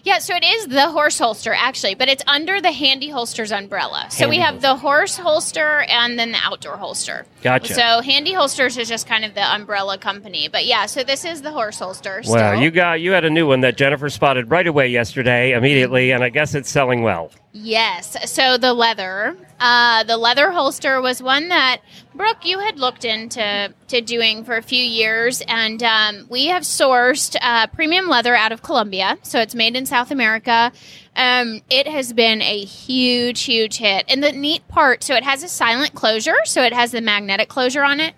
Yeah, 0.04 0.20
so 0.20 0.36
it 0.36 0.44
is 0.44 0.68
the 0.68 0.90
horse 0.90 1.18
holster 1.18 1.54
actually, 1.54 1.96
but 1.96 2.10
it's 2.10 2.24
under 2.28 2.60
the 2.60 2.72
Handy 2.72 3.10
Holsters 3.10 3.52
umbrella. 3.52 4.08
So 4.10 4.28
we 4.28 4.38
Handy 4.38 4.54
have 4.54 4.62
the 4.62 4.76
horse 4.76 5.18
holster 5.18 5.82
and 5.88 6.20
then 6.20 6.32
the 6.32 6.40
outdoor 6.44 6.78
holster. 6.78 7.26
Gotcha. 7.42 7.74
So 7.74 8.02
Handy 8.02 8.34
Holsters 8.34 8.78
is 8.78 8.90
just 8.90 9.08
kind 9.08 9.24
of 9.24 9.34
the 9.34 9.54
umbrella 9.54 9.98
company, 9.98 10.48
but 10.48 10.66
yeah, 10.66 10.88
so 10.88 11.04
this 11.04 11.24
is 11.26 11.42
the 11.42 11.52
horse 11.52 11.80
holster. 11.80 12.22
Well, 12.28 12.52
still. 12.54 12.62
you 12.62 12.72
got 12.72 13.02
you 13.02 13.12
had 13.12 13.24
a 13.24 13.30
new 13.30 13.48
one 13.48 13.62
that 13.62 13.78
Jennifer 13.78 14.10
spotted 14.10 14.52
right 14.52 14.68
away 14.68 14.90
yesterday, 14.90 15.54
immediately, 15.54 16.12
and 16.12 16.24
I 16.24 16.30
guess 16.30 16.54
it's 16.54 16.70
selling 16.70 17.02
well. 17.02 17.32
Yes. 17.58 18.30
So 18.30 18.58
the 18.58 18.74
leather, 18.74 19.38
uh, 19.62 20.04
the 20.04 20.18
leather 20.18 20.52
holster 20.52 21.02
was 21.02 21.24
one 21.24 21.48
that 21.48 21.80
Brooke 22.14 22.46
you 22.46 22.60
had 22.60 22.78
looked 22.78 23.06
into 23.06 23.74
to 23.88 24.02
doing 24.02 24.44
for 24.44 24.58
a 24.58 24.62
few 24.62 24.84
years, 24.84 25.42
and 25.48 25.82
um, 25.82 26.28
we 26.30 26.48
have 26.48 26.64
sourced 26.64 27.38
uh, 27.42 27.68
premium 27.68 28.10
leather 28.10 28.36
out 28.36 28.52
of 28.52 28.62
Colombia. 28.62 29.18
So 29.24 29.40
it's 29.40 29.56
made 29.56 29.78
in 29.78 29.86
South 29.86 30.12
America. 30.12 30.74
Um, 31.16 31.62
it 31.70 31.88
has 31.88 32.12
been 32.12 32.42
a 32.42 32.66
huge, 32.66 33.44
huge 33.44 33.78
hit. 33.78 34.04
And 34.10 34.22
the 34.22 34.34
neat 34.34 34.68
part, 34.68 35.02
so 35.02 35.16
it 35.16 35.24
has 35.24 35.42
a 35.42 35.48
silent 35.48 35.94
closure, 35.94 36.36
so 36.44 36.62
it 36.62 36.74
has 36.74 36.92
the 36.92 37.00
magnetic 37.00 37.48
closure 37.48 37.86
on 37.86 38.02
it. 38.02 38.16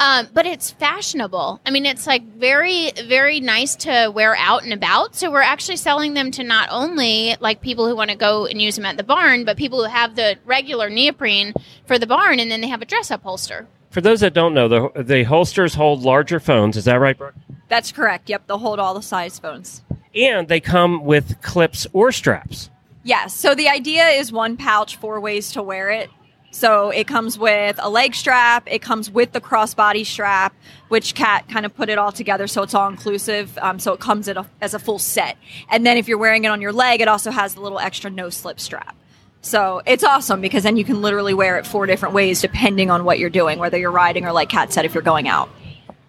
Um, 0.00 0.28
but 0.32 0.46
it's 0.46 0.70
fashionable. 0.70 1.60
I 1.66 1.70
mean, 1.70 1.84
it's 1.84 2.06
like 2.06 2.24
very, 2.24 2.90
very 3.06 3.38
nice 3.38 3.76
to 3.76 4.10
wear 4.12 4.34
out 4.34 4.64
and 4.64 4.72
about. 4.72 5.14
So 5.14 5.30
we're 5.30 5.42
actually 5.42 5.76
selling 5.76 6.14
them 6.14 6.30
to 6.32 6.42
not 6.42 6.70
only 6.72 7.36
like 7.38 7.60
people 7.60 7.86
who 7.86 7.94
want 7.94 8.10
to 8.10 8.16
go 8.16 8.46
and 8.46 8.62
use 8.62 8.76
them 8.76 8.86
at 8.86 8.96
the 8.96 9.04
barn, 9.04 9.44
but 9.44 9.58
people 9.58 9.84
who 9.84 9.90
have 9.90 10.16
the 10.16 10.38
regular 10.46 10.88
neoprene 10.88 11.52
for 11.84 11.98
the 11.98 12.06
barn, 12.06 12.40
and 12.40 12.50
then 12.50 12.62
they 12.62 12.68
have 12.68 12.80
a 12.80 12.86
dress 12.86 13.10
up 13.10 13.22
holster. 13.22 13.68
For 13.90 14.00
those 14.00 14.20
that 14.20 14.32
don't 14.32 14.54
know, 14.54 14.68
the 14.68 15.02
the 15.02 15.24
holsters 15.24 15.74
hold 15.74 16.00
larger 16.00 16.40
phones. 16.40 16.78
Is 16.78 16.86
that 16.86 16.98
right, 16.98 17.18
Brooke? 17.18 17.34
That's 17.68 17.92
correct. 17.92 18.30
Yep, 18.30 18.46
they'll 18.46 18.58
hold 18.58 18.78
all 18.78 18.94
the 18.94 19.02
size 19.02 19.38
phones. 19.38 19.82
And 20.14 20.48
they 20.48 20.60
come 20.60 21.04
with 21.04 21.42
clips 21.42 21.86
or 21.92 22.10
straps. 22.10 22.70
Yes. 23.02 23.34
So 23.34 23.54
the 23.54 23.68
idea 23.68 24.08
is 24.08 24.32
one 24.32 24.56
pouch, 24.56 24.96
four 24.96 25.20
ways 25.20 25.52
to 25.52 25.62
wear 25.62 25.90
it. 25.90 26.10
So 26.50 26.90
it 26.90 27.06
comes 27.06 27.38
with 27.38 27.76
a 27.80 27.88
leg 27.88 28.14
strap. 28.14 28.64
It 28.70 28.82
comes 28.82 29.10
with 29.10 29.32
the 29.32 29.40
crossbody 29.40 30.04
strap, 30.04 30.54
which 30.88 31.14
Kat 31.14 31.48
kind 31.48 31.64
of 31.64 31.74
put 31.74 31.88
it 31.88 31.98
all 31.98 32.12
together 32.12 32.46
so 32.46 32.62
it's 32.62 32.74
all 32.74 32.88
inclusive. 32.88 33.56
Um, 33.58 33.78
so 33.78 33.92
it 33.92 34.00
comes 34.00 34.28
a, 34.28 34.46
as 34.60 34.74
a 34.74 34.78
full 34.78 34.98
set. 34.98 35.36
And 35.70 35.86
then 35.86 35.96
if 35.96 36.08
you're 36.08 36.18
wearing 36.18 36.44
it 36.44 36.48
on 36.48 36.60
your 36.60 36.72
leg, 36.72 37.00
it 37.00 37.08
also 37.08 37.30
has 37.30 37.54
the 37.54 37.60
little 37.60 37.78
extra 37.78 38.10
no 38.10 38.30
slip 38.30 38.58
strap. 38.58 38.96
So 39.42 39.80
it's 39.86 40.04
awesome 40.04 40.40
because 40.40 40.64
then 40.64 40.76
you 40.76 40.84
can 40.84 41.00
literally 41.00 41.34
wear 41.34 41.56
it 41.58 41.66
four 41.66 41.86
different 41.86 42.14
ways 42.14 42.40
depending 42.42 42.90
on 42.90 43.04
what 43.04 43.18
you're 43.18 43.30
doing, 43.30 43.58
whether 43.58 43.78
you're 43.78 43.90
riding 43.90 44.26
or 44.26 44.32
like 44.32 44.48
Kat 44.48 44.72
said, 44.72 44.84
if 44.84 44.92
you're 44.92 45.02
going 45.02 45.28
out. 45.28 45.48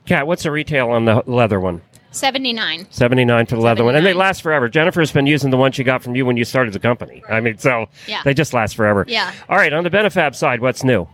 Kat, 0.05 0.27
what's 0.27 0.43
the 0.43 0.51
retail 0.51 0.89
on 0.89 1.05
the 1.05 1.23
leather 1.27 1.59
one? 1.59 1.81
79. 2.11 2.87
79 2.89 3.45
for 3.45 3.55
the 3.55 3.61
leather 3.61 3.83
one. 3.83 3.95
And 3.95 4.05
they 4.05 4.13
last 4.13 4.41
forever. 4.41 4.69
Jennifer's 4.69 5.11
been 5.11 5.25
using 5.27 5.49
the 5.49 5.57
one 5.57 5.71
she 5.71 5.83
got 5.83 6.03
from 6.03 6.15
you 6.15 6.25
when 6.25 6.37
you 6.37 6.45
started 6.45 6.73
the 6.73 6.79
company. 6.79 7.23
I 7.29 7.39
mean, 7.39 7.57
so 7.57 7.87
Yeah. 8.07 8.21
they 8.23 8.33
just 8.33 8.53
last 8.53 8.75
forever. 8.75 9.05
Yeah. 9.07 9.31
All 9.49 9.57
right, 9.57 9.71
on 9.73 9.83
the 9.83 9.89
Benefab 9.89 10.35
side, 10.35 10.59
what's 10.61 10.83
new? 10.83 11.07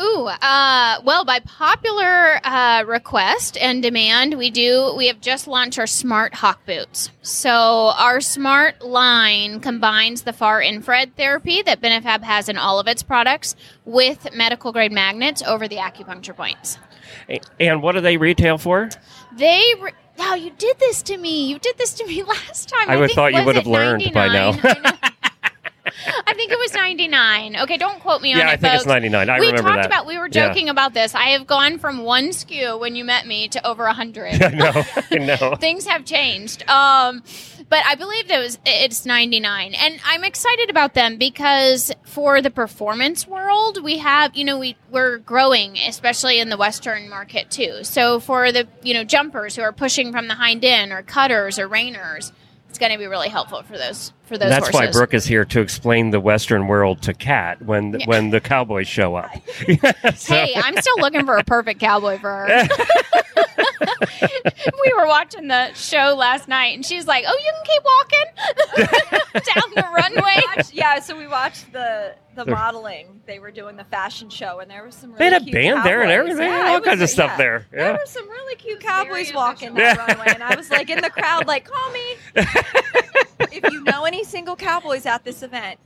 Ooh, 0.00 0.26
uh, 0.26 1.00
well, 1.04 1.22
by 1.26 1.40
popular 1.40 2.40
uh, 2.44 2.82
request 2.86 3.58
and 3.58 3.82
demand, 3.82 4.38
we 4.38 4.50
do. 4.50 4.94
We 4.96 5.08
have 5.08 5.20
just 5.20 5.46
launched 5.46 5.78
our 5.78 5.86
smart 5.86 6.32
hock 6.32 6.64
boots. 6.64 7.10
So 7.20 7.50
our 7.98 8.22
smart 8.22 8.80
line 8.82 9.60
combines 9.60 10.22
the 10.22 10.32
far 10.32 10.62
infrared 10.62 11.14
therapy 11.16 11.60
that 11.62 11.82
Benefab 11.82 12.22
has 12.22 12.48
in 12.48 12.56
all 12.56 12.80
of 12.80 12.86
its 12.86 13.02
products 13.02 13.54
with 13.84 14.34
medical 14.34 14.72
grade 14.72 14.92
magnets 14.92 15.42
over 15.42 15.68
the 15.68 15.76
acupuncture 15.76 16.34
points. 16.34 16.78
And 17.60 17.82
what 17.82 17.92
do 17.92 18.00
they 18.00 18.16
retail 18.16 18.56
for? 18.56 18.88
They. 19.36 19.62
Oh, 20.24 20.34
you 20.34 20.50
did 20.56 20.78
this 20.78 21.02
to 21.02 21.16
me. 21.16 21.46
You 21.48 21.58
did 21.58 21.76
this 21.78 21.94
to 21.94 22.06
me 22.06 22.22
last 22.34 22.68
time. 22.68 22.88
I 22.88 22.96
would 22.96 23.08
think- 23.08 23.16
thought 23.16 23.34
you 23.34 23.44
would 23.44 23.56
have 23.56 23.66
learned 23.66 24.10
by 24.14 24.28
now. 24.28 24.50
I 26.26 26.34
think 26.34 26.50
it 26.52 26.58
was 26.58 26.72
99. 26.72 27.56
Okay, 27.62 27.76
don't 27.76 28.00
quote 28.00 28.22
me 28.22 28.32
on 28.32 28.38
Yeah, 28.38 28.50
it. 28.50 28.52
I 28.52 28.56
think 28.56 28.74
it's 28.74 28.86
99. 28.86 29.28
I 29.28 29.38
we 29.40 29.46
remember 29.46 29.62
talked 29.68 29.82
that. 29.82 29.86
about, 29.86 30.06
we 30.06 30.16
were 30.16 30.28
Yeah. 30.30 30.48
joking 30.48 30.68
about 30.68 30.94
this. 30.94 31.14
I 31.14 31.30
have 31.30 31.46
gone 31.46 31.78
from 31.78 31.98
one 32.04 32.28
SKU 32.28 32.78
when 32.80 32.94
you 32.96 33.04
met 33.04 33.26
me 33.26 33.48
to 33.48 33.66
over 33.66 33.84
100. 33.84 34.42
I 34.42 34.48
know. 34.50 34.82
I 35.10 35.18
know. 35.18 35.56
Things 35.56 35.86
have 35.86 36.04
changed. 36.04 36.68
Um, 36.68 37.22
but 37.72 37.86
I 37.86 37.94
believe 37.94 38.30
it 38.30 38.38
was 38.38 38.58
it's 38.66 39.06
99 39.06 39.72
and 39.72 39.98
I'm 40.04 40.24
excited 40.24 40.68
about 40.68 40.92
them 40.92 41.16
because 41.16 41.90
for 42.04 42.42
the 42.42 42.50
performance 42.50 43.26
world 43.26 43.82
we 43.82 43.96
have 43.96 44.36
you 44.36 44.44
know 44.44 44.58
we 44.58 44.76
we're 44.90 45.16
growing 45.16 45.78
especially 45.78 46.38
in 46.38 46.50
the 46.50 46.58
western 46.58 47.08
market 47.08 47.50
too. 47.50 47.82
So 47.82 48.20
for 48.20 48.52
the 48.52 48.68
you 48.82 48.92
know 48.92 49.04
jumpers 49.04 49.56
who 49.56 49.62
are 49.62 49.72
pushing 49.72 50.12
from 50.12 50.28
the 50.28 50.34
hind 50.34 50.66
end 50.66 50.92
or 50.92 51.00
cutters 51.00 51.58
or 51.58 51.66
reiners 51.66 52.30
it's 52.68 52.78
going 52.78 52.92
to 52.92 52.98
be 52.98 53.06
really 53.06 53.30
helpful 53.30 53.62
for 53.62 53.78
those 53.78 54.12
for 54.32 54.38
those 54.38 54.48
That's 54.48 54.72
why. 54.72 54.90
Brooke 54.90 55.14
is 55.14 55.24
here 55.26 55.44
to 55.44 55.60
explain 55.60 56.10
the 56.10 56.20
Western 56.20 56.66
world 56.68 57.02
to 57.02 57.12
Kat 57.14 57.60
when 57.62 57.98
Yeah. 58.00 58.06
when 58.06 58.30
the 58.30 58.40
cowboys 58.40 58.88
show 58.88 59.14
up. 59.16 59.30
So- 60.16 60.34
Hey, 60.34 60.54
I'm 60.56 60.76
still 60.80 60.96
looking 60.98 61.26
for 61.26 61.36
a 61.36 61.44
perfect 61.44 61.80
cowboy 61.80 62.18
for 62.18 62.30
her. 62.30 62.68
we 64.84 64.92
were 64.96 65.06
watching 65.06 65.48
the 65.48 65.72
show 65.74 66.14
last 66.16 66.48
night, 66.48 66.74
and 66.74 66.84
she's 66.84 67.06
like, 67.06 67.24
"Oh, 67.26 67.38
you 67.44 67.52
can 67.52 67.64
keep 67.64 67.82
walking 67.84 69.42
down 69.54 69.70
the 69.74 69.88
runway." 69.94 70.40
Watched- 70.56 70.74
yeah, 70.74 71.00
so 71.00 71.16
we 71.16 71.26
watched 71.26 71.72
the 71.72 72.14
the 72.34 72.44
They're- 72.44 72.54
modeling. 72.54 73.20
They 73.26 73.38
were 73.38 73.50
doing 73.50 73.76
the 73.76 73.84
fashion 73.84 74.30
show, 74.30 74.60
and 74.60 74.70
there 74.70 74.84
was 74.84 74.94
some. 74.94 75.10
Really 75.12 75.18
They 75.18 75.24
had 75.32 75.42
a 75.42 75.44
cute 75.44 75.52
band 75.54 75.84
there 75.84 76.02
and 76.02 76.10
everything, 76.10 76.48
Yeah, 76.50 76.68
all 76.70 76.80
kinds 76.80 77.00
was- 77.00 77.10
of 77.10 77.14
stuff 77.14 77.30
yeah. 77.32 77.36
there. 77.36 77.66
There 77.70 77.80
Yeah. 77.80 77.92
were 77.92 78.06
some 78.06 78.28
really 78.28 78.56
cute 78.56 78.80
cowboys 78.80 79.32
walking 79.34 79.74
that 79.74 79.98
runway, 79.98 80.26
and 80.34 80.42
I 80.42 80.54
was 80.56 80.70
like 80.70 80.90
in 80.90 81.00
the 81.00 81.10
crowd, 81.10 81.46
like, 81.46 81.64
"Call 81.70 81.90
me 81.92 82.16
if 83.52 83.72
you 83.72 83.82
know 83.84 84.04
any 84.04 84.21
single 84.24 84.56
cowboys 84.56 85.06
at 85.06 85.24
this 85.24 85.42
event." 85.42 85.78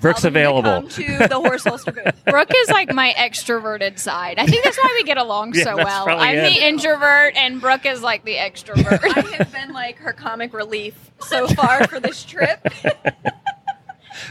Brooke's 0.00 0.22
tell 0.22 0.30
to 0.30 0.38
available. 0.38 0.62
Come 0.82 0.88
to 0.88 1.26
the 1.28 1.34
horse 1.40 1.64
holster 1.68 1.90
booth. 1.92 2.24
Brooke 2.24 2.52
is 2.54 2.68
like 2.68 2.92
my 2.92 3.12
extroverted 3.18 3.98
side. 3.98 4.38
I 4.38 4.46
think 4.46 4.62
that's 4.62 4.78
why 4.78 4.92
we 4.96 5.04
get 5.04 5.18
along 5.18 5.54
Yeah, 5.54 5.64
so 5.64 5.76
well. 5.76 6.06
I'm 6.08 6.36
it. 6.36 6.54
the 6.54 6.66
introvert, 6.66 7.36
and 7.36 7.60
Brooke 7.60 7.84
is 7.84 8.00
like 8.00 8.24
the 8.24 8.36
extrovert. 8.36 9.00
I 9.02 9.36
have 9.36 9.52
been 9.52 9.72
like 9.72 9.96
her 9.98 10.12
comic 10.12 10.52
relief 10.52 11.10
so 11.20 11.48
far 11.48 11.86
for 11.88 11.98
this 11.98 12.24
trip. 12.24 12.60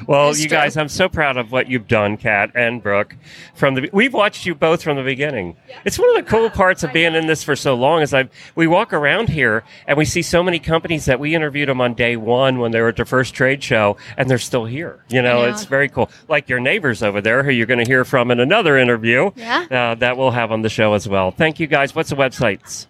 Well, 0.07 0.29
It's 0.29 0.41
you 0.41 0.47
true. 0.47 0.57
guys, 0.57 0.77
I'm 0.77 0.89
so 0.89 1.09
proud 1.09 1.37
of 1.37 1.51
what 1.51 1.69
you've 1.69 1.87
done, 1.87 2.17
Kat 2.17 2.51
and 2.55 2.81
Brooke. 2.81 3.15
From 3.55 3.75
the 3.75 3.89
we've 3.93 4.13
watched 4.13 4.45
you 4.45 4.55
both 4.55 4.83
from 4.83 4.97
the 4.97 5.03
beginning. 5.03 5.55
It's 5.85 5.97
one 5.99 6.09
of 6.09 6.15
the 6.15 6.29
cool 6.29 6.49
parts 6.61 6.83
of 6.83 6.93
being 6.93 7.15
in 7.15 7.27
this 7.27 7.43
for 7.43 7.55
so 7.55 7.75
long. 7.75 8.01
Is 8.01 8.13
I 8.13 8.29
we 8.55 8.67
walk 8.67 8.93
around 8.93 9.29
here 9.29 9.63
and 9.87 9.97
we 9.97 10.05
see 10.05 10.21
so 10.21 10.43
many 10.43 10.59
companies 10.59 11.05
that 11.05 11.19
we 11.19 11.35
interviewed 11.35 11.69
them 11.69 11.81
on 11.81 11.93
day 11.93 12.15
one 12.15 12.59
when 12.59 12.71
they 12.71 12.81
were 12.81 12.89
at 12.89 12.95
their 12.95 13.05
first 13.05 13.33
trade 13.33 13.63
show, 13.63 13.97
and 14.17 14.29
they're 14.29 14.37
still 14.37 14.65
here. 14.65 15.03
You 15.09 15.21
know, 15.21 15.41
know. 15.43 15.49
it's 15.49 15.65
very 15.65 15.89
cool. 15.89 16.09
Like 16.27 16.49
your 16.49 16.59
neighbors 16.59 17.01
over 17.03 17.21
there, 17.21 17.43
who 17.43 17.51
you're 17.51 17.65
going 17.65 17.83
to 17.83 17.89
hear 17.89 18.03
from 18.05 18.31
in 18.31 18.39
another 18.39 18.77
interview. 18.77 19.31
Yeah. 19.35 19.65
uh, 19.71 19.95
that 19.95 20.17
we'll 20.17 20.31
have 20.31 20.51
on 20.51 20.61
the 20.61 20.69
show 20.69 20.93
as 20.93 21.07
well. 21.07 21.31
Thank 21.31 21.59
you, 21.59 21.67
guys. 21.67 21.95
What's 21.95 22.09
the 22.09 22.15
websites? 22.15 22.87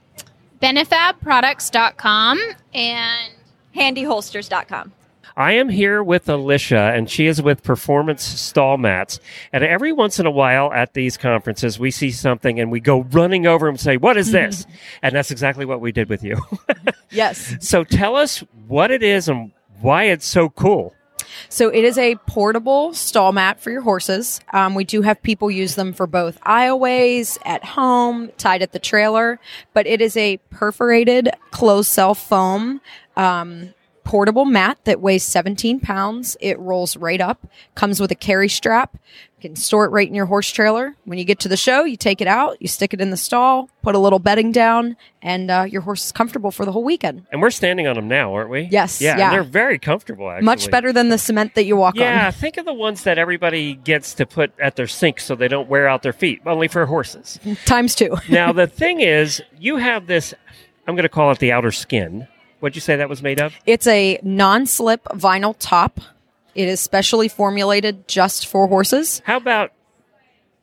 Benefabproducts.com 0.61 2.39
and 2.73 3.33
Handyholsters.com. 3.75 4.91
I 5.37 5.51
am 5.51 5.69
here 5.69 6.01
with 6.01 6.27
Alicia, 6.27 6.91
and 6.95 7.07
she 7.07 7.27
is 7.27 7.43
with 7.43 7.61
Performance 7.61 8.23
Stall 8.23 8.79
Mats. 8.79 9.19
And 9.53 9.63
every 9.63 9.91
once 9.91 10.19
in 10.19 10.25
a 10.25 10.31
while 10.31 10.73
at 10.73 10.95
these 10.95 11.15
conferences, 11.15 11.77
we 11.77 11.91
see 11.91 12.09
something 12.09 12.59
and 12.59 12.71
we 12.71 12.79
go 12.79 13.01
running 13.01 13.45
over 13.45 13.69
and 13.69 13.79
say, 13.79 13.97
What 13.97 14.17
is 14.17 14.31
this? 14.31 14.65
and 15.03 15.15
that's 15.15 15.29
exactly 15.29 15.63
what 15.63 15.79
we 15.79 15.91
did 15.91 16.09
with 16.09 16.23
you. 16.23 16.37
Yes. 17.09 17.55
so 17.61 17.85
tell 17.85 18.17
us 18.17 18.43
what 18.67 18.91
it 18.91 19.01
is 19.01 19.29
and 19.29 19.51
why 19.79 20.05
it's 20.05 20.25
so 20.25 20.49
cool. 20.49 20.93
So 21.47 21.69
it 21.69 21.83
is 21.83 21.97
a 21.97 22.15
portable 22.27 22.93
stall 22.93 23.31
mat 23.31 23.59
for 23.59 23.71
your 23.71 23.81
horses. 23.81 24.41
Um, 24.51 24.75
we 24.75 24.83
do 24.83 25.01
have 25.03 25.21
people 25.23 25.49
use 25.49 25.75
them 25.75 25.93
for 25.93 26.05
both 26.05 26.39
aisleways, 26.41 27.37
at 27.45 27.63
home, 27.63 28.29
tied 28.37 28.61
at 28.61 28.71
the 28.71 28.79
trailer, 28.79 29.39
but 29.73 29.87
it 29.87 30.01
is 30.01 30.17
a 30.17 30.37
perforated 30.49 31.29
closed 31.51 31.89
cell 31.89 32.13
foam. 32.13 32.81
Um, 33.15 33.73
portable 34.07 34.45
mat 34.45 34.77
that 34.85 35.01
weighs 35.01 35.23
17 35.23 35.81
pounds. 35.81 36.37
It 36.39 36.57
rolls 36.59 36.95
right 36.95 37.19
up, 37.19 37.45
comes 37.75 37.99
with 37.99 38.09
a 38.11 38.15
carry 38.15 38.47
strap. 38.47 38.97
You 39.39 39.49
can 39.49 39.55
store 39.57 39.85
it 39.85 39.89
right 39.89 40.07
in 40.07 40.15
your 40.15 40.25
horse 40.25 40.49
trailer. 40.49 40.95
When 41.03 41.19
you 41.19 41.25
get 41.25 41.39
to 41.41 41.49
the 41.49 41.57
show, 41.57 41.83
you 41.83 41.95
take 41.97 42.21
it 42.21 42.27
out, 42.27 42.55
you 42.61 42.67
stick 42.69 42.93
it 42.93 43.01
in 43.01 43.11
the 43.11 43.17
stall, 43.17 43.69
put 43.83 43.93
a 43.93 43.99
little 43.99 44.17
bedding 44.17 44.51
down, 44.53 44.95
and 45.21 45.51
uh, 45.51 45.65
your 45.69 45.81
horse 45.81 46.05
is 46.05 46.11
comfortable 46.13 46.49
for 46.51 46.65
the 46.65 46.71
whole 46.71 46.83
weekend. 46.85 47.27
And 47.31 47.41
we're 47.41 47.51
standing 47.51 47.85
on 47.85 47.95
them 47.97 48.07
now, 48.07 48.33
aren't 48.33 48.49
we? 48.49 48.61
Yes, 48.71 48.99
Yeah, 49.01 49.17
yeah. 49.17 49.29
they're 49.29 49.43
very 49.43 49.77
comfortable, 49.77 50.29
actually. 50.31 50.45
Much 50.45 50.71
better 50.71 50.91
than 50.93 51.09
the 51.09 51.17
cement 51.19 51.53
that 51.55 51.65
you 51.65 51.75
walk 51.75 51.95
Yeah, 51.97 52.05
on. 52.09 52.15
Yeah. 52.15 52.31
Think 52.31 52.57
of 52.57 52.65
the 52.65 52.73
ones 52.73 53.03
that 53.03 53.17
everybody 53.19 53.75
gets 53.75 54.13
to 54.15 54.25
put 54.25 54.53
at 54.59 54.75
their 54.77 54.87
sink 54.87 55.19
so 55.19 55.35
they 55.35 55.49
don't 55.49 55.67
wear 55.69 55.87
out 55.87 56.01
their 56.01 56.13
feet, 56.13 56.41
only 56.45 56.67
for 56.69 56.85
horses. 56.87 57.39
Times 57.65 57.93
two. 57.93 58.15
now, 58.29 58.53
the 58.53 58.65
thing 58.67 59.01
is, 59.01 59.41
you 59.59 59.75
have 59.77 60.07
this, 60.07 60.33
I'm 60.87 60.95
going 60.95 61.03
to 61.03 61.09
call 61.09 61.29
it 61.31 61.39
the 61.39 61.51
outer 61.51 61.71
skin. 61.73 62.27
What'd 62.59 62.75
you 62.75 62.81
say 62.81 62.95
that 62.95 63.09
was 63.09 63.21
made 63.21 63.39
of? 63.39 63.53
It's 63.65 63.87
a 63.87 64.19
non-slip 64.23 65.03
vinyl 65.05 65.55
top. 65.59 65.99
It 66.55 66.67
is 66.67 66.79
specially 66.79 67.27
formulated 67.27 68.07
just 68.07 68.47
for 68.47 68.67
horses. 68.67 69.21
How 69.25 69.37
about 69.37 69.71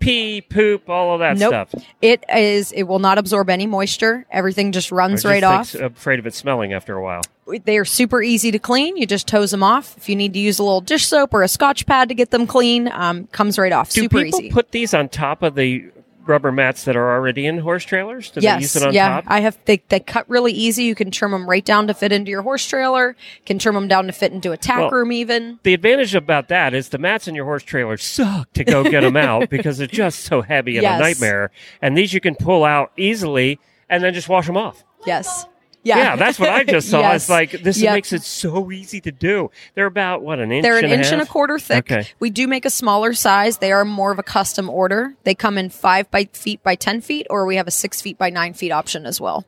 pee, 0.01 0.41
poop, 0.41 0.91
all 0.91 1.15
of 1.15 1.21
that 1.21 1.39
nope. 1.39 1.71
stuff? 1.71 1.85
It 2.03 2.25
is. 2.29 2.73
It 2.73 2.83
will 2.85 2.99
not 2.99 3.17
absorb 3.17 3.49
any 3.49 3.67
moisture. 3.67 4.27
Everything 4.31 4.73
just 4.73 4.91
runs 4.91 5.23
just 5.23 5.25
right 5.25 5.45
off. 5.45 5.75
afraid 5.75 6.19
of 6.19 6.27
it 6.27 6.35
smelling 6.35 6.73
after 6.73 6.97
a 6.97 7.03
while. 7.03 7.23
They 7.65 7.79
are 7.79 7.85
super 7.85 8.23
easy 8.23 8.51
to 8.51 8.59
clean. 8.59 8.97
You 8.97 9.07
just 9.07 9.31
hose 9.31 9.51
them 9.51 9.63
off. 9.63 9.97
If 9.97 10.09
you 10.09 10.17
need 10.17 10.33
to 10.33 10.39
use 10.39 10.59
a 10.59 10.63
little 10.63 10.81
dish 10.81 11.07
soap 11.07 11.33
or 11.33 11.43
a 11.43 11.49
Scotch 11.49 11.87
pad 11.87 12.09
to 12.09 12.15
get 12.15 12.31
them 12.31 12.47
clean, 12.47 12.89
um, 12.91 13.29
comes 13.29 13.59
right 13.59 13.73
off. 13.73 13.91
Do 13.91 14.03
super 14.03 14.25
people 14.25 14.41
easy. 14.41 14.51
put 14.51 14.73
these 14.73 14.95
on 14.95 15.09
top 15.09 15.43
of 15.43 15.55
the 15.55 15.91
rubber 16.27 16.53
mats 16.53 16.85
that 16.85 16.97
are 16.97 17.13
already 17.13 17.47
in 17.47 17.59
horse 17.59 17.85
trailers? 17.85 18.31
Do 18.31 18.41
yes, 18.41 18.57
they 18.57 18.63
use 18.63 18.77
it 18.77 18.83
on 18.83 18.95
yeah. 18.95 19.09
top? 19.09 19.25
I 19.27 19.41
have. 19.41 19.59
They, 19.65 19.83
they 19.89 20.01
cut 20.01 20.29
really 20.29 20.53
easy. 20.53 20.85
You 20.85 20.95
can 20.95 21.11
trim 21.11 21.31
them 21.31 21.49
right 21.49 21.65
down 21.65 21.87
to 21.87 21.95
fit 21.95 22.13
into 22.13 22.31
your 22.31 22.43
horse 22.43 22.67
trailer. 22.67 23.17
Can 23.47 23.59
trim 23.59 23.75
them 23.75 23.89
down 23.89 24.07
to 24.07 24.13
fit 24.13 24.33
into 24.33 24.53
a 24.53 24.57
tack 24.57 24.79
Well, 24.79 24.91
room 24.91 25.13
even. 25.13 25.59
The 25.63 25.75
advantage 25.75 26.15
about 26.15 26.49
that 26.49 26.75
is 26.75 26.91
the 26.91 26.99
mats 26.99 27.29
in 27.29 27.35
your 27.35 27.45
horse 27.45 27.63
trailer 27.63 27.97
suck 27.97 28.53
to 28.55 28.65
go 28.65 28.85
get 28.85 29.01
them 29.01 29.17
out 29.17 29.51
because 29.51 29.79
they're 29.79 29.87
just 29.87 30.21
so 30.21 30.43
heavy 30.43 30.77
and 30.77 30.83
Yes. 30.83 31.01
a 31.01 31.03
nightmare. 31.03 31.51
And 31.81 31.97
these 31.97 32.13
you 32.13 32.21
can 32.21 32.35
pull 32.35 32.65
out 32.65 32.93
easily 32.97 33.59
and 33.89 34.03
then 34.03 34.15
just 34.15 34.29
wash 34.29 34.47
them 34.47 34.57
off. 34.57 34.85
Yes. 35.07 35.47
Yeah. 35.85 36.17
that's 36.17 36.39
what 36.39 36.49
I 36.49 36.65
just 36.77 36.91
saw. 36.91 37.01
Yes. 37.01 37.23
It's 37.25 37.31
like 37.31 37.51
this 37.63 37.79
Yep. 37.81 37.95
makes 37.95 38.13
it 38.13 38.23
so 38.23 38.71
easy 38.73 39.01
to 39.03 39.13
do. 39.13 39.51
They're 39.75 39.87
about 39.87 40.23
what 40.23 40.41
an 40.41 40.51
inch. 40.51 40.63
They're 40.63 40.79
an 40.79 40.85
and 40.85 40.95
inch 40.95 41.13
and 41.13 41.21
a 41.23 41.27
quarter 41.27 41.59
thick. 41.59 41.91
Okay. 41.91 42.09
We 42.19 42.31
do 42.31 42.49
make 42.49 42.65
a 42.65 42.71
smaller 42.71 43.13
size. 43.13 43.59
They 43.59 43.71
are 43.73 43.85
more 43.85 44.11
of 44.11 44.19
a 44.19 44.23
custom 44.23 44.69
order. 44.69 45.15
They 45.25 45.35
come 45.35 45.57
in 45.59 45.71
five 45.71 46.11
by 46.11 46.25
feet 46.33 46.63
by 46.63 46.75
ten 46.75 47.01
feet, 47.01 47.27
or 47.31 47.47
we 47.47 47.57
have 47.57 47.67
a 47.69 47.71
six 47.71 48.01
feet 48.03 48.19
by 48.19 48.31
nine 48.31 48.55
feet 48.55 48.73
option 48.73 49.07
as 49.07 49.21
well. 49.21 49.45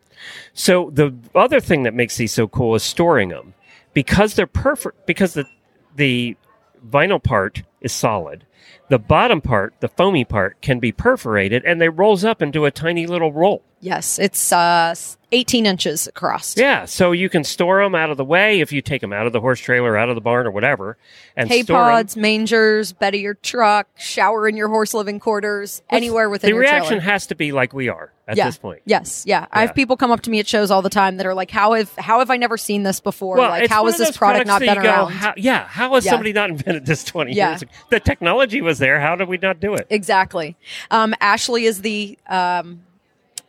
So 0.55 0.91
the 0.93 1.15
other 1.35 1.61
thing 1.61 1.83
that 1.83 1.95
makes 1.95 2.17
these 2.17 2.33
so 2.33 2.47
cool 2.49 2.75
is 2.75 2.83
storing 2.83 3.29
them 3.31 3.55
because 3.93 4.35
they're 4.35 4.47
perfect. 4.47 5.07
Because 5.07 5.35
the 5.35 5.45
the 5.97 6.37
vinyl 6.89 7.23
part 7.23 7.63
is 7.81 7.93
solid. 7.93 8.45
The 8.89 8.99
bottom 8.99 9.41
part, 9.41 9.75
the 9.81 9.89
foamy 9.89 10.25
part, 10.25 10.61
can 10.63 10.79
be 10.79 10.93
perforated, 10.93 11.65
and 11.65 11.81
they 11.81 11.89
rolls 11.89 12.25
up 12.25 12.41
into 12.41 12.65
a 12.65 12.71
tiny 12.71 13.07
little 13.07 13.33
roll. 13.33 13.63
Yes, 13.81 14.19
it's 14.19 14.53
uh, 14.53 14.95
18 15.33 15.67
inches 15.67 16.07
across. 16.07 16.57
Yeah, 16.57 16.87
so 16.87 17.13
you 17.13 17.29
can 17.29 17.45
store 17.45 17.83
them 17.83 17.95
out 17.95 18.11
of 18.11 18.17
the 18.17 18.25
way 18.25 18.61
if 18.61 18.73
you 18.73 18.81
take 18.81 19.01
them 19.01 19.13
out 19.13 19.27
of 19.27 19.33
the 19.33 19.41
horse 19.41 19.61
trailer, 19.61 19.97
out 19.97 20.09
of 20.09 20.15
the 20.15 20.21
barn, 20.21 20.47
or 20.47 20.51
whatever, 20.51 20.97
and 21.37 21.49
Hay 21.49 21.63
pods, 21.63 22.17
mangers, 22.17 22.93
bed 22.93 23.15
of 23.15 23.21
your 23.21 23.35
truck, 23.35 23.87
shower 23.97 24.49
in 24.49 24.57
your 24.57 24.69
horse 24.69 24.95
living 24.95 25.21
quarters, 25.21 25.83
anywhere 25.91 26.31
within 26.31 26.49
The 26.49 26.55
your 26.55 26.61
reaction 26.63 26.99
trailer. 26.99 27.03
has 27.03 27.27
to 27.27 27.35
be 27.35 27.53
like 27.53 27.75
we 27.75 27.89
are 27.89 28.13
at 28.27 28.37
yeah. 28.39 28.47
this 28.47 28.57
point. 28.59 28.81
Yes, 28.87 29.25
yeah. 29.27 29.47
I 29.53 29.61
have 29.61 29.75
people 29.75 29.97
come 29.97 30.11
up 30.11 30.23
to 30.23 30.31
me 30.31 30.41
at 30.41 30.49
shows 30.49 30.71
all 30.71 30.83
the 30.83 30.91
time 30.91 31.19
that 31.19 31.27
are 31.27 31.35
like, 31.35 31.51
"How 31.51 31.75
have 31.75 31.93
how 31.97 32.21
have 32.21 32.31
I 32.31 32.39
never 32.39 32.57
seen 32.57 32.83
this 32.83 32.99
before? 33.01 33.37
Well, 33.37 33.51
like, 33.51 33.69
how 33.69 33.85
has 33.87 33.99
this 33.99 34.17
product 34.17 34.47
not 34.47 34.61
been 34.61 34.67
that 34.69 34.77
you 34.79 34.83
go, 34.83 34.89
around?" 34.89 35.13
How, 35.13 35.35
yeah, 35.37 35.67
how 35.69 35.95
has 35.97 36.05
Yeah. 36.07 36.13
somebody 36.13 36.33
not 36.33 36.49
invented 36.51 36.87
this 36.87 37.05
20 37.05 37.35
Yeah. 37.35 37.51
years 37.51 37.63
ago? 37.63 37.71
The 37.91 38.01
technology 38.01 38.46
was 38.55 38.79
there. 38.79 39.01
How 39.01 39.17
did 39.17 39.29
we 39.29 39.39
not 39.39 39.61
do 39.61 39.75
it? 39.75 39.87
Exactly. 39.91 40.57
Um, 40.91 41.15
Ashley 41.21 41.65
is 41.65 41.83
the 41.83 42.19
um, 42.29 42.81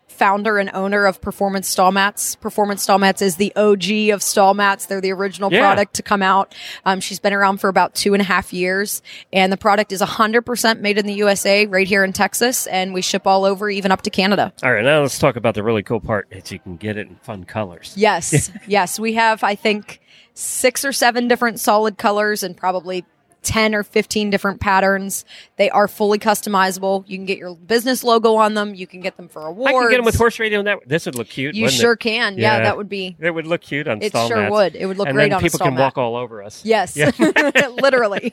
founder 0.07 0.57
and 0.57 0.71
owner 0.73 1.05
of 1.05 1.21
Performance 1.21 1.69
Stall 1.69 1.91
Mats. 1.91 2.35
Performance 2.35 2.81
Stall 2.81 2.97
Mats 2.97 3.21
is 3.21 3.35
the 3.35 3.55
OG 3.55 4.09
of 4.13 4.23
stall 4.23 4.55
mats. 4.55 4.87
They're 4.87 4.99
the 5.01 5.11
original 5.11 5.51
Yeah. 5.53 5.59
product 5.61 5.93
to 5.95 6.01
come 6.01 6.23
out. 6.23 6.55
Um, 6.85 6.99
she's 7.01 7.19
been 7.19 7.33
around 7.33 7.57
for 7.59 7.67
about 7.69 7.93
two 7.93 8.13
and 8.15 8.21
a 8.21 8.25
half 8.25 8.51
years, 8.51 9.03
and 9.31 9.53
the 9.53 9.57
product 9.57 9.91
is 9.91 10.01
100% 10.01 10.79
made 10.81 10.97
in 10.97 11.05
the 11.05 11.13
USA, 11.13 11.67
right 11.67 11.87
here 11.87 12.03
in 12.03 12.13
Texas, 12.13 12.65
and 12.67 12.93
we 12.95 13.01
ship 13.03 13.27
all 13.27 13.45
over, 13.45 13.69
even 13.69 13.91
up 13.91 14.01
to 14.03 14.09
Canada. 14.09 14.51
All 14.63 14.73
right, 14.73 14.83
now 14.83 15.01
let's 15.01 15.19
talk 15.19 15.35
about 15.35 15.53
the 15.53 15.61
really 15.61 15.83
cool 15.83 15.99
part 15.99 16.27
is 16.31 16.51
you 16.51 16.59
can 16.59 16.77
get 16.77 16.97
it 16.97 17.07
in 17.07 17.17
fun 17.17 17.43
colors. 17.43 17.93
Yes, 17.95 18.51
yes, 18.67 18.99
we 18.99 19.13
have 19.13 19.43
I 19.43 19.53
think 19.53 20.01
six 20.33 20.83
or 20.83 20.91
seven 20.91 21.27
different 21.27 21.59
solid 21.59 21.97
colors 21.99 22.41
and 22.41 22.57
probably. 22.57 23.05
10 23.43 23.75
or 23.75 23.83
15 23.83 24.29
different 24.29 24.59
patterns. 24.59 25.23
They 25.55 25.69
are 25.69 25.87
fully 25.87 26.19
customizable. 26.19 27.03
You 27.07 27.17
can 27.17 27.25
get 27.25 27.37
your 27.37 27.55
business 27.55 28.03
logo 28.03 28.35
on 28.35 28.53
them. 28.55 28.75
You 28.75 28.87
can 28.87 28.99
get 29.01 29.15
them 29.17 29.27
for 29.29 29.45
awards. 29.45 29.69
I 29.75 29.79
can 29.79 29.89
get 29.89 29.95
them 29.97 30.05
with 30.05 30.15
horse 30.15 30.39
radio 30.39 30.61
that. 30.63 30.79
This 30.87 31.05
would 31.05 31.15
look 31.15 31.29
cute. 31.29 31.55
You 31.55 31.69
sure 31.69 31.93
it? 31.93 31.99
can. 31.99 32.37
Yeah, 32.37 32.59
that 32.59 32.77
would 32.77 32.89
be- 32.89 33.15
It 33.19 33.31
would 33.31 33.47
look 33.47 33.61
cute 33.61 33.87
on 33.87 34.01
It 34.01 34.11
sure 34.11 34.35
mats. 34.37 34.51
would. 34.51 34.75
It 34.75 34.85
would 34.85 34.97
look 34.97 35.07
and 35.07 35.15
great 35.15 35.31
on 35.31 35.41
people 35.41 35.59
can 35.59 35.73
mat. 35.75 35.79
walk 35.81 35.97
all 35.97 36.15
over 36.15 36.43
us. 36.43 36.63
Yes, 36.65 36.95
Yeah. 36.97 37.11
literally. 37.81 38.31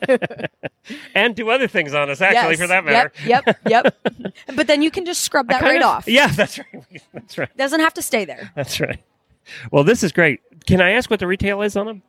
and 1.15 1.35
do 1.35 1.49
other 1.49 1.67
things 1.67 1.93
on 1.93 2.09
us, 2.09 2.21
actually, 2.21 2.51
Yes. 2.53 2.59
for 2.59 2.67
that 2.67 2.85
matter. 2.85 3.11
Yep, 3.25 3.45
yep, 3.45 3.57
yep. 3.67 3.97
but 4.55 4.67
then 4.67 4.81
you 4.81 4.91
can 4.91 5.05
just 5.05 5.21
scrub 5.21 5.47
that 5.49 5.61
right 5.61 5.81
of- 5.81 5.87
off. 5.87 6.07
Yeah, 6.07 6.27
that's 6.27 6.59
right. 6.59 7.01
That's 7.13 7.37
right. 7.37 7.57
Doesn't 7.57 7.79
have 7.79 7.93
to 7.95 8.01
stay 8.01 8.25
there. 8.25 8.51
That's 8.55 8.79
right. 8.79 8.99
Well, 9.71 9.83
this 9.83 10.03
is 10.03 10.11
great. 10.11 10.41
Can 10.65 10.81
I 10.81 10.91
ask 10.91 11.09
what 11.09 11.19
the 11.19 11.27
retail 11.27 11.61
is 11.61 11.75
on 11.77 11.85
them? 11.85 12.01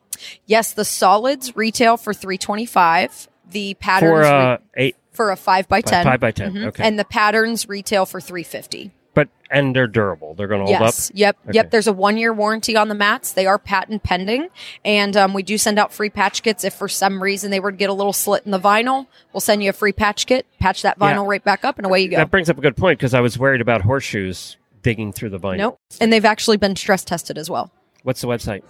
Yes, 0.47 0.73
the 0.73 0.85
solids 0.85 1.55
retail 1.57 1.97
for 1.97 2.15
three 2.15 2.39
twenty 2.39 2.67
five. 2.67 3.29
The 3.51 3.75
patterns 3.75 4.11
For 4.11 4.21
re- 4.21 4.29
uh, 4.29 4.57
eight, 4.77 4.97
for 5.13 5.31
a 5.31 5.37
five 5.37 5.69
by 5.69 5.81
ten. 5.81 6.05
five 6.05 6.19
by 6.21 6.31
10, 6.33 6.53
Mhm. 6.55 6.67
okay. 6.69 6.83
And 6.85 6.99
the 6.99 7.05
patterns 7.05 7.69
retail 7.69 8.07
for 8.07 8.21
three 8.21 8.43
fifty. 8.43 8.91
but 9.15 9.29
and 9.51 9.75
they're 9.75 9.87
durable. 9.87 10.35
They're 10.35 10.47
going 10.49 10.61
to 10.61 10.67
hold 10.67 10.79
Yes. 10.81 11.09
up. 11.11 11.17
Yep. 11.17 11.37
Okay. 11.45 11.53
Yep. 11.55 11.71
There's 11.71 11.87
a 11.87 11.93
one 11.95 12.19
year 12.19 12.35
warranty 12.35 12.77
on 12.77 12.89
the 12.89 12.95
mats. 12.95 13.33
They 13.33 13.47
are 13.47 13.59
patent 13.59 14.03
pending. 14.03 14.49
And 14.85 15.17
um, 15.17 15.33
we 15.33 15.43
do 15.43 15.57
send 15.57 15.79
out 15.79 15.91
free 15.93 16.11
patch 16.11 16.43
kits. 16.43 16.65
If 16.65 16.75
for 16.75 16.87
some 16.89 17.23
reason 17.23 17.51
they 17.51 17.59
were 17.61 17.71
to 17.71 17.77
get 17.79 17.89
a 17.89 17.95
little 17.95 18.13
slit 18.13 18.43
in 18.45 18.51
the 18.51 18.61
vinyl, 18.61 19.07
we'll 19.33 19.41
send 19.41 19.63
you 19.63 19.71
a 19.71 19.73
free 19.73 19.93
patch 19.95 20.27
kit, 20.27 20.45
patch 20.59 20.83
that 20.83 20.99
vinyl 20.99 21.23
Yeah. 21.25 21.29
right 21.31 21.45
back 21.45 21.65
up, 21.65 21.79
and 21.79 21.87
away 21.87 22.01
you 22.03 22.09
go. 22.11 22.17
That 22.19 22.31
brings 22.31 22.51
up 22.51 22.59
a 22.59 22.61
good 22.61 22.77
point 22.77 22.99
because 22.99 23.15
I 23.15 23.21
was 23.21 23.39
worried 23.39 23.63
about 23.63 23.81
horseshoes 23.83 24.59
digging 24.87 25.13
through 25.13 25.31
the 25.31 25.41
vinyl. 25.41 25.59
Nope. 25.59 25.81
And 26.01 26.13
they've 26.13 26.25
actually 26.25 26.59
been 26.59 26.77
stress 26.77 27.05
tested 27.05 27.37
as 27.39 27.51
well. 27.51 27.73
What's 28.05 28.21
the 28.21 28.29
website? 28.29 28.63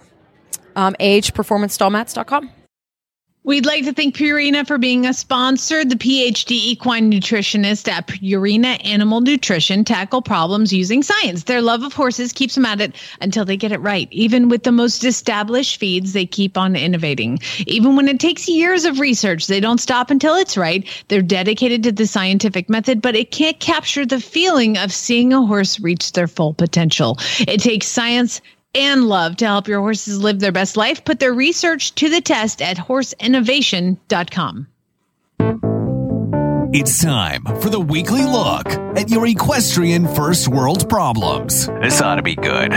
Um, 0.75 0.95
ageperformancestallmats.com. 0.99 2.49
We'd 3.47 3.65
like 3.65 3.85
to 3.85 3.93
thank 3.93 4.13
Purina 4.13 4.67
for 4.67 4.77
being 4.77 5.05
a 5.05 5.13
sponsor. 5.13 5.85
The 5.85 5.95
PhD 5.95 6.51
equine 6.51 7.09
nutritionist 7.09 7.87
at 7.87 8.05
Purina 8.05 8.85
Animal 8.85 9.21
Nutrition 9.21 9.85
tackle 9.85 10.21
problems 10.21 10.73
using 10.73 11.01
science. 11.01 11.45
Their 11.45 11.61
love 11.61 11.81
of 11.81 11.93
horses 11.93 12.33
keeps 12.33 12.55
them 12.55 12.65
at 12.65 12.81
it 12.81 12.93
until 13.21 13.45
they 13.45 13.55
get 13.55 13.71
it 13.71 13.79
right. 13.79 14.09
Even 14.11 14.49
with 14.49 14.63
the 14.63 14.73
most 14.73 15.05
established 15.05 15.79
feeds, 15.79 16.11
they 16.11 16.25
keep 16.25 16.57
on 16.57 16.75
innovating. 16.75 17.39
Even 17.59 17.95
when 17.95 18.09
it 18.09 18.19
takes 18.19 18.49
years 18.49 18.83
of 18.83 18.99
research, 18.99 19.47
they 19.47 19.61
don't 19.61 19.79
stop 19.79 20.11
until 20.11 20.35
it's 20.35 20.57
right. 20.57 20.85
They're 21.07 21.21
dedicated 21.21 21.83
to 21.83 21.93
the 21.93 22.05
scientific 22.05 22.69
method, 22.69 23.01
but 23.01 23.15
it 23.15 23.31
can't 23.31 23.61
capture 23.61 24.05
the 24.05 24.19
feeling 24.19 24.77
of 24.77 24.91
seeing 24.91 25.31
a 25.31 25.45
horse 25.45 25.79
reach 25.79 26.11
their 26.11 26.27
full 26.27 26.53
potential. 26.53 27.17
It 27.39 27.61
takes 27.61 27.87
science 27.87 28.41
and 28.77 29.07
love 29.07 29.37
to 29.37 29.45
help 29.45 29.67
your 29.67 29.79
horses 29.79 30.21
live 30.21 30.39
their 30.39 30.51
best 30.51 30.77
life. 30.77 31.03
Put 31.03 31.19
their 31.19 31.33
research 31.33 31.95
to 31.95 32.09
the 32.09 32.21
test 32.21 32.61
at 32.61 32.77
horseinnovation.com. 32.77 34.67
It's 36.73 37.01
time 37.01 37.43
for 37.61 37.69
the 37.69 37.79
weekly 37.79 38.25
look 38.25 38.67
at 38.97 39.09
your 39.09 39.25
equestrian 39.25 40.05
first 40.05 40.49
world 40.49 40.89
problems. 40.89 41.67
This 41.81 42.01
ought 42.01 42.15
to 42.15 42.21
be 42.21 42.35
good. 42.35 42.73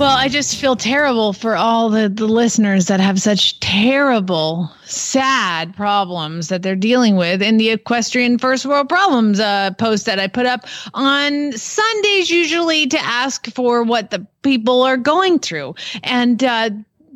Well, 0.00 0.16
I 0.16 0.28
just 0.28 0.56
feel 0.56 0.76
terrible 0.76 1.34
for 1.34 1.56
all 1.56 1.90
the, 1.90 2.08
the 2.08 2.24
listeners 2.24 2.86
that 2.86 3.00
have 3.00 3.20
such 3.20 3.60
terrible, 3.60 4.72
sad 4.86 5.76
problems 5.76 6.48
that 6.48 6.62
they're 6.62 6.74
dealing 6.74 7.16
with 7.16 7.42
in 7.42 7.58
the 7.58 7.68
Equestrian 7.68 8.38
First 8.38 8.64
World 8.64 8.88
Problems 8.88 9.40
uh, 9.40 9.72
post 9.72 10.06
that 10.06 10.18
I 10.18 10.26
put 10.26 10.46
up 10.46 10.64
on 10.94 11.52
Sundays, 11.52 12.30
usually 12.30 12.86
to 12.86 12.98
ask 12.98 13.48
for 13.48 13.82
what 13.82 14.10
the 14.10 14.26
people 14.40 14.80
are 14.84 14.96
going 14.96 15.38
through. 15.38 15.74
And 16.02 16.42
uh, 16.42 16.70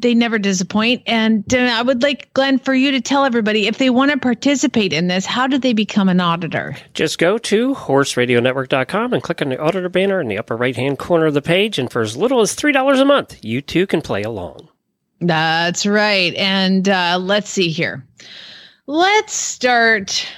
they 0.05 0.15
never 0.15 0.39
disappoint. 0.39 1.03
And 1.07 1.53
uh, 1.53 1.59
I 1.59 1.83
would 1.83 2.03
like 2.03 2.33
Glenn 2.35 2.59
for 2.59 2.75
you 2.75 2.91
to 2.93 3.01
tell 3.01 3.25
everybody 3.25 3.67
if 3.67 3.79
they 3.79 3.89
want 3.89 4.13
to 4.13 4.19
participate 4.19 4.93
in 4.93 5.09
this, 5.09 5.25
how 5.25 5.47
do 5.47 5.57
they 5.57 5.73
become 5.73 6.11
an 6.11 6.21
auditor? 6.21 6.77
Just 6.93 7.19
go 7.19 7.39
to 7.39 7.75
horseradionetwork.com 7.75 9.15
and 9.15 9.23
click 9.23 9.41
on 9.41 9.49
the 9.49 9.59
auditor 9.59 9.89
banner 9.89 10.21
in 10.21 10.29
the 10.29 10.37
upper 10.37 10.57
right 10.57 10.77
hand 10.77 10.99
corner 10.99 11.27
of 11.27 11.35
the 11.35 11.43
page. 11.43 11.79
And 11.79 11.91
for 11.91 12.03
as 12.03 12.19
little 12.19 12.43
as 12.43 12.55
$3 12.55 13.01
a 13.01 13.05
month, 13.07 13.43
you 13.43 13.63
too 13.63 13.87
can 13.87 14.03
play 14.03 14.23
along. 14.23 14.69
That's 15.21 15.87
right. 15.87 16.35
And 16.35 16.87
uh, 16.87 17.19
let's 17.19 17.49
see 17.49 17.71
here. 17.71 18.07
Let's 18.87 19.33
start. 19.33 20.29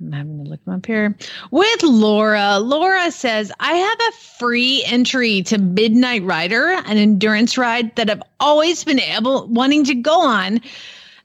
I'm 0.00 0.12
having 0.12 0.44
to 0.44 0.50
look 0.50 0.64
them 0.64 0.74
up 0.74 0.86
here 0.86 1.14
with 1.50 1.82
Laura. 1.82 2.58
Laura 2.58 3.10
says, 3.10 3.52
I 3.60 3.72
have 3.74 3.98
a 4.08 4.12
free 4.38 4.82
entry 4.86 5.42
to 5.42 5.58
Midnight 5.58 6.22
Rider, 6.24 6.68
an 6.70 6.96
endurance 6.96 7.58
ride 7.58 7.94
that 7.96 8.08
I've 8.08 8.22
always 8.40 8.82
been 8.84 9.00
able 9.00 9.46
wanting 9.48 9.84
to 9.84 9.94
go 9.94 10.20
on. 10.20 10.60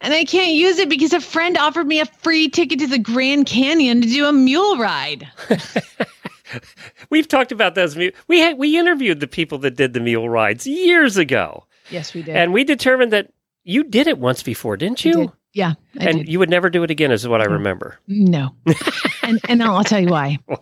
And 0.01 0.13
I 0.13 0.25
can't 0.25 0.53
use 0.53 0.77
it 0.77 0.89
because 0.89 1.13
a 1.13 1.21
friend 1.21 1.57
offered 1.57 1.87
me 1.87 1.99
a 2.01 2.05
free 2.05 2.49
ticket 2.49 2.79
to 2.79 2.87
the 2.87 2.99
Grand 2.99 3.45
Canyon 3.45 4.01
to 4.01 4.07
do 4.07 4.25
a 4.25 4.33
mule 4.33 4.77
ride. 4.77 5.27
We've 7.09 7.27
talked 7.27 7.51
about 7.51 7.75
those. 7.75 7.95
We 7.95 8.39
had, 8.39 8.57
we 8.57 8.77
interviewed 8.77 9.19
the 9.19 9.27
people 9.27 9.57
that 9.59 9.75
did 9.75 9.93
the 9.93 9.99
mule 9.99 10.29
rides 10.29 10.67
years 10.67 11.17
ago, 11.17 11.65
Yes, 11.89 12.13
we 12.13 12.21
did. 12.23 12.35
and 12.35 12.53
we 12.53 12.63
determined 12.63 13.13
that 13.13 13.31
you 13.63 13.83
did 13.83 14.07
it 14.07 14.19
once 14.19 14.43
before, 14.43 14.77
didn't 14.77 15.03
you? 15.05 15.31
Yeah, 15.55 15.73
I 15.99 16.03
and 16.05 16.17
did. 16.19 16.29
you 16.29 16.37
would 16.39 16.49
never 16.51 16.69
do 16.69 16.83
it 16.83 16.91
again, 16.91 17.11
is 17.11 17.27
what 17.27 17.41
I 17.41 17.45
remember. 17.45 17.97
No. 18.07 18.53
and 19.23 19.39
and 19.49 19.63
I'll 19.63 19.83
tell 19.83 19.99
you 19.99 20.09
why. 20.09 20.37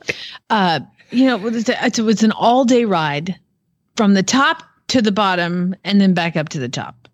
Uh, 0.49 0.79
you 1.09 1.25
know, 1.25 1.47
it's, 1.47 1.67
a- 1.67 1.85
it's, 1.85 1.97
it's 1.99 2.23
an 2.23 2.31
all 2.31 2.63
day 2.63 2.85
ride 2.85 3.35
from 3.97 4.13
the 4.13 4.21
top 4.23 4.63
to 4.89 5.01
the 5.01 5.11
bottom 5.11 5.75
and 5.83 5.99
then 5.99 6.13
back 6.13 6.35
up 6.35 6.49
to 6.49 6.59
the 6.59 6.69
top. 6.69 7.07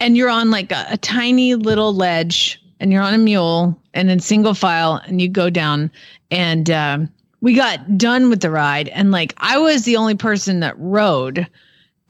And 0.00 0.16
you're 0.16 0.28
on 0.28 0.50
like 0.50 0.70
a, 0.70 0.86
a 0.90 0.96
tiny 0.98 1.54
little 1.54 1.94
ledge 1.94 2.60
and 2.80 2.92
you're 2.92 3.02
on 3.02 3.14
a 3.14 3.18
mule 3.18 3.80
and 3.94 4.08
then 4.08 4.20
single 4.20 4.52
file 4.54 5.00
and 5.06 5.20
you 5.22 5.28
go 5.28 5.48
down. 5.48 5.90
And 6.30 6.68
um, 6.70 7.08
we 7.40 7.54
got 7.54 7.96
done 7.96 8.28
with 8.28 8.40
the 8.40 8.50
ride. 8.50 8.88
And 8.88 9.10
like 9.10 9.32
I 9.38 9.56
was 9.58 9.84
the 9.84 9.96
only 9.96 10.14
person 10.16 10.60
that 10.60 10.74
rode, 10.78 11.46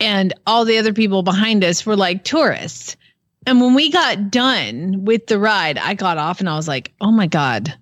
and 0.01 0.33
all 0.47 0.65
the 0.65 0.79
other 0.79 0.93
people 0.93 1.23
behind 1.23 1.63
us 1.63 1.87
were 1.87 1.97
like 1.97 2.25
tourists. 2.25 2.97
And 3.47 3.61
when 3.61 3.75
we 3.75 3.91
got 3.91 4.31
done 4.31 5.05
with 5.05 5.27
the 5.27 5.39
ride, 5.39 5.79
I 5.79 5.95
got 5.95 6.19
off 6.19 6.41
and 6.41 6.49
I 6.49 6.57
was 6.57 6.69
like, 6.69 6.93
oh 7.01 7.13
my 7.13 7.27
God. 7.27 7.73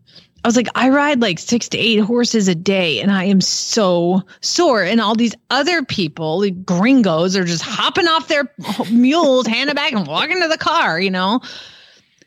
I 0.45 0.49
was 0.49 0.57
like, 0.57 0.69
I 0.75 0.89
ride 0.89 1.21
like 1.21 1.39
six 1.39 1.69
to 1.69 1.79
eight 1.79 1.99
horses 1.99 2.49
a 2.49 2.55
day 2.55 3.01
and 3.01 3.13
I 3.13 3.25
am 3.25 3.41
so 3.41 4.23
sore. 4.41 4.83
And 4.83 5.01
all 5.01 5.15
these 5.15 5.37
other 5.51 5.85
people, 5.85 6.41
like 6.41 6.65
gringos, 6.65 7.37
are 7.37 7.45
just 7.45 7.63
hopping 7.63 8.09
off 8.09 8.27
their 8.27 8.53
mules, 8.91 9.47
handing 9.47 9.77
back 9.77 9.93
and 9.93 10.05
walking 10.05 10.41
to 10.41 10.49
the 10.49 10.59
car, 10.59 11.01
you 11.01 11.11
know? 11.11 11.41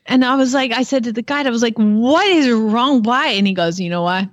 And 0.06 0.24
I 0.24 0.36
was 0.36 0.54
like, 0.54 0.72
I 0.72 0.82
said 0.84 1.04
to 1.04 1.12
the 1.12 1.20
guide, 1.20 1.46
I 1.46 1.50
was 1.50 1.62
like, 1.62 1.76
what 1.76 2.26
is 2.26 2.48
wrong? 2.48 3.02
Why? 3.02 3.32
And 3.32 3.46
he 3.46 3.52
goes, 3.52 3.78
you 3.78 3.90
know 3.90 4.02
why? 4.02 4.30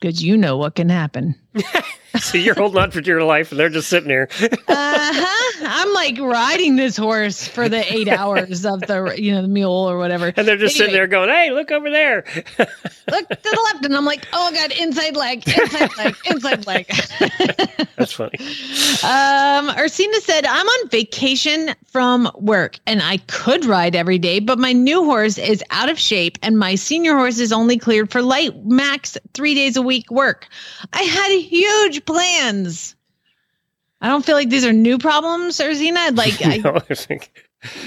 Because 0.00 0.22
you 0.22 0.36
know 0.36 0.58
what 0.58 0.74
can 0.74 0.90
happen. 0.90 1.34
so 2.20 2.38
you're 2.38 2.54
holding 2.54 2.80
on 2.80 2.90
for 2.90 3.00
dear 3.00 3.22
life, 3.22 3.50
and 3.50 3.58
they're 3.58 3.68
just 3.68 3.88
sitting 3.88 4.08
there. 4.08 4.28
Uh-huh. 4.66 5.66
I'm 5.66 5.92
like 5.92 6.18
riding 6.18 6.76
this 6.76 6.96
horse 6.96 7.46
for 7.46 7.68
the 7.68 7.92
eight 7.92 8.08
hours 8.08 8.64
of 8.64 8.80
the, 8.80 9.14
you 9.16 9.32
know, 9.32 9.42
the 9.42 9.48
mule 9.48 9.70
or 9.72 9.98
whatever. 9.98 10.32
And 10.36 10.48
they're 10.48 10.56
just 10.56 10.76
sitting 10.76 10.92
there 10.92 11.06
going, 11.06 11.28
hey, 11.28 11.50
look 11.50 11.70
over 11.70 11.90
there. 11.90 12.24
look 12.58 13.28
to 13.28 13.38
the 13.42 13.68
left, 13.72 13.84
and 13.84 13.96
I'm 13.96 14.04
like, 14.04 14.26
oh 14.32 14.50
god, 14.52 14.72
inside 14.72 15.16
leg, 15.16 15.46
inside 15.46 15.96
leg, 15.96 16.16
inside 16.26 16.66
leg. 16.66 16.86
That's 17.96 18.12
funny. 18.12 18.38
Um, 19.04 19.68
Ursina 19.76 20.14
said, 20.20 20.44
I'm 20.46 20.66
on 20.66 20.88
vacation 20.88 21.74
from 21.86 22.30
work 22.34 22.78
and 22.86 23.02
I 23.02 23.18
could 23.28 23.64
ride 23.64 23.94
every 23.94 24.18
day, 24.18 24.40
but 24.40 24.58
my 24.58 24.72
new 24.72 25.04
horse 25.04 25.38
is 25.38 25.62
out 25.70 25.88
of 25.88 25.98
shape 25.98 26.38
and 26.42 26.58
my 26.58 26.74
senior 26.74 27.14
horse 27.14 27.38
is 27.38 27.52
only 27.52 27.78
cleared 27.78 28.10
for 28.10 28.22
light 28.22 28.52
max 28.64 29.16
three 29.32 29.54
days 29.54 29.76
a 29.76 29.82
week 29.82 30.10
work. 30.10 30.48
I 30.92 31.02
had 31.02 31.28
huge 31.44 32.04
plans. 32.04 32.94
I 34.00 34.08
don't 34.08 34.24
feel 34.24 34.34
like 34.36 34.50
these 34.50 34.64
are 34.64 34.72
new 34.72 34.98
problems, 34.98 35.58
Ursina. 35.58 36.16
Like, 36.16 36.44
I, 36.46 36.58
No, 36.58 36.76
I 36.90 36.94
think 36.94 37.30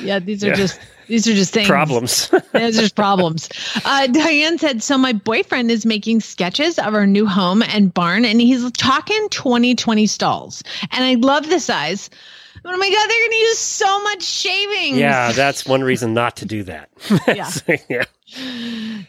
yeah, 0.01 0.20
these 0.20 0.43
are 0.43 0.47
Yeah. 0.47 0.55
just 0.55 0.80
these 1.08 1.28
are 1.28 1.34
just 1.34 1.53
things. 1.53 1.68
problems. 1.70 2.28
Those 2.51 2.78
are 2.78 2.82
just 2.82 2.95
problems. 2.95 3.47
Uh, 3.86 4.08
Diane 4.08 4.58
said, 4.58 4.84
so 4.84 4.97
my 4.97 5.14
boyfriend 5.14 5.72
is 5.72 5.86
making 5.86 6.20
sketches 6.20 6.78
of 6.80 6.93
our 6.95 7.08
new 7.08 7.26
home 7.26 7.62
and 7.64 7.93
barn, 7.93 8.26
and 8.26 8.41
he's 8.41 8.70
talking 8.74 9.30
2020 9.30 10.05
stalls. 10.08 10.64
And 10.91 11.05
I 11.05 11.14
love 11.14 11.47
the 11.49 11.62
size. 11.62 12.10
Oh 12.66 12.78
my 12.78 12.89
God, 12.89 13.10
they're 13.10 13.20
going 13.20 13.32
to 13.32 13.38
use 13.38 13.58
so 13.60 14.03
much 14.03 14.24
shaving. 14.24 14.95
yeah, 14.95 15.32
that's 15.36 15.66
one 15.66 15.84
reason 15.84 16.14
not 16.14 16.36
to 16.38 16.45
do 16.45 16.64
that. 16.64 16.89
Yeah. 17.28 17.49
yeah. 17.89 18.03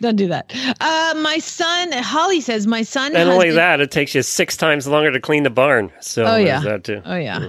Don't 0.00 0.16
do 0.16 0.28
that. 0.28 0.52
Uh, 0.80 1.14
my 1.22 1.38
son, 1.38 1.90
Holly 1.92 2.40
says, 2.40 2.66
my 2.66 2.82
son. 2.82 3.16
And 3.16 3.28
only 3.28 3.46
been- 3.48 3.56
that, 3.56 3.80
it 3.80 3.90
takes 3.90 4.14
you 4.14 4.22
six 4.22 4.56
times 4.56 4.86
longer 4.86 5.10
to 5.12 5.20
clean 5.20 5.42
the 5.42 5.50
barn. 5.50 5.90
So 6.00 6.24
Oh, 6.24 6.36
yeah. 6.36 6.60
that 6.60 6.84
too. 6.84 7.02
Oh, 7.04 7.16
yeah. 7.16 7.48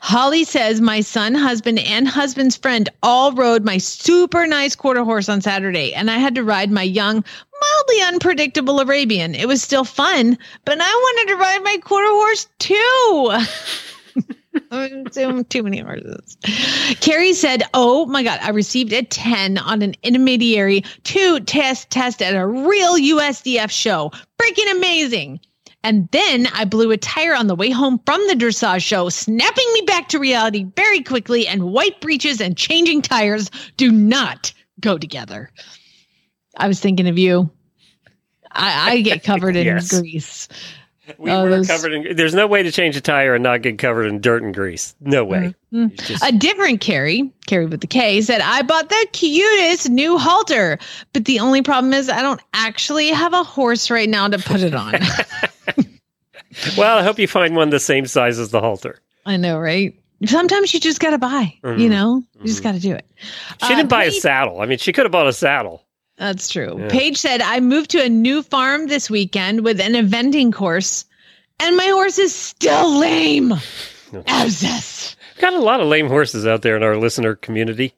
Holly 0.00 0.44
says, 0.44 0.82
My 0.82 1.00
son, 1.00 1.34
husband, 1.34 1.78
and 1.78 2.06
husband's 2.06 2.56
friend 2.58 2.90
all 3.02 3.32
rode 3.32 3.64
my 3.64 3.78
super 3.78 4.46
nice 4.46 4.74
quarter 4.76 5.02
horse 5.02 5.30
on 5.30 5.40
Saturday, 5.40 5.94
and 5.94 6.10
I 6.10 6.18
had 6.18 6.34
to 6.34 6.44
ride 6.44 6.70
my 6.70 6.82
young, 6.82 7.24
mildly 7.60 8.02
unpredictable 8.08 8.80
Arabian. 8.80 9.34
It 9.34 9.48
was 9.48 9.62
still 9.62 9.84
fun, 9.84 10.36
but 10.66 10.78
I 10.78 10.84
wanted 10.90 11.32
to 11.32 11.36
ride 11.38 11.62
my 11.64 11.78
quarter 11.82 12.08
horse 12.10 12.46
too. 12.58 13.32
too, 15.12 15.44
too 15.44 15.62
many 15.62 15.80
horses. 15.80 16.36
Carrie 17.00 17.32
said, 17.34 17.62
Oh 17.74 18.06
my 18.06 18.22
God, 18.22 18.38
I 18.42 18.50
received 18.50 18.92
a 18.92 19.02
10 19.02 19.58
on 19.58 19.82
an 19.82 19.94
intermediary 20.02 20.82
two 21.04 21.40
test 21.40 21.90
test 21.90 22.22
at 22.22 22.34
a 22.34 22.46
real 22.46 22.96
USDF 22.96 23.70
show. 23.70 24.10
Freaking 24.40 24.76
amazing. 24.76 25.40
And 25.82 26.08
then 26.12 26.46
I 26.54 26.64
blew 26.64 26.90
a 26.92 26.96
tire 26.96 27.34
on 27.34 27.46
the 27.46 27.54
way 27.54 27.70
home 27.70 28.00
from 28.06 28.26
the 28.26 28.34
dressage 28.34 28.82
show, 28.82 29.10
snapping 29.10 29.72
me 29.74 29.82
back 29.82 30.08
to 30.08 30.18
reality 30.18 30.64
very 30.76 31.02
quickly. 31.02 31.46
And 31.46 31.64
white 31.64 32.00
breeches 32.00 32.40
and 32.40 32.56
changing 32.56 33.02
tires 33.02 33.50
do 33.76 33.92
not 33.92 34.52
go 34.80 34.96
together. 34.96 35.50
I 36.56 36.68
was 36.68 36.80
thinking 36.80 37.06
of 37.06 37.18
you. 37.18 37.50
I, 38.50 38.92
I 38.92 39.00
get 39.02 39.24
covered 39.24 39.56
in 39.56 39.66
Yes. 39.76 39.88
grease. 39.90 40.48
We 41.18 41.30
Oh, 41.30 41.42
were 41.42 41.50
those- 41.50 41.66
covered 41.68 41.92
in. 41.92 42.16
There's 42.16 42.34
no 42.34 42.46
way 42.46 42.62
to 42.62 42.72
change 42.72 42.96
a 42.96 43.00
tire 43.00 43.34
and 43.34 43.42
not 43.42 43.60
get 43.62 43.78
covered 43.78 44.06
in 44.06 44.20
dirt 44.20 44.42
and 44.42 44.54
grease. 44.54 44.94
No 45.00 45.22
way. 45.24 45.54
Mhm. 45.72 45.94
Just- 46.06 46.24
A 46.24 46.32
different 46.32 46.80
Carrie, 46.80 47.30
Carrie 47.46 47.66
with 47.66 47.80
the 47.82 47.86
K, 47.86 48.20
said, 48.22 48.40
I 48.40 48.62
bought 48.62 48.88
the 48.88 49.06
cutest 49.12 49.90
new 49.90 50.16
halter, 50.16 50.78
but 51.12 51.26
the 51.26 51.40
only 51.40 51.60
problem 51.62 51.92
is 51.92 52.08
I 52.08 52.22
don't 52.22 52.40
actually 52.54 53.08
have 53.08 53.34
a 53.34 53.42
horse 53.44 53.90
right 53.90 54.08
now 54.08 54.28
to 54.28 54.38
put 54.38 54.62
it 54.62 54.74
on. 54.74 54.94
well, 56.76 56.98
I 56.98 57.02
hope 57.02 57.18
you 57.18 57.28
find 57.28 57.54
one 57.56 57.70
the 57.70 57.80
same 57.80 58.06
size 58.06 58.38
as 58.38 58.50
the 58.50 58.60
halter. 58.60 59.00
I 59.26 59.36
know, 59.36 59.58
right? 59.58 59.94
Sometimes 60.26 60.72
you 60.72 60.80
just 60.80 61.00
got 61.00 61.10
to 61.10 61.18
buy, 61.18 61.52
you 61.62 61.70
Mhm. 61.70 61.90
know, 61.90 62.22
you 62.40 62.46
just 62.46 62.62
got 62.62 62.72
to 62.72 62.80
do 62.80 62.92
it. 62.94 63.04
She 63.18 63.72
Uh, 63.72 63.76
didn't 63.76 63.88
buy 63.88 64.04
a 64.04 64.10
saddle. 64.10 64.60
I 64.60 64.66
mean, 64.66 64.78
she 64.78 64.92
could 64.92 65.04
have 65.04 65.12
bought 65.12 65.26
a 65.26 65.32
saddle. 65.32 65.84
That's 66.16 66.48
true. 66.48 66.76
Yeah. 66.78 66.88
Paige 66.90 67.16
said, 67.16 67.40
I 67.42 67.60
moved 67.60 67.90
to 67.90 68.02
a 68.04 68.08
new 68.08 68.42
farm 68.42 68.86
this 68.86 69.10
weekend 69.10 69.64
with 69.64 69.80
an 69.80 69.92
eventing 69.94 70.52
course, 70.52 71.04
and 71.60 71.76
my 71.76 71.86
horse 71.88 72.18
is 72.18 72.34
still 72.34 72.98
lame. 72.98 73.52
Abscess. 74.26 75.16
Got 75.40 75.54
a 75.54 75.58
lot 75.58 75.80
of 75.80 75.88
lame 75.88 76.06
horses 76.08 76.46
out 76.46 76.62
there 76.62 76.76
in 76.76 76.82
our 76.82 76.96
listener 76.96 77.34
community. 77.34 77.94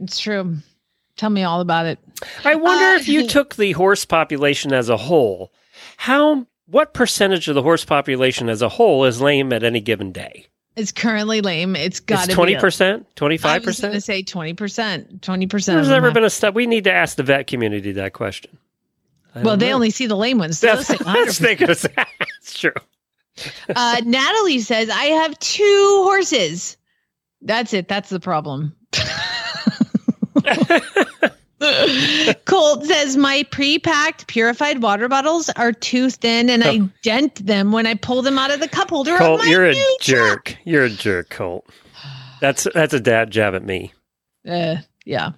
It's 0.00 0.18
true. 0.18 0.56
Tell 1.16 1.30
me 1.30 1.44
all 1.44 1.60
about 1.60 1.86
it. 1.86 1.98
I 2.44 2.56
wonder 2.56 2.84
Uh, 2.84 2.96
if 2.96 3.08
you 3.08 3.26
took 3.26 3.54
the 3.54 3.72
horse 3.72 4.04
population 4.04 4.72
as 4.72 4.88
a 4.88 4.96
whole, 4.96 5.52
how 5.98 6.46
what 6.66 6.92
percentage 6.94 7.48
of 7.48 7.54
the 7.54 7.62
horse 7.62 7.84
population 7.84 8.48
as 8.48 8.60
a 8.60 8.68
whole 8.70 9.04
is 9.04 9.20
lame 9.20 9.52
at 9.52 9.62
any 9.62 9.80
given 9.80 10.10
day? 10.12 10.46
It's 10.76 10.92
currently 10.92 11.40
lame. 11.40 11.74
It's 11.74 12.00
got 12.00 12.28
to 12.28 12.34
twenty 12.34 12.54
be. 12.54 12.60
percent, 12.60 13.06
I 13.20 13.36
five 13.38 13.64
was 13.64 13.80
going 13.80 13.94
to 13.94 14.00
say 14.00 14.22
20%. 14.22 15.20
20%. 15.20 15.64
There's 15.66 15.88
never 15.88 16.10
been 16.10 16.24
a 16.24 16.30
step. 16.30 16.52
We 16.54 16.66
need 16.66 16.84
to 16.84 16.92
ask 16.92 17.16
the 17.16 17.22
vet 17.22 17.46
community 17.46 17.92
that 17.92 18.12
question. 18.12 18.58
I 19.34 19.40
Well, 19.42 19.56
they 19.56 19.70
know. 19.70 19.76
only 19.76 19.88
see 19.90 20.06
the 20.06 20.16
lame 20.16 20.36
ones. 20.38 20.58
So 20.58 20.66
That's, 20.76 20.88
that's, 20.88 21.02
100%. 21.02 21.38
they 21.38 21.56
could 21.56 21.76
say- 21.78 21.94
that's 21.96 22.58
true. 22.58 22.72
uh, 23.74 24.00
Natalie 24.04 24.58
says, 24.60 24.90
I 24.90 25.04
have 25.04 25.38
two 25.38 26.00
horses. 26.04 26.76
That's 27.42 27.72
it. 27.72 27.88
That's 27.88 28.10
the 28.10 28.20
problem. 28.20 28.76
Colt 32.44 32.84
says, 32.84 33.16
My 33.16 33.44
pre 33.50 33.78
packed 33.78 34.26
purified 34.26 34.82
water 34.82 35.08
bottles 35.08 35.48
are 35.50 35.72
too 35.72 36.10
thin 36.10 36.50
and 36.50 36.64
I 36.64 36.78
dent 37.02 37.46
them 37.46 37.72
when 37.72 37.86
I 37.86 37.94
pull 37.94 38.22
them 38.22 38.38
out 38.38 38.50
of 38.50 38.60
the 38.60 38.68
cup 38.68 38.90
holder. 38.90 39.16
Colt, 39.16 39.40
my 39.40 39.46
you're 39.46 39.66
a 39.66 39.74
jerk. 40.00 40.56
You're 40.64 40.84
a 40.84 40.90
jerk, 40.90 41.30
Colt. 41.30 41.66
That's 42.40 42.66
that's 42.74 42.94
a 42.94 43.00
dad 43.00 43.30
jab 43.30 43.54
at 43.54 43.64
me. 43.64 43.92
Uh, 44.46 44.76
yeah. 45.04 45.32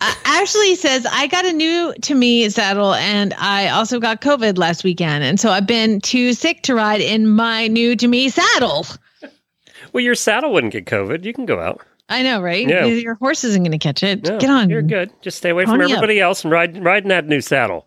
Uh, 0.00 0.14
Ashley 0.24 0.76
says, 0.76 1.06
I 1.10 1.26
got 1.26 1.44
a 1.44 1.52
new 1.52 1.92
to 2.02 2.14
me 2.14 2.48
saddle 2.50 2.94
and 2.94 3.34
I 3.34 3.68
also 3.68 3.98
got 3.98 4.20
COVID 4.20 4.58
last 4.58 4.84
weekend. 4.84 5.24
And 5.24 5.40
so 5.40 5.50
I've 5.50 5.66
been 5.66 6.00
too 6.00 6.32
sick 6.32 6.62
to 6.62 6.74
ride 6.74 7.00
in 7.00 7.28
my 7.28 7.66
new 7.66 7.96
to 7.96 8.06
me 8.06 8.28
saddle. 8.28 8.86
Well, 9.92 10.04
your 10.04 10.14
saddle 10.14 10.52
wouldn't 10.52 10.72
get 10.72 10.86
COVID. 10.86 11.24
You 11.24 11.32
can 11.32 11.46
go 11.46 11.60
out. 11.60 11.80
I 12.08 12.22
know, 12.22 12.40
right? 12.40 12.66
Yeah. 12.66 12.86
Your 12.86 13.14
horse 13.16 13.44
isn't 13.44 13.62
going 13.62 13.72
to 13.72 13.78
catch 13.78 14.02
it. 14.02 14.24
No, 14.24 14.38
Get 14.38 14.50
on. 14.50 14.70
You're 14.70 14.82
good. 14.82 15.10
Just 15.20 15.38
stay 15.38 15.50
away 15.50 15.64
from 15.64 15.72
Pony 15.74 15.84
up. 15.84 15.90
everybody 15.98 16.20
else 16.20 16.42
and 16.44 16.50
ride 16.52 16.82
ride 16.82 17.02
in 17.02 17.08
that 17.10 17.26
new 17.26 17.40
saddle. 17.40 17.86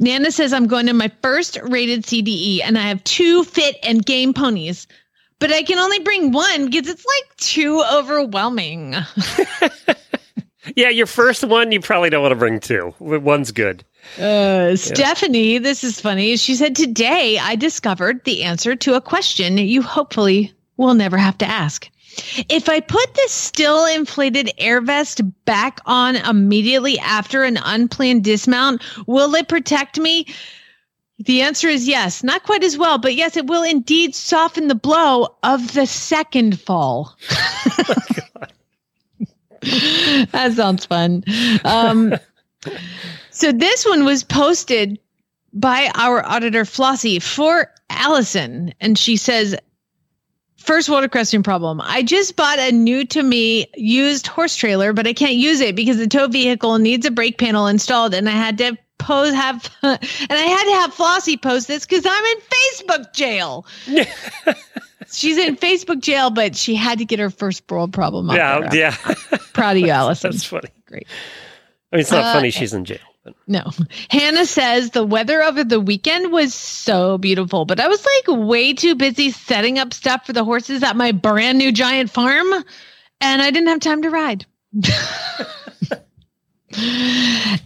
Nana 0.00 0.30
says 0.30 0.52
I'm 0.52 0.66
going 0.66 0.86
to 0.86 0.94
my 0.94 1.10
first 1.22 1.58
rated 1.62 2.04
CDE 2.04 2.60
and 2.64 2.78
I 2.78 2.82
have 2.82 3.02
two 3.04 3.44
fit 3.44 3.76
and 3.82 4.04
game 4.04 4.32
ponies, 4.34 4.86
but 5.38 5.52
I 5.52 5.62
can 5.62 5.78
only 5.78 5.98
bring 6.00 6.32
one 6.32 6.66
because 6.70 6.88
it's 6.88 7.04
like 7.04 7.36
too 7.36 7.82
overwhelming. 7.92 8.94
Yeah, 10.74 10.88
your 10.88 11.06
first 11.06 11.44
one 11.44 11.70
you 11.70 11.80
probably 11.80 12.10
don't 12.10 12.22
want 12.22 12.32
to 12.32 12.36
bring 12.36 12.58
two. 12.58 12.92
One's 12.98 13.52
good. 13.52 13.84
Uh, 14.18 14.74
Stephanie, 14.74 15.58
this 15.58 15.84
is 15.84 16.00
funny. 16.00 16.36
She 16.36 16.56
said, 16.56 16.74
Today 16.74 17.38
I 17.38 17.54
discovered 17.54 18.24
the 18.24 18.42
answer 18.42 18.74
to 18.74 18.94
a 18.94 19.00
question 19.00 19.58
you 19.58 19.80
hopefully 19.80 20.52
will 20.76 20.94
never 20.94 21.16
have 21.18 21.38
to 21.38 21.46
ask. 21.46 21.88
If 22.48 22.68
I 22.68 22.80
put 22.80 23.14
the 23.14 23.26
still 23.28 23.86
inflated 23.86 24.50
air 24.58 24.80
vest 24.80 25.20
back 25.44 25.80
on 25.86 26.16
immediately 26.16 26.98
after 26.98 27.44
an 27.44 27.58
unplanned 27.62 28.24
dismount, 28.24 28.82
will 29.06 29.34
it 29.34 29.48
protect 29.48 29.98
me? 29.98 30.26
The 31.18 31.42
answer 31.42 31.68
is 31.68 31.88
yes. 31.88 32.22
Not 32.22 32.42
quite 32.42 32.62
as 32.62 32.76
well, 32.76 32.98
but 32.98 33.14
yes, 33.14 33.36
it 33.36 33.46
will 33.46 33.62
indeed 33.62 34.14
soften 34.14 34.68
the 34.68 34.74
blow 34.74 35.28
of 35.42 35.72
the 35.72 35.86
second 35.86 36.60
fall. 36.60 37.16
that 40.30 40.52
sounds 40.54 40.84
fun. 40.84 41.24
Um, 41.64 42.14
so 43.30 43.50
this 43.52 43.86
one 43.86 44.04
was 44.04 44.24
posted 44.24 44.98
by 45.54 45.90
our 45.94 46.24
auditor 46.26 46.64
Flossie 46.64 47.20
for 47.20 47.72
Allison, 47.88 48.74
and 48.80 48.98
she 48.98 49.16
says, 49.16 49.56
First 50.66 50.88
water 50.88 51.08
question 51.08 51.42
problem. 51.42 51.80
I 51.80 52.02
just 52.02 52.34
bought 52.36 52.58
a 52.58 52.72
new 52.72 53.04
to 53.06 53.22
me 53.22 53.66
used 53.76 54.26
horse 54.26 54.56
trailer, 54.56 54.92
but 54.92 55.06
I 55.06 55.12
can't 55.12 55.34
use 55.36 55.60
it 55.60 55.76
because 55.76 55.96
the 55.96 56.08
tow 56.08 56.26
vehicle 56.26 56.78
needs 56.78 57.06
a 57.06 57.10
brake 57.10 57.38
panel 57.38 57.66
installed, 57.68 58.12
and 58.14 58.28
I 58.28 58.32
had 58.32 58.58
to 58.58 58.76
pose 58.98 59.32
have 59.32 59.70
and 59.82 59.98
I 60.02 60.36
had 60.36 60.64
to 60.64 60.80
have 60.80 60.92
Flossie 60.94 61.40
post 61.40 61.68
this 61.68 61.86
because 61.86 62.04
I'm 62.04 62.24
in 62.24 62.38
Facebook 62.40 63.12
jail. 63.14 63.64
She's 65.12 65.38
in 65.38 65.56
Facebook 65.56 66.00
jail, 66.00 66.30
but 66.30 66.56
she 66.56 66.74
had 66.74 66.98
to 66.98 67.04
get 67.04 67.20
her 67.20 67.30
first 67.30 67.62
world 67.70 67.92
problem 67.92 68.28
out 68.28 68.36
Yeah, 68.36 68.68
there. 68.68 68.74
yeah. 68.74 69.38
Proud 69.52 69.76
of 69.76 69.82
you, 69.82 69.88
Allison. 69.90 70.32
That's 70.32 70.42
funny. 70.44 70.68
Great. 70.86 71.06
I 71.92 71.96
mean, 71.96 72.00
it's 72.00 72.10
not 72.10 72.24
Uh, 72.24 72.32
funny 72.32 72.50
she's 72.50 72.74
in 72.74 72.84
jail. 72.84 72.98
But 73.26 73.34
No. 73.48 73.64
Hannah 74.08 74.46
says 74.46 74.90
the 74.90 75.04
weather 75.04 75.42
over 75.42 75.64
the 75.64 75.80
weekend 75.80 76.30
was 76.30 76.54
so 76.54 77.18
beautiful, 77.18 77.64
but 77.64 77.80
I 77.80 77.88
was 77.88 78.06
like 78.06 78.38
way 78.38 78.72
too 78.72 78.94
busy 78.94 79.32
setting 79.32 79.80
up 79.80 79.92
stuff 79.92 80.26
for 80.26 80.32
the 80.32 80.44
horses 80.44 80.84
at 80.84 80.94
my 80.94 81.10
brand 81.10 81.58
new 81.58 81.72
giant 81.72 82.08
farm, 82.08 82.46
and 83.20 83.42
I 83.42 83.50
didn't 83.50 83.68
have 83.68 83.80
time 83.80 84.02
to 84.02 84.10
ride. 84.10 84.46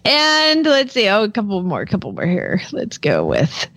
and 0.07 0.65
let's 0.65 0.95
see. 0.95 1.09
Oh, 1.09 1.25
a 1.25 1.31
couple 1.31 1.63
more, 1.63 1.83
a 1.83 1.87
couple 1.87 2.13
more 2.13 2.25
here. 2.27 2.63
Let's 2.73 2.97
go 2.97 3.27
with 3.27 3.69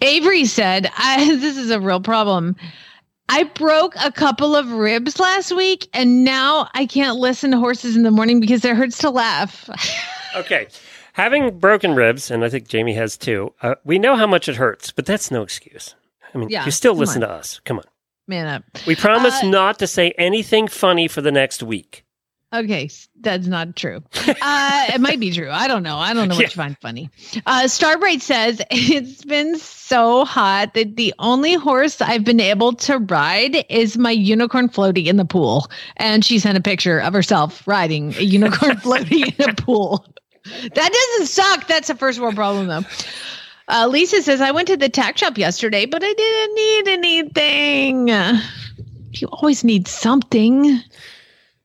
Avery 0.00 0.46
said, 0.46 0.90
I, 0.96 1.36
This 1.36 1.56
is 1.56 1.70
a 1.70 1.80
real 1.80 2.00
problem. 2.00 2.56
I 3.28 3.44
broke 3.44 3.94
a 4.02 4.10
couple 4.10 4.56
of 4.56 4.72
ribs 4.72 5.20
last 5.20 5.54
week, 5.54 5.88
and 5.94 6.24
now 6.24 6.68
I 6.74 6.86
can't 6.86 7.18
listen 7.18 7.52
to 7.52 7.58
horses 7.58 7.94
in 7.94 8.02
the 8.02 8.10
morning 8.10 8.40
because 8.40 8.64
it 8.64 8.74
hurts 8.74 8.98
to 8.98 9.10
laugh. 9.10 9.70
Okay. 10.36 10.68
Having 11.14 11.58
broken 11.58 11.94
ribs, 11.94 12.30
and 12.30 12.44
I 12.44 12.48
think 12.48 12.68
Jamie 12.68 12.94
has 12.94 13.16
too, 13.16 13.52
uh, 13.62 13.74
we 13.84 13.98
know 13.98 14.16
how 14.16 14.26
much 14.26 14.48
it 14.48 14.56
hurts, 14.56 14.90
but 14.92 15.06
that's 15.06 15.30
no 15.30 15.42
excuse. 15.42 15.94
I 16.34 16.38
mean, 16.38 16.48
Yeah, 16.48 16.64
you 16.64 16.70
still 16.70 16.94
listen 16.94 17.22
on. 17.22 17.28
to 17.30 17.34
us. 17.34 17.60
Come 17.64 17.78
on. 17.78 17.84
Man 18.28 18.46
up. 18.46 18.62
We 18.86 18.94
promise 18.94 19.42
Uh, 19.42 19.48
not 19.48 19.78
to 19.80 19.86
say 19.86 20.12
anything 20.16 20.68
funny 20.68 21.08
for 21.08 21.20
the 21.20 21.32
next 21.32 21.62
week. 21.62 22.04
Okay, 22.52 22.88
that's 23.20 23.46
not 23.46 23.76
true. 23.76 24.02
Uh, 24.42 24.86
it 24.94 25.00
might 25.00 25.20
be 25.20 25.30
true. 25.30 25.50
I 25.50 25.68
don't 25.68 25.82
know. 25.82 25.96
I 25.98 26.14
don't 26.14 26.28
know 26.28 26.34
what 26.34 26.42
Yeah. 26.42 26.48
you 26.48 26.54
find 26.54 26.76
funny. 26.80 27.10
Uh, 27.46 27.68
Starbright 27.68 28.22
says 28.22 28.60
it's 28.70 29.24
been 29.24 29.56
so 29.58 30.24
hot 30.24 30.74
that 30.74 30.96
the 30.96 31.12
only 31.18 31.54
horse 31.54 32.00
I've 32.00 32.24
been 32.24 32.40
able 32.40 32.72
to 32.74 32.98
ride 32.98 33.64
is 33.68 33.98
my 33.98 34.10
unicorn 34.10 34.68
floaty 34.68 35.06
in 35.06 35.16
the 35.16 35.24
pool, 35.24 35.68
and 35.96 36.24
she 36.24 36.38
sent 36.38 36.56
a 36.56 36.60
picture 36.62 36.98
of 37.00 37.12
herself 37.12 37.66
riding 37.68 38.14
a 38.16 38.22
unicorn 38.22 38.76
floaty 38.78 39.38
in 39.38 39.50
a 39.50 39.54
pool. 39.54 40.04
That 40.74 40.92
doesn't 40.92 41.26
suck. 41.26 41.66
That's 41.66 41.90
a 41.90 41.94
first 41.94 42.20
world 42.20 42.34
problem, 42.36 42.66
though. 42.66 42.82
Uh, 43.68 43.86
Lisa 43.88 44.22
says 44.22 44.40
I 44.40 44.50
went 44.50 44.68
to 44.68 44.76
the 44.76 44.88
tack 44.88 45.16
shop 45.18 45.38
yesterday, 45.38 45.86
but 45.86 46.02
I 46.04 46.12
didn't 46.12 46.54
need 46.54 46.88
anything. 46.88 48.08
You 49.12 49.28
always 49.28 49.62
need 49.64 49.86
something. 49.88 50.80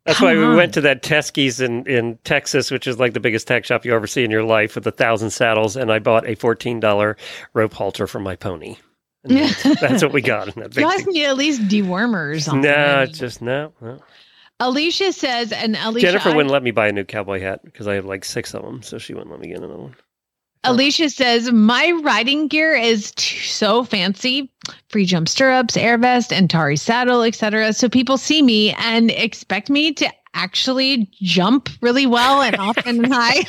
That's 0.06 0.20
Come 0.20 0.28
why 0.28 0.36
we 0.36 0.44
on. 0.44 0.56
went 0.56 0.74
to 0.76 0.82
that 0.82 1.02
Teskey's 1.02 1.60
in, 1.60 1.84
in 1.88 2.20
Texas, 2.24 2.70
which 2.70 2.86
is 2.86 3.00
like 3.00 3.14
the 3.14 3.20
biggest 3.20 3.48
tack 3.48 3.66
shop 3.66 3.86
you 3.86 3.96
ever 3.96 4.06
see 4.06 4.24
in 4.24 4.30
your 4.30 4.44
life 4.44 4.76
with 4.76 4.86
a 4.86 4.92
thousand 4.92 5.32
saddles. 5.32 5.76
And 5.76 5.92
I 5.92 5.98
bought 5.98 6.28
a 6.28 6.36
$14 6.36 7.16
rope 7.56 7.74
halter 7.74 8.06
for 8.06 8.20
my 8.20 8.36
pony. 8.36 8.78
That's, 9.24 9.64
that's 9.82 10.04
what 10.04 10.14
we 10.14 10.22
got 10.22 10.56
in 10.56 10.62
that 10.62 10.76
You 10.76 10.84
guys 10.84 11.08
need 11.08 11.26
at 11.26 11.38
least 11.38 11.64
dewormers 11.64 12.48
on 12.52 12.62
No, 12.62 13.08
just 13.08 13.42
no. 13.42 13.74
no. 13.82 13.98
Alicia 14.60 15.12
says, 15.12 15.52
and 15.52 15.76
Alicia, 15.76 16.08
Jennifer 16.08 16.34
wouldn't 16.34 16.52
let 16.52 16.64
me 16.64 16.72
buy 16.72 16.88
a 16.88 16.92
new 16.92 17.04
cowboy 17.04 17.42
hat 17.42 17.64
because 17.66 17.88
I 17.88 17.96
have 17.96 18.06
like 18.06 18.24
six 18.24 18.54
of 18.54 18.64
them, 18.64 18.82
so 18.82 18.98
she 18.98 19.14
wouldn't 19.14 19.32
let 19.32 19.40
me 19.40 19.48
get 19.48 19.58
another 19.58 19.78
one. 19.78 19.96
Alicia 20.64 21.10
says, 21.10 21.52
my 21.52 21.92
riding 22.04 22.48
gear 22.48 22.74
is 22.74 23.12
t- 23.12 23.38
so 23.38 23.84
fancy. 23.84 24.52
Free 24.90 25.06
jump 25.06 25.30
stirrups, 25.30 25.78
air 25.78 25.98
vest, 25.98 26.34
Antares 26.34 26.82
saddle, 26.82 27.22
etc. 27.22 27.74
So 27.74 27.88
people 27.88 28.18
see 28.18 28.42
me 28.42 28.74
and 28.74 29.12
expect 29.12 29.70
me 29.70 29.94
to 29.94 30.12
actually 30.34 31.10
jump 31.22 31.70
really 31.82 32.06
well 32.06 32.42
and 32.42 32.56
often 32.58 33.06
and 33.06 33.14
high. 33.14 33.44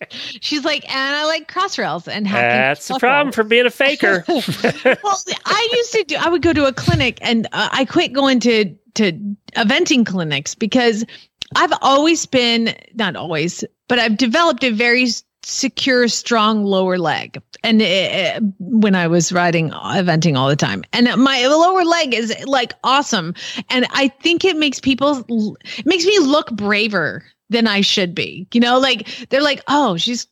She's 0.40 0.64
like, 0.64 0.84
and 0.92 1.16
I 1.16 1.24
like 1.24 1.48
cross 1.48 1.78
rails 1.78 2.08
and 2.08 2.26
hacking. 2.26 2.48
That's 2.48 2.88
the 2.88 2.94
buckle." 2.94 3.00
problem 3.00 3.32
for 3.32 3.44
being 3.44 3.66
a 3.66 3.70
faker. 3.70 4.24
well, 4.28 5.22
I 5.44 5.68
used 5.72 5.92
to 5.92 6.04
do. 6.04 6.16
I 6.16 6.28
would 6.28 6.42
go 6.42 6.52
to 6.52 6.66
a 6.66 6.72
clinic, 6.72 7.18
and 7.20 7.46
uh, 7.52 7.68
I 7.72 7.84
quit 7.84 8.12
going 8.12 8.40
to 8.40 8.74
to 8.94 9.36
eventing 9.54 10.06
clinics 10.06 10.54
because 10.54 11.04
I've 11.56 11.72
always 11.82 12.26
been 12.26 12.74
not 12.94 13.16
always, 13.16 13.64
but 13.88 13.98
I've 13.98 14.16
developed 14.16 14.64
a 14.64 14.70
very 14.70 15.08
secure, 15.42 16.08
strong 16.08 16.64
lower 16.64 16.98
leg. 16.98 17.40
And 17.62 17.80
uh, 17.80 18.40
when 18.58 18.94
I 18.94 19.06
was 19.06 19.32
riding 19.32 19.70
eventing 19.70 20.36
all 20.36 20.48
the 20.48 20.56
time, 20.56 20.84
and 20.92 21.08
my 21.22 21.46
lower 21.46 21.84
leg 21.84 22.14
is 22.14 22.34
like 22.46 22.74
awesome, 22.84 23.34
and 23.70 23.86
I 23.90 24.08
think 24.08 24.44
it 24.44 24.56
makes 24.56 24.80
people 24.80 25.24
it 25.28 25.86
makes 25.86 26.04
me 26.04 26.18
look 26.18 26.50
braver 26.52 27.24
than 27.50 27.66
I 27.66 27.80
should 27.80 28.14
be. 28.14 28.46
You 28.52 28.60
know, 28.60 28.78
like 28.78 29.08
they're 29.30 29.42
like, 29.42 29.62
oh, 29.68 29.96
she's 29.96 30.26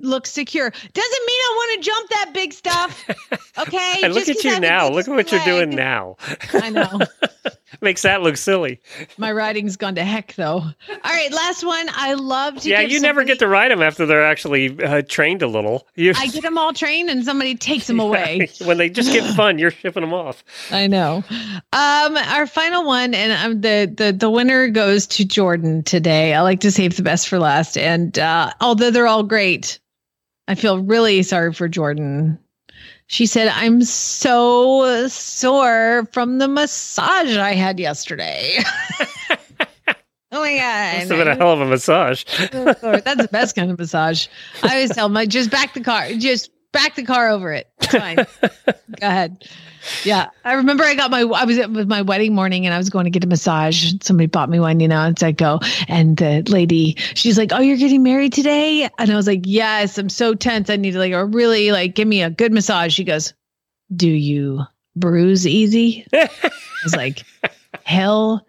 looks 0.00 0.30
secure. 0.30 0.70
Doesn't 0.70 1.26
mean 1.26 1.40
I 1.40 1.54
want 1.56 1.82
to 1.82 1.90
jump 1.90 2.10
that 2.10 2.30
big 2.34 2.52
stuff. 2.52 3.08
Okay. 3.58 4.00
and 4.02 4.12
look 4.12 4.28
at 4.28 4.44
you 4.44 4.50
I 4.52 4.58
now. 4.58 4.90
Look 4.90 5.08
at 5.08 5.14
what 5.14 5.32
you're 5.32 5.42
doing 5.46 5.70
now. 5.70 6.16
I 6.52 6.68
know. 6.68 7.00
Makes 7.80 8.02
that 8.02 8.20
look 8.20 8.36
silly. 8.36 8.80
My 9.16 9.32
riding's 9.32 9.76
gone 9.78 9.94
to 9.94 10.04
heck, 10.04 10.34
though. 10.34 10.58
All 10.60 10.72
right, 11.04 11.32
last 11.32 11.64
one. 11.64 11.88
I 11.94 12.14
love 12.14 12.60
to. 12.60 12.68
Yeah, 12.68 12.82
give 12.82 12.90
you 12.90 13.00
never 13.00 13.24
get 13.24 13.38
to 13.38 13.48
ride 13.48 13.70
them 13.70 13.80
after 13.80 14.04
they're 14.04 14.24
actually 14.24 14.82
uh, 14.82 15.02
trained 15.08 15.40
a 15.40 15.46
little. 15.46 15.86
You, 15.94 16.12
I 16.16 16.26
get 16.26 16.42
them 16.42 16.58
all 16.58 16.74
trained, 16.74 17.08
and 17.08 17.24
somebody 17.24 17.54
takes 17.54 17.86
them 17.86 17.98
away. 18.06 18.48
when 18.64 18.76
they 18.76 18.90
just 18.90 19.10
get 19.10 19.24
fun, 19.34 19.58
you're 19.58 19.70
shipping 19.70 20.02
them 20.02 20.12
off. 20.12 20.44
I 20.70 20.86
know. 20.86 21.24
Um, 21.72 22.16
our 22.16 22.46
final 22.46 22.84
one, 22.84 23.14
and 23.14 23.32
um, 23.32 23.60
the 23.62 23.90
the 23.94 24.12
the 24.12 24.28
winner 24.30 24.68
goes 24.68 25.06
to 25.08 25.24
Jordan 25.24 25.82
today. 25.82 26.34
I 26.34 26.42
like 26.42 26.60
to 26.60 26.70
save 26.70 26.96
the 26.96 27.02
best 27.02 27.26
for 27.26 27.38
last, 27.38 27.78
and 27.78 28.18
uh, 28.18 28.52
although 28.60 28.90
they're 28.90 29.06
all 29.06 29.22
great, 29.22 29.78
I 30.48 30.54
feel 30.54 30.78
really 30.80 31.22
sorry 31.22 31.52
for 31.52 31.68
Jordan. 31.68 32.38
She 33.08 33.26
said, 33.26 33.48
"I'm 33.48 33.82
so 33.82 35.06
sore 35.08 36.08
from 36.12 36.38
the 36.38 36.48
massage 36.48 37.36
I 37.36 37.54
had 37.54 37.78
yesterday." 37.78 38.58
oh 40.32 40.40
my 40.40 40.56
god! 40.56 40.98
Must 40.98 41.08
have 41.10 41.18
been 41.18 41.28
a 41.28 41.36
hell 41.36 41.52
of 41.52 41.60
a 41.60 41.66
massage. 41.66 42.24
That's 42.24 42.80
the 42.82 43.28
best 43.30 43.54
kind 43.54 43.70
of 43.70 43.78
massage. 43.78 44.26
I 44.62 44.74
always 44.74 44.90
tell 44.90 45.08
my 45.08 45.26
just 45.26 45.50
back 45.50 45.74
the 45.74 45.80
car, 45.80 46.10
just 46.14 46.50
back 46.76 46.94
the 46.94 47.02
car 47.02 47.28
over 47.28 47.52
it. 47.52 47.68
Fine. 47.90 48.16
Go 48.42 48.76
ahead. 49.02 49.44
Yeah, 50.04 50.30
I 50.44 50.54
remember 50.54 50.84
I 50.84 50.94
got 50.94 51.10
my 51.10 51.20
I 51.20 51.44
was 51.44 51.56
it 51.56 51.70
was 51.70 51.86
my 51.86 52.02
wedding 52.02 52.34
morning 52.34 52.66
and 52.66 52.74
I 52.74 52.78
was 52.78 52.90
going 52.90 53.04
to 53.04 53.10
get 53.10 53.24
a 53.24 53.26
massage. 53.26 53.92
Somebody 54.02 54.26
bought 54.26 54.50
me 54.50 54.58
one, 54.58 54.80
you 54.80 54.88
know, 54.88 55.00
and 55.00 55.18
so 55.18 55.28
I 55.28 55.32
go 55.32 55.60
and 55.88 56.16
the 56.16 56.42
lady, 56.48 56.96
she's 57.14 57.38
like, 57.38 57.52
"Oh, 57.52 57.60
you're 57.60 57.76
getting 57.76 58.02
married 58.02 58.32
today?" 58.32 58.88
And 58.98 59.10
I 59.10 59.16
was 59.16 59.26
like, 59.26 59.42
"Yes, 59.44 59.96
I'm 59.96 60.08
so 60.08 60.34
tense. 60.34 60.70
I 60.70 60.76
need 60.76 60.92
to 60.92 60.98
like 60.98 61.12
a 61.12 61.24
really 61.24 61.70
like 61.70 61.94
give 61.94 62.08
me 62.08 62.22
a 62.22 62.30
good 62.30 62.52
massage." 62.52 62.92
She 62.92 63.04
goes, 63.04 63.32
"Do 63.94 64.10
you 64.10 64.62
bruise 64.96 65.46
easy?" 65.46 66.06
I 66.12 66.28
was 66.82 66.96
like, 66.96 67.22
"Hell 67.84 68.44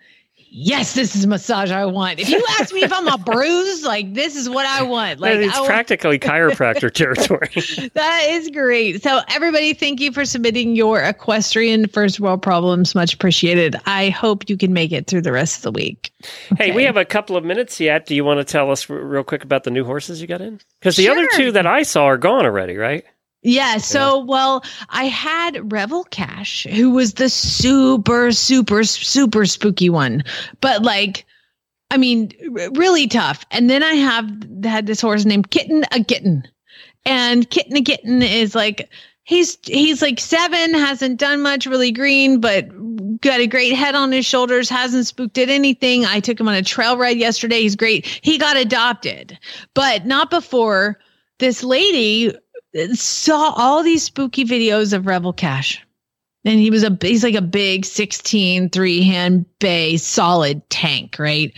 yes, 0.50 0.94
this 0.94 1.16
is 1.16 1.28
massage 1.28 1.72
I 1.72 1.86
want. 1.86 2.20
If 2.20 2.30
you 2.30 2.44
ask 2.60 2.74
me 2.74 2.84
if 2.84 2.92
I'm 2.92 3.08
a 3.08 3.18
bruise, 3.26 3.84
like 3.84 4.14
this 4.14 4.36
is 4.36 4.50
what 4.50 4.66
I 4.66 4.84
want. 4.84 5.20
Like 5.20 5.38
it's 5.38 5.56
want- 5.56 5.68
practically 5.68 6.20
chiropractor 6.20 6.92
territory. 6.92 7.90
that 7.94 8.26
is 8.30 8.50
great. 8.50 9.04
So, 9.04 9.22
everybody, 9.30 9.74
thank 9.74 10.00
you 10.00 10.12
for 10.12 10.26
submitting 10.26 10.76
your 10.76 11.02
equestrian 11.02 11.88
first 11.88 12.20
world 12.20 12.42
problems. 12.42 12.96
Much 12.96 13.14
appreciated. 13.14 13.76
I 13.86 14.10
hope 14.10 14.50
you 14.50 14.58
can 14.58 14.74
make 14.74 14.92
it 14.92 15.08
through 15.08 15.22
the 15.22 15.32
rest 15.32 15.58
of 15.58 15.62
the 15.64 15.72
week. 15.72 16.12
Hey, 16.58 16.72
we 16.72 16.84
have 16.84 16.98
a 16.98 17.06
couple 17.06 17.38
of 17.38 17.44
minutes 17.44 17.80
yet. 17.80 18.06
Do 18.06 18.16
you 18.16 18.24
want 18.26 18.40
to 18.40 18.44
tell 18.44 18.72
us 18.72 18.90
r- 18.90 18.98
real 18.98 19.24
quick 19.24 19.44
about 19.44 19.64
the 19.64 19.72
new 19.72 19.84
horses 19.84 20.22
you 20.22 20.28
got 20.28 20.42
in? 20.42 20.60
Because 20.80 20.96
the 20.96 21.10
other 21.10 21.28
two 21.34 21.52
that 21.52 21.68
I 21.68 21.84
saw 21.84 22.06
are 22.06 22.18
gone 22.18 22.46
already, 22.46 22.76
right? 22.78 23.06
Yeah. 23.44 23.78
So, 23.78 24.26
well, 24.26 24.64
I 24.90 25.06
had 25.06 25.72
Rebel 25.72 26.04
Cash, 26.06 26.66
who 26.66 26.92
was 26.92 27.14
the 27.14 27.30
super, 27.30 28.32
super, 28.32 28.84
super 28.84 29.46
spooky 29.46 29.90
one, 29.90 30.24
but 30.60 30.82
like, 30.84 31.26
I 31.92 31.98
mean, 31.98 32.32
r- 32.60 32.70
really 32.74 33.08
tough. 33.08 33.46
And 33.52 33.70
then 33.70 33.84
I 33.84 33.94
have 33.94 34.30
had 34.64 34.88
this 34.88 35.00
horse 35.00 35.24
named 35.26 35.52
Kitten 35.52 35.86
a 35.92 36.04
Kitten, 36.04 36.44
and 37.06 37.50
Kitten 37.50 37.78
a 37.78 37.82
Kitten 37.82 38.22
is 38.22 38.56
like. 38.56 38.90
He's 39.24 39.58
he's 39.66 40.02
like 40.02 40.22
seven, 40.22 40.74
hasn't 40.74 41.20
done 41.20 41.42
much, 41.42 41.66
really 41.66 41.92
green, 41.92 42.40
but 42.40 42.70
got 43.20 43.42
a 43.42 43.46
great 43.46 43.76
head 43.76 43.94
on 43.94 44.10
his 44.14 44.26
shoulders, 44.26 44.70
hasn't 44.70 45.06
spooked 45.06 45.38
at 45.38 45.50
anything. 45.50 46.06
I 46.06 46.22
took 46.22 46.40
him 46.40 46.48
on 46.48 46.54
a 46.56 46.62
trail 46.62 46.98
ride 46.98 47.18
yesterday. 47.18 47.60
He's 47.60 47.76
great. 47.76 48.06
He 48.24 48.38
got 48.38 48.56
adopted, 48.56 49.38
but 49.74 50.06
not 50.06 50.30
before 50.30 50.98
this 51.40 51.62
lady 51.62 52.34
saw 52.94 53.54
all 53.56 53.84
these 53.84 54.04
spooky 54.04 54.46
videos 54.46 54.94
of 54.94 55.08
Rebel 55.08 55.34
Cash. 55.34 55.84
And 56.46 56.60
he 56.60 56.70
was 56.70 56.84
a 56.84 56.98
he's 57.02 57.24
like 57.24 57.36
a 57.36 57.42
big 57.42 57.84
16 57.84 58.70
three 58.70 59.04
hand 59.04 59.46
bay 59.60 59.98
solid 59.98 60.68
tank, 60.70 61.18
right? 61.20 61.52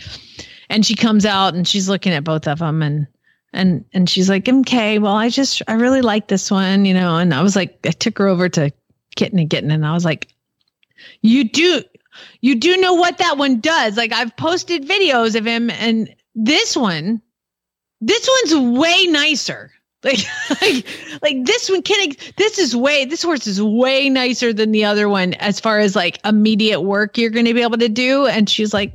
And 0.68 0.84
she 0.84 0.94
comes 0.94 1.24
out 1.24 1.54
and 1.54 1.66
she's 1.66 1.88
looking 1.88 2.12
at 2.12 2.24
both 2.24 2.48
of 2.48 2.58
them 2.58 2.82
and 2.82 3.06
and 3.52 3.84
and 3.92 4.08
she's 4.08 4.28
like, 4.28 4.48
"Okay, 4.48 4.98
well, 4.98 5.14
I 5.14 5.28
just 5.28 5.62
I 5.68 5.74
really 5.74 6.02
like 6.02 6.28
this 6.28 6.50
one, 6.50 6.84
you 6.84 6.94
know." 6.94 7.16
And 7.16 7.34
I 7.34 7.42
was 7.42 7.56
like, 7.56 7.78
I 7.84 7.90
took 7.90 8.18
her 8.18 8.28
over 8.28 8.48
to 8.48 8.70
Kitten 9.16 9.38
and 9.38 9.50
Kitten, 9.50 9.70
and 9.70 9.84
I 9.84 9.92
was 9.92 10.04
like, 10.04 10.28
"You 11.22 11.48
do, 11.48 11.82
you 12.40 12.54
do 12.54 12.76
know 12.76 12.94
what 12.94 13.18
that 13.18 13.38
one 13.38 13.60
does? 13.60 13.96
Like, 13.96 14.12
I've 14.12 14.36
posted 14.36 14.86
videos 14.86 15.36
of 15.36 15.46
him, 15.46 15.70
and 15.70 16.14
this 16.34 16.76
one, 16.76 17.20
this 18.00 18.28
one's 18.44 18.78
way 18.78 19.06
nicer. 19.06 19.72
Like, 20.02 20.20
like, 20.62 20.86
like 21.22 21.44
this 21.44 21.68
one, 21.68 21.82
Kitten, 21.82 22.16
this 22.36 22.58
is 22.58 22.74
way, 22.74 23.04
this 23.04 23.22
horse 23.22 23.46
is 23.46 23.62
way 23.62 24.08
nicer 24.08 24.52
than 24.52 24.72
the 24.72 24.84
other 24.84 25.08
one 25.08 25.34
as 25.34 25.60
far 25.60 25.78
as 25.78 25.94
like 25.94 26.18
immediate 26.24 26.80
work 26.80 27.18
you're 27.18 27.30
going 27.30 27.46
to 27.46 27.54
be 27.54 27.62
able 27.62 27.78
to 27.78 27.88
do." 27.88 28.26
And 28.26 28.48
she's 28.48 28.72
like, 28.72 28.94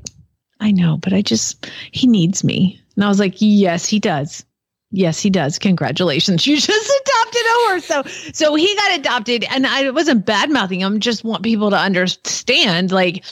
I 0.60 0.72
know, 0.72 0.98
but 0.98 1.14
I 1.14 1.22
just, 1.22 1.70
he 1.92 2.08
needs 2.08 2.44
me. 2.44 2.82
And 2.96 3.04
I 3.04 3.08
was 3.08 3.20
like, 3.20 3.36
yes, 3.38 3.86
he 3.86 4.00
does. 4.00 4.46
Yes, 4.92 5.20
he 5.20 5.30
does. 5.30 5.60
Congratulations. 5.60 6.48
You 6.48 6.58
just 6.58 6.70
adopted 6.70 7.42
a 7.42 7.68
horse. 7.68 7.86
So, 7.86 8.04
so 8.34 8.56
he 8.56 8.74
got 8.76 9.00
adopted 9.00 9.46
and 9.50 9.68
I 9.68 9.90
wasn't 9.90 10.26
bad 10.26 10.50
mouthing 10.50 10.80
him. 10.82 11.00
Just 11.00 11.24
want 11.24 11.44
people 11.44 11.70
to 11.72 11.78
understand 11.78 12.92
like, 12.92 13.24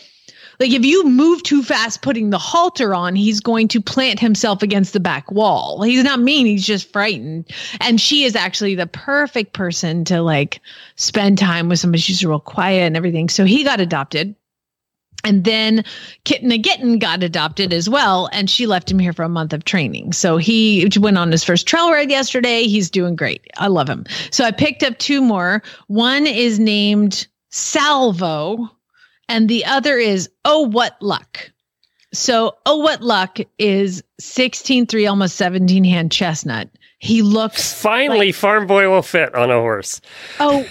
like 0.59 0.71
if 0.71 0.85
you 0.85 1.05
move 1.05 1.43
too 1.43 1.63
fast 1.63 2.01
putting 2.01 2.29
the 2.29 2.37
halter 2.37 2.93
on, 2.93 3.15
he's 3.15 3.39
going 3.39 3.67
to 3.69 3.81
plant 3.81 4.19
himself 4.19 4.61
against 4.61 4.93
the 4.93 4.99
back 4.99 5.31
wall. 5.31 5.81
He's 5.83 6.03
not 6.03 6.19
mean, 6.19 6.45
he's 6.45 6.65
just 6.65 6.91
frightened. 6.91 7.51
And 7.81 7.99
she 7.99 8.23
is 8.23 8.35
actually 8.35 8.75
the 8.75 8.87
perfect 8.87 9.53
person 9.53 10.05
to 10.05 10.21
like 10.21 10.61
spend 10.95 11.37
time 11.37 11.69
with 11.69 11.79
somebody. 11.79 12.01
She's 12.01 12.23
real 12.23 12.39
quiet 12.39 12.81
and 12.81 12.97
everything. 12.97 13.29
So 13.29 13.45
he 13.45 13.63
got 13.63 13.79
adopted. 13.79 14.35
And 15.25 15.45
then 15.45 15.85
Kitten 16.25 16.51
a 16.51 16.57
Gitten 16.57 16.99
got 16.99 17.23
adopted 17.23 17.71
as 17.71 17.89
well, 17.89 18.29
and 18.33 18.49
she 18.49 18.67
left 18.67 18.91
him 18.91 18.99
here 18.99 19.13
for 19.13 19.23
a 19.23 19.29
month 19.29 19.53
of 19.53 19.63
training. 19.63 20.11
So 20.11 20.35
he 20.35 20.89
went 20.99 21.17
on 21.17 21.31
his 21.31 21.45
first 21.45 21.65
trail 21.65 21.91
ride 21.91 22.09
yesterday. 22.09 22.63
He's 22.63 22.89
doing 22.89 23.15
great. 23.15 23.47
I 23.55 23.67
love 23.67 23.87
him. 23.87 24.05
So 24.31 24.43
I 24.43 24.51
picked 24.51 24.83
up 24.83 24.97
two 24.97 25.21
more. 25.21 25.63
One 25.87 26.27
is 26.27 26.59
named 26.59 27.25
Salvo, 27.51 28.69
and 29.29 29.49
the 29.49 29.65
other 29.65 29.97
is 29.97 30.29
Oh 30.45 30.61
What 30.61 31.01
Luck. 31.01 31.51
So 32.11 32.55
Oh 32.65 32.77
What 32.77 33.01
Luck 33.01 33.39
is 33.57 34.03
16 34.19 34.87
3, 34.87 35.07
almost 35.07 35.35
17 35.35 35.83
hand 35.83 36.11
chestnut. 36.11 36.69
He 36.99 37.21
looks 37.21 37.73
Finally, 37.73 38.31
Farm 38.31 38.65
Boy 38.65 38.89
will 38.89 39.01
fit 39.01 39.35
on 39.35 39.51
a 39.51 39.59
horse. 39.59 39.99
Oh, 40.39 40.65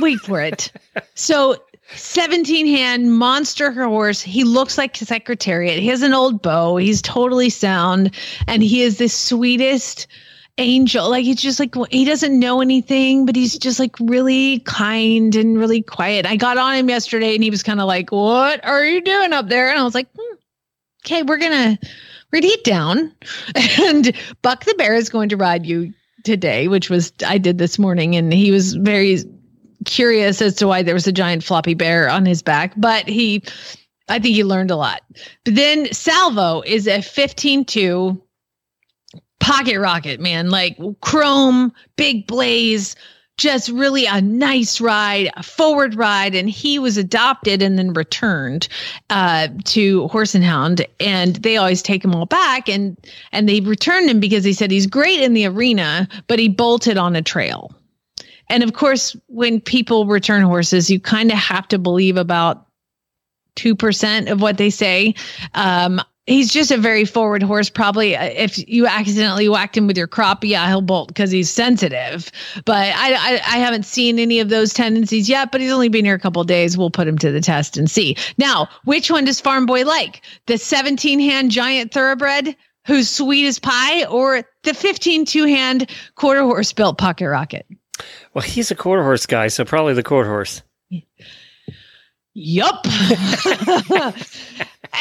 wait 0.00 0.18
for 0.20 0.40
it. 0.40 0.72
So 1.14 1.56
17 1.94 2.66
hand 2.66 3.16
monster 3.16 3.72
horse. 3.72 4.20
He 4.20 4.44
looks 4.44 4.76
like 4.76 4.96
Secretariat. 4.96 5.78
He 5.78 5.88
has 5.88 6.02
an 6.02 6.12
old 6.12 6.42
bow. 6.42 6.76
He's 6.76 7.00
totally 7.02 7.50
sound. 7.50 8.14
And 8.46 8.62
he 8.62 8.82
is 8.82 8.98
the 8.98 9.08
sweetest 9.08 10.06
angel. 10.60 11.10
Like 11.10 11.24
he's 11.24 11.40
just 11.40 11.58
like 11.58 11.74
he 11.90 12.04
doesn't 12.04 12.38
know 12.38 12.60
anything, 12.60 13.26
but 13.26 13.34
he's 13.34 13.58
just 13.58 13.80
like 13.80 13.96
really 13.98 14.60
kind 14.60 15.34
and 15.34 15.58
really 15.58 15.82
quiet. 15.82 16.26
I 16.26 16.36
got 16.36 16.58
on 16.58 16.74
him 16.74 16.88
yesterday 16.88 17.34
and 17.34 17.42
he 17.42 17.50
was 17.50 17.62
kind 17.62 17.80
of 17.80 17.86
like, 17.86 18.12
What 18.12 18.64
are 18.64 18.84
you 18.84 19.00
doing 19.00 19.32
up 19.32 19.48
there? 19.48 19.70
And 19.70 19.78
I 19.78 19.82
was 19.82 19.94
like, 19.94 20.08
hmm, 20.16 20.36
okay, 21.04 21.22
we're 21.22 21.38
gonna 21.38 21.78
we're 22.32 22.42
down. 22.64 23.12
And 23.80 24.14
Buck 24.42 24.64
the 24.64 24.74
Bear 24.74 24.94
is 24.94 25.08
going 25.08 25.30
to 25.30 25.36
ride 25.36 25.66
you 25.66 25.92
today, 26.24 26.68
which 26.68 26.90
was 26.90 27.12
I 27.26 27.38
did 27.38 27.58
this 27.58 27.78
morning, 27.78 28.14
and 28.14 28.32
he 28.32 28.50
was 28.50 28.74
very 28.74 29.18
curious 29.86 30.42
as 30.42 30.54
to 30.56 30.66
why 30.66 30.82
there 30.82 30.94
was 30.94 31.06
a 31.06 31.12
giant 31.12 31.42
floppy 31.42 31.74
bear 31.74 32.08
on 32.08 32.26
his 32.26 32.42
back, 32.42 32.74
but 32.76 33.08
he 33.08 33.42
I 34.08 34.18
think 34.18 34.34
he 34.34 34.44
learned 34.44 34.70
a 34.70 34.76
lot. 34.76 35.02
But 35.44 35.54
then 35.54 35.92
Salvo 35.92 36.62
is 36.62 36.86
a 36.86 36.98
15-2 36.98 38.20
pocket 39.40 39.78
rocket, 39.80 40.20
man, 40.20 40.50
like 40.50 40.78
chrome, 41.00 41.72
big 41.96 42.26
blaze, 42.26 42.94
just 43.40 43.70
really 43.70 44.04
a 44.04 44.20
nice 44.20 44.80
ride, 44.80 45.30
a 45.36 45.42
forward 45.42 45.94
ride. 45.94 46.34
And 46.34 46.48
he 46.48 46.78
was 46.78 46.98
adopted 46.98 47.62
and 47.62 47.78
then 47.78 47.94
returned 47.94 48.68
uh, 49.08 49.48
to 49.64 50.06
Horse 50.08 50.34
and 50.34 50.44
Hound. 50.44 50.86
And 51.00 51.36
they 51.36 51.56
always 51.56 51.82
take 51.82 52.04
him 52.04 52.14
all 52.14 52.26
back 52.26 52.68
and 52.68 52.96
and 53.32 53.48
they 53.48 53.60
returned 53.60 54.10
him 54.10 54.20
because 54.20 54.44
they 54.44 54.52
said 54.52 54.70
he's 54.70 54.86
great 54.86 55.20
in 55.20 55.32
the 55.32 55.46
arena, 55.46 56.06
but 56.26 56.38
he 56.38 56.48
bolted 56.48 56.98
on 56.98 57.16
a 57.16 57.22
trail. 57.22 57.74
And 58.50 58.62
of 58.62 58.74
course, 58.74 59.16
when 59.28 59.60
people 59.60 60.06
return 60.06 60.42
horses, 60.42 60.90
you 60.90 61.00
kind 61.00 61.30
of 61.30 61.38
have 61.38 61.66
to 61.68 61.78
believe 61.78 62.16
about 62.16 62.66
2% 63.56 64.30
of 64.30 64.42
what 64.42 64.58
they 64.58 64.70
say. 64.70 65.14
Um, 65.54 66.00
he's 66.26 66.52
just 66.52 66.70
a 66.70 66.76
very 66.76 67.04
forward 67.04 67.42
horse. 67.42 67.70
Probably 67.70 68.16
uh, 68.16 68.24
if 68.24 68.68
you 68.68 68.86
accidentally 68.86 69.48
whacked 69.48 69.76
him 69.76 69.86
with 69.86 69.96
your 69.96 70.06
crop, 70.06 70.44
yeah, 70.44 70.66
he'll 70.68 70.80
bolt 70.80 71.08
because 71.08 71.30
he's 71.30 71.50
sensitive. 71.50 72.30
But 72.64 72.94
I, 72.94 73.14
I, 73.14 73.32
I 73.34 73.58
haven't 73.58 73.84
seen 73.84 74.18
any 74.18 74.40
of 74.40 74.48
those 74.48 74.72
tendencies 74.72 75.28
yet. 75.28 75.52
But 75.52 75.60
he's 75.60 75.72
only 75.72 75.88
been 75.88 76.04
here 76.04 76.14
a 76.14 76.20
couple 76.20 76.42
days. 76.44 76.76
We'll 76.76 76.90
put 76.90 77.08
him 77.08 77.18
to 77.18 77.32
the 77.32 77.40
test 77.40 77.76
and 77.76 77.90
see. 77.90 78.16
Now, 78.38 78.68
which 78.84 79.10
one 79.10 79.24
does 79.24 79.40
Farm 79.40 79.66
Boy 79.66 79.84
like? 79.84 80.22
The 80.46 80.58
17 80.58 81.20
hand 81.20 81.50
giant 81.50 81.92
thoroughbred 81.92 82.56
who's 82.86 83.08
sweet 83.08 83.46
as 83.46 83.58
pie, 83.58 84.04
or 84.06 84.42
the 84.62 84.74
15 84.74 85.24
two 85.24 85.44
hand 85.44 85.90
quarter 86.14 86.42
horse 86.42 86.72
built 86.72 86.98
pocket 86.98 87.28
rocket? 87.28 87.66
Well, 88.34 88.42
he's 88.42 88.70
a 88.70 88.74
quarter 88.74 89.02
horse 89.02 89.26
guy, 89.26 89.48
so 89.48 89.64
probably 89.64 89.94
the 89.94 90.02
quarter 90.02 90.28
horse. 90.28 90.62
Yup. 92.42 92.86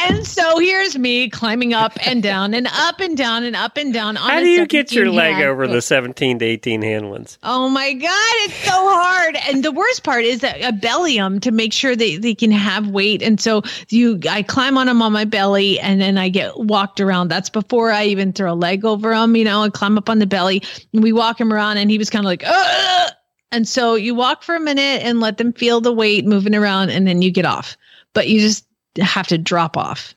and 0.05 0.27
so 0.27 0.59
here's 0.59 0.97
me 0.97 1.29
climbing 1.29 1.73
up 1.73 1.93
and 2.05 2.21
down 2.21 2.53
and 2.53 2.67
up 2.67 2.99
and 2.99 3.15
down 3.15 3.45
and 3.45 3.55
up 3.55 3.77
and 3.77 3.93
down. 3.93 4.17
On 4.17 4.29
How 4.29 4.41
do 4.41 4.47
you 4.49 4.67
get 4.67 4.91
your 4.91 5.09
leg 5.09 5.35
hand 5.35 5.45
over 5.45 5.65
the 5.65 5.81
17 5.81 6.39
to 6.39 6.45
18 6.45 6.81
hand 6.81 7.09
ones? 7.09 7.37
Oh 7.41 7.69
my 7.69 7.93
God, 7.93 8.11
it's 8.11 8.55
so 8.55 8.71
hard. 8.73 9.37
And 9.47 9.63
the 9.63 9.71
worst 9.71 10.03
part 10.03 10.25
is 10.25 10.41
that 10.41 10.61
I 10.61 10.71
belly 10.71 11.15
them 11.15 11.39
to 11.39 11.51
make 11.51 11.71
sure 11.71 11.95
that 11.95 12.19
they 12.21 12.35
can 12.35 12.51
have 12.51 12.89
weight. 12.89 13.21
And 13.21 13.39
so 13.39 13.61
you, 13.87 14.19
I 14.29 14.43
climb 14.43 14.77
on 14.77 14.87
them 14.87 15.01
on 15.01 15.13
my 15.13 15.23
belly 15.23 15.79
and 15.79 16.01
then 16.01 16.17
I 16.17 16.27
get 16.27 16.59
walked 16.59 16.99
around. 16.99 17.29
That's 17.29 17.49
before 17.49 17.89
I 17.89 18.03
even 18.05 18.33
throw 18.33 18.51
a 18.51 18.53
leg 18.53 18.83
over 18.83 19.11
them, 19.11 19.37
you 19.37 19.45
know, 19.45 19.63
and 19.63 19.73
climb 19.73 19.97
up 19.97 20.09
on 20.09 20.19
the 20.19 20.27
belly 20.27 20.61
and 20.93 21.01
we 21.01 21.13
walk 21.13 21.39
him 21.39 21.53
around 21.53 21.77
and 21.77 21.89
he 21.89 21.97
was 21.97 22.09
kind 22.09 22.25
of 22.25 22.27
like, 22.27 22.43
Ugh! 22.45 23.11
And 23.51 23.67
so 23.67 23.95
you 23.95 24.13
walk 24.13 24.43
for 24.43 24.55
a 24.55 24.59
minute 24.59 25.01
and 25.03 25.19
let 25.19 25.37
them 25.37 25.53
feel 25.53 25.81
the 25.81 25.93
weight 25.93 26.25
moving 26.25 26.55
around 26.55 26.89
and 26.89 27.07
then 27.07 27.21
you 27.21 27.31
get 27.31 27.45
off. 27.45 27.77
But 28.13 28.27
you 28.27 28.39
just 28.39 28.65
have 28.99 29.27
to 29.27 29.37
drop 29.37 29.77
off. 29.77 30.15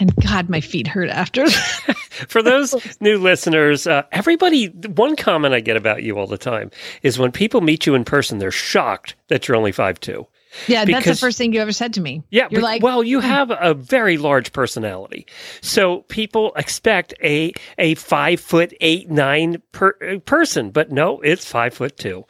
And 0.00 0.14
God, 0.16 0.48
my 0.48 0.60
feet 0.60 0.86
hurt 0.86 1.10
after. 1.10 1.46
For 2.28 2.42
those 2.42 2.74
new 3.00 3.18
listeners, 3.18 3.86
uh, 3.86 4.02
everybody, 4.12 4.66
one 4.66 5.16
comment 5.16 5.54
I 5.54 5.60
get 5.60 5.76
about 5.76 6.02
you 6.02 6.18
all 6.18 6.26
the 6.26 6.38
time 6.38 6.70
is 7.02 7.18
when 7.18 7.32
people 7.32 7.60
meet 7.60 7.86
you 7.86 7.94
in 7.94 8.04
person, 8.04 8.38
they're 8.38 8.50
shocked 8.50 9.16
that 9.28 9.48
you're 9.48 9.56
only 9.56 9.72
5'2. 9.72 10.26
Yeah, 10.66 10.84
that's 10.84 11.06
the 11.06 11.14
first 11.16 11.38
thing 11.38 11.52
you 11.52 11.60
ever 11.60 11.72
said 11.72 11.94
to 11.94 12.00
me. 12.00 12.22
Yeah, 12.30 12.48
you're 12.50 12.60
but- 12.60 12.66
like, 12.66 12.82
well, 12.82 13.02
you 13.02 13.20
have 13.20 13.50
a 13.50 13.74
very 13.74 14.18
large 14.18 14.52
personality, 14.52 15.26
so 15.60 16.00
people 16.08 16.52
expect 16.56 17.14
a 17.22 17.52
a 17.78 17.94
five 17.94 18.40
foot 18.40 18.74
eight 18.80 19.10
nine 19.10 19.62
per, 19.72 19.94
uh, 20.02 20.18
person, 20.20 20.70
but 20.70 20.90
no, 20.90 21.20
it's 21.20 21.44
five 21.44 21.74
foot 21.74 21.96
two. 21.96 22.24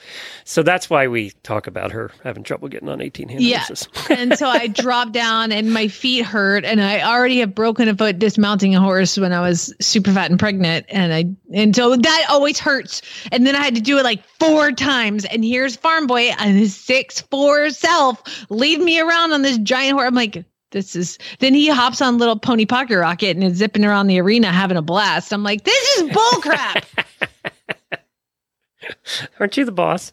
So 0.45 0.63
that's 0.63 0.89
why 0.91 1.09
we 1.09 1.31
talk 1.43 1.67
about 1.67 1.93
her 1.93 2.11
having 2.25 2.43
trouble 2.43 2.69
getting 2.69 2.89
on 2.89 3.01
eighteen 3.01 3.29
hand 3.29 3.41
Yeah. 3.43 3.59
horses. 3.61 3.89
and 4.11 4.37
so 4.39 4.49
I 4.49 4.67
dropped 4.67 5.13
down 5.13 5.53
and 5.53 5.73
my 5.73 5.89
feet 5.89 6.25
hurt 6.25 6.65
and 6.65 6.81
I 6.83 7.01
already 7.03 7.39
have 7.41 7.55
broken 7.55 7.89
a 7.89 7.95
foot 7.97 8.19
dismounting 8.19 8.75
a 8.75 8.81
horse 8.81 9.17
when 9.19 9.33
I 9.33 9.41
was 9.41 9.75
super 9.81 10.13
fat 10.13 10.31
and 10.31 10.39
pregnant 10.39 10.87
and 10.89 11.13
I 11.15 11.25
and 11.53 11.75
so 11.75 11.97
that 11.97 12.27
always 12.29 12.59
hurts. 12.59 13.03
And 13.33 13.47
then 13.47 13.57
I 13.57 13.63
had 13.63 13.75
to 13.75 13.81
do 13.81 13.99
it 13.99 14.05
like 14.05 14.23
four 14.39 14.73
times 14.73 15.25
and 15.25 15.45
here's 15.45 15.77
Farm 15.77 16.07
Boy 16.07 16.31
and 16.39 16.57
his 16.59 16.77
six 16.77 17.21
four 17.21 17.71
self 17.71 18.18
lead 18.51 18.81
me 18.81 19.01
around 19.01 19.33
on 19.33 19.43
this 19.43 19.59
giant 19.59 19.95
horse. 19.95 20.07
I'm 20.07 20.15
like 20.15 20.45
this 20.71 20.95
is 20.95 21.19
then 21.39 21.55
he 21.55 21.69
hops 21.69 22.03
on 22.03 22.19
little 22.19 22.39
pony 22.39 22.67
pocket 22.67 22.99
rocket 22.99 23.37
and 23.37 23.43
is 23.45 23.57
zipping 23.57 23.85
around 23.85 24.07
the 24.07 24.21
arena 24.21 24.53
having 24.53 24.77
a 24.77 24.83
blast. 24.83 25.33
I'm 25.33 25.43
like, 25.43 25.65
this 25.65 25.97
is 25.99 26.11
bullcrap. 26.11 26.85
Aren't 29.41 29.57
you 29.57 29.65
the 29.65 29.73
boss? 29.73 30.13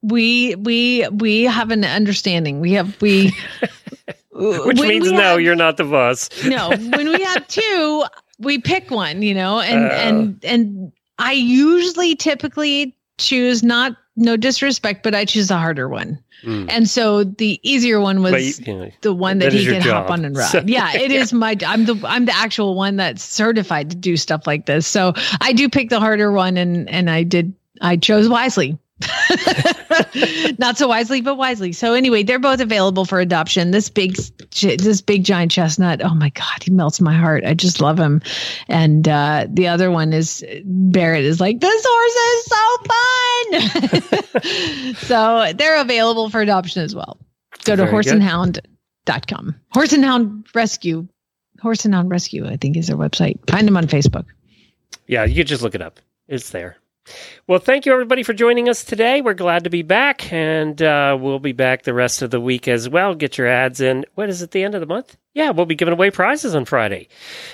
we 0.00 0.54
we 0.54 1.08
we 1.10 1.42
have 1.42 1.72
an 1.72 1.84
understanding. 1.84 2.60
We 2.60 2.72
have 2.72 3.00
we 3.02 3.32
Which 4.32 4.78
means 4.80 5.06
we 5.06 5.12
no, 5.12 5.18
have- 5.22 5.40
you're 5.40 5.56
not 5.56 5.76
the 5.76 5.84
boss. 5.84 6.30
no 6.44 6.68
when 6.70 7.08
we 7.12 7.22
have 7.24 7.46
two 7.48 8.04
we 8.38 8.58
pick 8.60 8.90
one 8.92 9.22
you 9.22 9.34
know 9.34 9.58
and 9.60 9.84
Oh. 9.84 9.94
and 9.94 10.44
and 10.44 10.92
i 11.18 11.32
usually 11.32 12.14
typically 12.14 12.96
choose 13.18 13.64
not 13.64 13.96
no 14.18 14.36
disrespect 14.36 15.02
but 15.02 15.14
i 15.14 15.24
choose 15.24 15.48
the 15.48 15.56
harder 15.56 15.88
one. 15.88 16.18
Mm. 16.44 16.66
and 16.70 16.88
so 16.88 17.24
the 17.24 17.58
easier 17.64 17.98
one 18.00 18.22
was 18.22 18.58
you- 18.60 18.64
you 18.72 18.78
know, 18.80 18.90
the 19.00 19.12
one 19.12 19.38
that, 19.38 19.46
that 19.46 19.52
he 19.54 19.64
your 19.64 19.72
can 19.80 19.82
hop 19.82 20.10
on 20.10 20.24
and 20.24 20.36
ride. 20.36 20.50
So- 20.50 20.62
yeah 20.66 20.92
it 20.94 21.10
is 21.10 21.32
my 21.32 21.56
i'm 21.66 21.84
the 21.84 22.00
i'm 22.06 22.26
the 22.26 22.34
actual 22.36 22.74
one 22.76 22.96
that's 22.96 23.24
certified 23.24 23.90
to 23.90 23.96
do 23.96 24.16
stuff 24.16 24.46
like 24.46 24.66
this. 24.66 24.86
So 24.86 25.14
i 25.40 25.52
do 25.52 25.68
pick 25.68 25.88
the 25.90 25.98
harder 25.98 26.30
one 26.30 26.56
and 26.56 26.88
and 26.90 27.10
i 27.10 27.22
did 27.24 27.54
i 27.80 27.96
chose 27.96 28.28
wisely 28.28 28.78
not 30.58 30.76
so 30.76 30.88
wisely 30.88 31.20
but 31.20 31.36
wisely. 31.36 31.72
So 31.72 31.94
anyway 31.94 32.22
they're 32.22 32.38
both 32.38 32.60
available 32.60 33.04
for 33.04 33.20
adoption. 33.20 33.70
This 33.70 33.88
big 33.88 34.16
this 34.60 35.00
big 35.00 35.24
giant 35.24 35.52
chestnut 35.52 36.00
oh 36.02 36.14
my 36.14 36.30
god 36.30 36.62
he 36.62 36.70
melts 36.70 37.00
my 37.00 37.14
heart. 37.14 37.44
I 37.44 37.54
just 37.54 37.80
love 37.80 37.98
him. 37.98 38.20
And 38.68 39.08
uh 39.08 39.46
the 39.48 39.68
other 39.68 39.90
one 39.90 40.12
is 40.12 40.44
barrett 40.64 41.24
is 41.24 41.40
like 41.40 41.60
this 41.60 41.86
horse 41.88 42.16
is 42.26 42.44
so 42.44 42.78
fun. 42.88 44.14
So 44.96 45.52
they're 45.56 45.80
available 45.80 46.30
for 46.30 46.40
adoption 46.40 46.82
as 46.82 46.94
well. 46.94 47.18
Go 47.64 47.74
to 47.76 47.84
Very 47.86 47.92
horseandhound.com 47.92 49.54
horse 49.72 49.92
and 49.92 50.04
hound 50.04 50.46
rescue. 50.54 51.08
Horse 51.60 51.84
and 51.84 51.94
hound 51.94 52.10
rescue 52.10 52.46
i 52.46 52.56
think 52.56 52.76
is 52.76 52.88
their 52.88 52.96
website. 52.96 53.38
Find 53.50 53.66
them 53.66 53.76
on 53.76 53.86
facebook. 53.86 54.26
Yeah, 55.06 55.24
you 55.24 55.44
just 55.44 55.62
look 55.62 55.74
it 55.74 55.82
up. 55.82 56.00
It's 56.28 56.50
there. 56.50 56.76
Well, 57.46 57.58
thank 57.58 57.86
you 57.86 57.92
everybody 57.92 58.22
for 58.22 58.34
joining 58.34 58.68
us 58.68 58.84
today. 58.84 59.22
We're 59.22 59.34
glad 59.34 59.64
to 59.64 59.70
be 59.70 59.82
back, 59.82 60.32
and 60.32 60.80
uh, 60.82 61.16
we'll 61.18 61.38
be 61.38 61.52
back 61.52 61.82
the 61.82 61.94
rest 61.94 62.20
of 62.20 62.30
the 62.30 62.40
week 62.40 62.68
as 62.68 62.88
well. 62.88 63.14
Get 63.14 63.38
your 63.38 63.46
ads 63.46 63.80
in. 63.80 64.04
What 64.14 64.28
is 64.28 64.42
it? 64.42 64.50
The 64.50 64.64
end 64.64 64.74
of 64.74 64.80
the 64.80 64.86
month? 64.86 65.16
Yeah, 65.34 65.50
we'll 65.50 65.66
be 65.66 65.76
giving 65.76 65.92
away 65.92 66.10
prizes 66.10 66.54
on 66.54 66.64
Friday. 66.64 67.08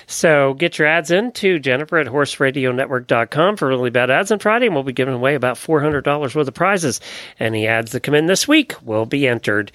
So 0.07 0.55
get 0.55 0.79
your 0.79 0.87
ads 0.87 1.11
in 1.11 1.31
to 1.33 1.59
Jennifer 1.59 1.97
at 1.97 2.07
horseradionetwork.com 2.07 3.57
for 3.57 3.67
really 3.67 3.91
bad 3.91 4.09
ads 4.09 4.31
on 4.31 4.39
Friday, 4.39 4.65
and 4.65 4.73
we'll 4.73 4.83
be 4.83 4.91
giving 4.91 5.13
away 5.13 5.35
about 5.35 5.57
$400 5.57 6.03
worth 6.35 6.35
of 6.35 6.53
prizes. 6.53 6.99
Any 7.39 7.67
ads 7.67 7.91
that 7.91 8.01
come 8.01 8.15
in 8.15 8.25
this 8.25 8.47
week 8.47 8.73
will 8.81 9.05
be 9.05 9.27
entered. 9.27 9.71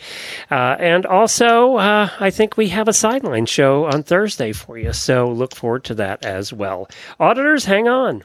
Uh, 0.51 0.77
and 0.81 1.07
also, 1.07 1.77
uh, 1.77 2.09
I 2.19 2.31
think 2.31 2.57
we 2.57 2.69
have 2.71 2.89
a 2.89 2.93
sideline 2.93 3.47
show 3.47 3.85
on 3.85 4.03
Thursday 4.03 4.53
for 4.53 4.77
you, 4.77 4.93
so 4.93 5.29
look 5.31 5.55
forward 5.55 5.85
to 5.85 5.95
that 5.95 6.25
as 6.25 6.53
well. 6.53 6.89
Auditors, 7.21 7.65
hang 7.65 7.87
on. 7.87 8.25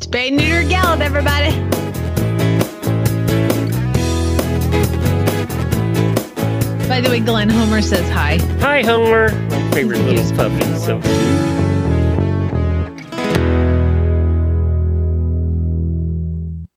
Spay 0.00 0.30
neuter 0.30 0.68
gallop 0.68 1.00
everybody 1.00 1.50
by 6.88 7.00
the 7.00 7.08
way 7.10 7.20
glenn 7.20 7.48
homer 7.48 7.82
says 7.82 8.08
hi 8.10 8.38
Hi, 8.60 8.82
Homer. 8.82 9.30
My 9.48 9.70
favorite 9.70 10.00
little 10.00 10.36
puppy. 10.36 10.64
So 10.78 11.00
cute. 11.00 11.47